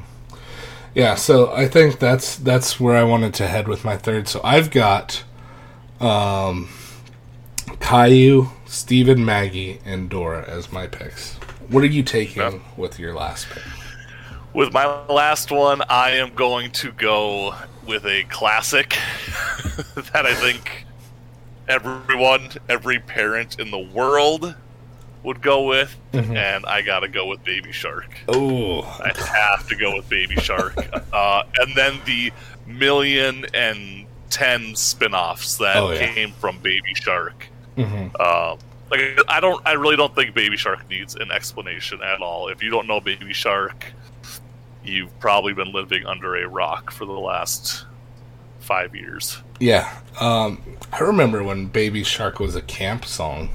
Yeah, 0.93 1.15
so 1.15 1.51
I 1.53 1.67
think 1.67 1.99
that's 1.99 2.35
that's 2.35 2.79
where 2.79 2.95
I 2.95 3.03
wanted 3.03 3.33
to 3.35 3.47
head 3.47 3.67
with 3.67 3.85
my 3.85 3.97
third. 3.97 4.27
So 4.27 4.41
I've 4.43 4.71
got 4.71 5.23
um, 5.99 6.69
Caillou, 7.79 8.49
Stephen, 8.65 9.23
Maggie, 9.23 9.79
and 9.85 10.09
Dora 10.09 10.43
as 10.47 10.71
my 10.71 10.87
picks. 10.87 11.35
What 11.69 11.83
are 11.83 11.87
you 11.87 12.03
taking 12.03 12.41
Yeah. 12.41 12.59
with 12.75 12.99
your 12.99 13.13
last 13.13 13.47
pick? 13.49 13.63
With 14.53 14.73
my 14.73 14.85
last 15.07 15.51
one, 15.51 15.81
I 15.89 16.11
am 16.11 16.33
going 16.33 16.71
to 16.71 16.91
go 16.91 17.53
with 17.85 18.05
a 18.05 18.23
classic 18.23 18.89
that 20.13 20.25
I 20.25 20.33
think 20.33 20.85
everyone, 21.67 22.49
every 22.67 22.99
parent 22.99 23.59
in 23.59 23.69
the 23.69 23.77
world 23.77 24.55
would 25.23 25.41
go 25.41 25.63
with, 25.63 25.95
Mhm. 26.13 26.35
and 26.37 26.65
I 26.65 26.81
gotta 26.81 27.07
go 27.07 27.25
with 27.25 27.43
Baby 27.43 27.71
Shark. 27.71 28.07
Oh, 28.27 28.81
I 28.83 29.11
have 29.17 29.67
to 29.69 29.75
go 29.75 29.95
with 29.95 30.07
Baby 30.09 30.35
Shark. 30.35 30.75
uh, 31.13 31.43
and 31.57 31.75
then 31.75 31.99
the 32.05 32.31
million 32.65 33.45
and 33.53 34.05
ten 34.29 34.75
spin-offs 34.75 35.57
that 35.57 35.77
Oh, 35.77 35.91
yeah. 35.91 36.13
came 36.13 36.31
from 36.33 36.59
Baby 36.59 36.93
Shark. 36.95 37.47
hmm 37.75 38.07
Um, 38.19 38.59
like 38.89 39.19
I 39.27 39.39
don't, 39.41 39.61
I 39.65 39.73
really 39.73 39.95
don't 39.97 40.13
think 40.15 40.33
Baby 40.33 40.55
Shark 40.57 40.89
needs 40.89 41.15
an 41.15 41.31
explanation 41.31 42.01
at 42.01 42.21
all. 42.21 42.47
If 42.47 42.61
you 42.63 42.69
don't 42.69 42.87
know 42.87 42.99
Baby 43.01 43.33
Shark, 43.33 43.85
you've 44.83 45.17
probably 45.19 45.53
been 45.53 45.71
living 45.73 46.05
under 46.05 46.35
a 46.37 46.47
rock 46.47 46.91
for 46.91 47.05
the 47.05 47.11
last 47.11 47.85
five 48.59 48.95
years. 48.95 49.41
yeah. 49.59 49.99
Um, 50.19 50.61
I 50.93 50.99
remember 50.99 51.43
when 51.43 51.67
Baby 51.67 52.03
Shark 52.03 52.39
was 52.39 52.55
a 52.55 52.61
camp 52.61 53.03
song 53.05 53.49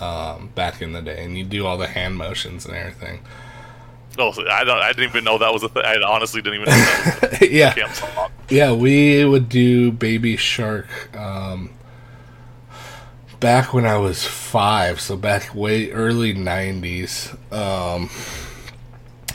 um, 0.00 0.50
back 0.54 0.82
in 0.82 0.92
the 0.92 1.02
day, 1.02 1.24
and 1.24 1.36
you 1.36 1.44
do 1.44 1.66
all 1.66 1.78
the 1.78 1.86
hand 1.86 2.16
motions 2.16 2.66
and 2.66 2.74
everything. 2.74 3.20
No, 4.16 4.32
so 4.32 4.48
I 4.48 4.64
don't. 4.64 4.78
I 4.78 4.92
didn't 4.92 5.10
even 5.10 5.24
know 5.24 5.38
that 5.38 5.52
was 5.52 5.62
a 5.62 5.68
thing. 5.68 5.82
I 5.84 6.00
honestly 6.06 6.40
didn't 6.40 6.62
even 6.62 6.68
know 6.68 6.76
that 6.76 7.30
was 7.32 7.40
a 7.40 7.50
yeah, 7.50 7.74
camp. 7.74 8.30
Yeah, 8.48 8.72
we 8.72 9.24
would 9.24 9.48
do 9.48 9.90
Baby 9.90 10.36
Shark 10.36 10.86
um, 11.16 11.70
back 13.40 13.74
when 13.74 13.84
I 13.84 13.98
was 13.98 14.24
five, 14.24 15.00
so 15.00 15.16
back 15.16 15.54
way 15.54 15.90
early 15.90 16.34
'90s, 16.34 17.34
um, 17.52 18.08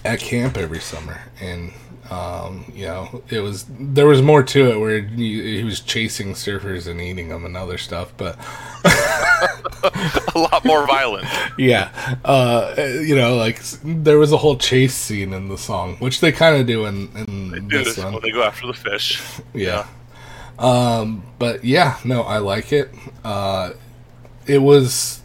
at 0.05 0.19
camp 0.19 0.57
every 0.57 0.79
summer, 0.79 1.19
and 1.41 1.73
um, 2.09 2.71
you 2.73 2.85
know 2.85 3.21
it 3.29 3.41
was 3.41 3.65
there 3.69 4.07
was 4.07 4.21
more 4.21 4.43
to 4.43 4.71
it 4.71 4.79
where 4.79 5.01
he, 5.01 5.57
he 5.57 5.63
was 5.63 5.81
chasing 5.81 6.33
surfers 6.33 6.87
and 6.87 7.01
eating 7.01 7.29
them 7.29 7.45
and 7.45 7.57
other 7.57 7.77
stuff, 7.77 8.13
but 8.17 8.37
a 10.35 10.39
lot 10.39 10.63
more 10.65 10.85
violent. 10.87 11.27
yeah, 11.57 11.91
uh, 12.25 12.73
you 12.77 13.15
know 13.15 13.35
like 13.35 13.61
there 13.83 14.17
was 14.17 14.31
a 14.31 14.37
whole 14.37 14.57
chase 14.57 14.93
scene 14.93 15.33
in 15.33 15.49
the 15.49 15.57
song, 15.57 15.95
which 15.97 16.19
they 16.21 16.31
kind 16.31 16.55
of 16.55 16.67
do 16.67 16.85
in, 16.85 17.09
in 17.15 17.67
Dude, 17.67 17.85
this 17.85 17.97
one. 17.97 18.19
they 18.21 18.31
go 18.31 18.43
after 18.43 18.67
the 18.67 18.73
fish. 18.73 19.21
Yeah. 19.53 19.87
Um, 20.57 21.23
but 21.39 21.63
yeah, 21.63 21.97
no, 22.03 22.23
I 22.23 22.39
like 22.39 22.73
it. 22.73 22.93
Uh, 23.23 23.71
it 24.45 24.59
was 24.59 25.21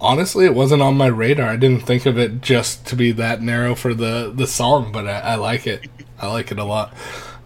honestly, 0.00 0.44
it 0.44 0.54
wasn't 0.54 0.82
on 0.82 0.96
my 0.96 1.06
radar. 1.06 1.48
I 1.48 1.56
didn't 1.56 1.86
think 1.86 2.06
of 2.06 2.18
it 2.18 2.40
just 2.40 2.86
to 2.88 2.96
be 2.96 3.12
that 3.12 3.40
narrow 3.40 3.74
for 3.74 3.94
the 3.94 4.32
the 4.34 4.46
song, 4.46 4.92
but 4.92 5.06
I, 5.06 5.20
I 5.20 5.34
like 5.36 5.66
it. 5.66 5.88
I 6.20 6.28
like 6.28 6.50
it 6.50 6.58
a 6.58 6.64
lot. 6.64 6.94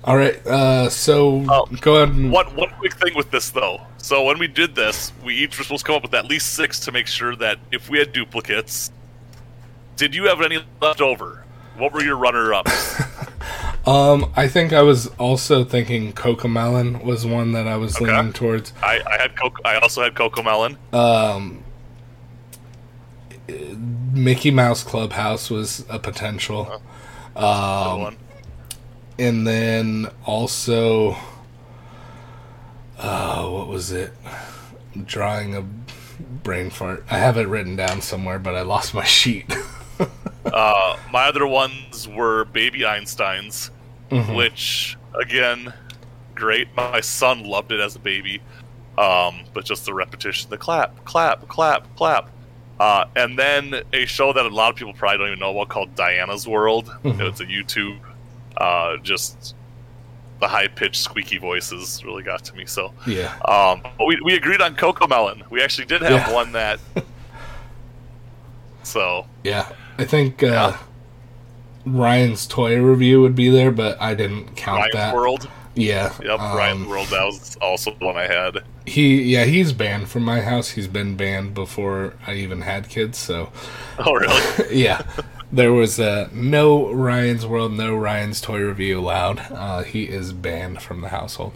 All 0.09 0.17
right, 0.17 0.45
uh, 0.47 0.89
so 0.89 1.45
Oh, 1.51 1.67
go 1.83 1.97
ahead. 1.97 2.17
And, 2.17 2.33
One 2.33 2.47
one 2.57 2.71
quick 2.79 2.95
thing 2.95 3.15
with 3.15 3.31
this 3.31 3.51
though. 3.51 3.83
So 3.99 4.25
when 4.25 4.39
we 4.39 4.47
did 4.49 4.75
this, 4.75 5.13
we 5.23 5.35
each 5.35 5.59
were 5.59 5.65
supposed 5.65 5.85
to 5.85 5.87
come 5.87 5.97
up 5.97 6.03
with 6.03 6.15
at 6.15 6.25
least 6.25 6.55
six 6.55 6.81
to 6.81 6.93
make 6.93 7.07
sure 7.07 7.37
that 7.37 7.59
if 7.73 7.91
we 7.91 7.99
had 7.99 8.15
duplicates, 8.15 8.91
did 9.97 10.15
you 10.15 10.25
have 10.25 10.41
any 10.41 10.65
left 10.81 11.03
over? 11.03 11.45
What 11.77 11.93
were 11.93 12.03
your 12.03 12.17
runner 12.17 12.55
ups? 12.55 13.03
Um, 13.87 14.31
I 14.37 14.49
think 14.49 14.75
I 14.75 14.83
was 14.83 15.07
also 15.19 15.65
thinking 15.65 16.13
Cocomelon 16.13 17.03
was 17.05 17.25
one 17.25 17.53
that 17.53 17.67
I 17.67 17.77
was 17.77 17.97
Okay. 17.97 18.05
leaning 18.05 18.35
towards. 18.35 18.75
I, 18.83 19.01
I 19.07 19.17
had 19.23 19.35
Coco, 19.35 19.63
I 19.65 19.77
also 19.77 20.03
had 20.03 20.15
Cocomelon. 20.15 20.77
Um, 20.93 21.63
Mickey 24.13 24.51
Mouse 24.51 24.83
Clubhouse 24.83 25.49
was 25.49 25.87
a 25.89 25.99
potential. 25.99 26.65
Good 27.35 27.43
Um, 27.43 28.01
one. 28.03 28.17
And 29.19 29.47
then 29.47 30.09
also 30.25 31.17
uh 32.99 33.47
what 33.49 33.69
was 33.69 33.93
it 33.93 34.13
I'm 34.95 35.05
drawing 35.05 35.55
a 35.57 35.65
brain 36.43 36.71
fart 36.71 37.05
i 37.11 37.19
have 37.19 37.37
it 37.37 37.47
written 37.47 37.77
down 37.77 38.01
somewhere 38.01 38.39
but 38.39 38.55
i 38.55 38.63
lost 38.63 38.95
my 38.95 39.05
sheet 39.05 39.53
Uh, 40.45 40.97
my 41.13 41.27
other 41.29 41.47
ones 41.47 42.09
were 42.09 42.47
Baby 42.47 42.81
Einsteins, 42.81 43.69
Mhm. 44.11 44.35
which 44.35 44.97
again, 45.21 45.75
great. 46.35 46.69
My 46.75 47.01
son 47.03 47.45
loved 47.45 47.71
it 47.71 47.81
as 47.81 47.97
a 47.97 47.99
baby, 47.99 48.41
um, 48.97 49.41
but 49.53 49.67
just 49.67 49.85
the 49.85 49.93
repetition, 49.93 50.49
the 50.49 50.57
clap, 50.57 51.05
clap, 51.05 51.47
clap, 51.49 51.95
clap. 51.97 52.31
Uh, 52.81 53.05
and 53.15 53.39
then 53.39 53.83
a 53.93 54.07
show 54.07 54.33
that 54.33 54.47
a 54.47 54.49
lot 54.49 54.71
of 54.71 54.77
people 54.77 54.95
probably 54.95 55.19
don't 55.19 55.27
even 55.29 55.39
know 55.39 55.51
about 55.51 55.69
called 55.69 55.95
Diana's 55.97 56.49
World. 56.49 56.87
Mhm. 57.05 57.21
It's 57.29 57.41
a 57.41 57.45
YouTube. 57.47 57.99
Uh, 58.59 58.97
just 58.99 59.55
the 60.41 60.47
high 60.49 60.69
pitched 60.69 61.03
squeaky 61.03 61.39
voices 61.39 62.05
really 62.05 62.23
got 62.23 62.45
to 62.45 62.55
me. 62.55 62.65
So, 62.67 62.93
yeah 63.07 63.35
um, 63.45 63.81
but 63.83 64.07
we, 64.07 64.19
we 64.25 64.35
agreed 64.35 64.61
on 64.61 64.77
Cocomelon. 64.77 65.49
We 65.51 65.63
actually 65.63 65.87
did 65.87 66.03
have 66.03 66.13
Yeah. 66.13 66.33
one 66.33 66.53
that. 66.53 66.79
So 68.83 69.27
yeah 69.45 69.69
i 69.99 70.05
think 70.05 70.43
uh 70.43 70.47
Yeah. 70.47 70.79
ryan's 71.85 72.47
toy 72.47 72.81
review 72.81 73.21
would 73.21 73.35
be 73.35 73.51
there 73.51 73.71
but 73.71 74.01
i 74.01 74.15
didn't 74.15 74.57
count 74.57 74.79
Ryan's 74.79 74.95
that 74.95 75.15
World. 75.15 75.49
yeah 75.75 76.13
Yep, 76.23 76.41
um, 76.41 76.57
Ryan's 76.57 76.87
World. 76.89 77.09
That 77.09 77.25
was 77.27 77.57
also 77.61 77.95
the 77.99 78.05
one 78.07 78.17
I 78.17 78.27
had. 78.27 78.63
he 78.87 79.23
yeah 79.25 79.45
he's 79.45 79.73
banned 79.75 80.09
from 80.09 80.23
my 80.23 80.41
house 80.41 80.71
he's 80.71 80.89
been 80.89 81.17
banned 81.17 81.53
before 81.55 82.15
i 82.27 82.33
even 82.35 82.63
had 82.63 82.89
kids 82.89 83.19
so 83.19 83.51
Oh, 83.99 84.15
really? 84.15 84.43
yeah. 84.79 85.03
There 85.51 85.73
was 85.73 85.99
uh, 85.99 86.29
no 86.33 86.93
Ryan's 86.93 87.47
World, 87.47 87.73
no 87.73 87.97
Ryan's 87.97 88.41
Toy 88.41 88.61
Review 88.61 88.99
allowed. 89.01 89.41
Uh, 89.51 89.83
he 89.83 90.05
is 90.05 90.33
banned 90.33 90.83
from 90.83 91.01
the 91.01 91.09
household. 91.09 91.55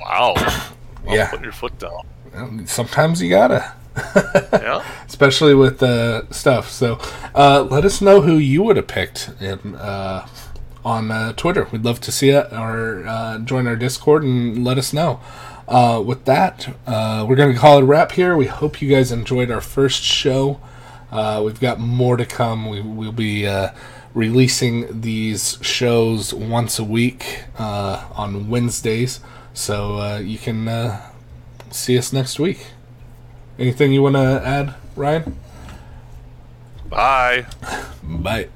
wow. 0.00 0.34
Well, 1.04 1.14
Yeah. 1.14 1.30
Put 1.30 1.42
your 1.42 1.52
foot 1.52 1.78
down. 1.78 2.00
Well, 2.34 2.66
Sometimes 2.66 3.22
you 3.22 3.30
gotta, 3.30 3.72
Yeah. 4.52 4.84
especially 5.06 5.54
with 5.54 5.80
uh, 5.80 6.28
stuff. 6.32 6.68
So 6.68 6.98
uh, 7.32 7.62
let 7.70 7.84
us 7.84 8.00
know 8.00 8.22
who 8.22 8.38
you 8.38 8.64
would 8.64 8.76
have 8.76 8.88
picked 8.88 9.30
in, 9.40 9.76
uh, 9.76 10.26
on 10.84 11.12
uh, 11.12 11.32
Twitter. 11.34 11.68
We'd 11.70 11.84
love 11.84 12.00
to 12.00 12.10
see 12.12 12.30
it 12.30 12.52
or 12.52 13.06
uh, 13.06 13.38
join 13.38 13.68
our 13.68 13.76
Discord 13.76 14.24
and 14.24 14.64
let 14.64 14.78
us 14.78 14.92
know. 14.92 15.20
Uh, 15.68 16.02
with 16.04 16.24
that, 16.24 16.74
uh, 16.88 17.24
we're 17.28 17.36
going 17.36 17.52
to 17.52 17.58
call 17.58 17.78
it 17.78 17.82
a 17.82 17.86
wrap 17.86 18.12
here. 18.12 18.36
We 18.36 18.46
hope 18.46 18.82
you 18.82 18.88
guys 18.90 19.12
enjoyed 19.12 19.50
our 19.52 19.60
first 19.60 20.02
show. 20.02 20.60
Uh, 21.10 21.42
we've 21.44 21.60
got 21.60 21.78
more 21.78 22.16
to 22.16 22.26
come. 22.26 22.68
We, 22.68 22.80
we'll 22.80 23.12
be 23.12 23.46
uh, 23.46 23.70
releasing 24.14 25.00
these 25.00 25.58
shows 25.60 26.32
once 26.34 26.78
a 26.78 26.84
week 26.84 27.44
uh, 27.58 28.06
on 28.14 28.48
Wednesdays, 28.48 29.20
so 29.54 29.98
uh, 29.98 30.18
you 30.18 30.38
can 30.38 30.68
uh, 30.68 31.10
see 31.70 31.96
us 31.98 32.12
next 32.12 32.38
week. 32.38 32.66
Anything 33.58 33.92
you 33.92 34.02
want 34.02 34.16
to 34.16 34.42
add, 34.44 34.74
Ryan? 34.96 35.36
Bye. 36.88 37.46
Bye. 38.02 38.48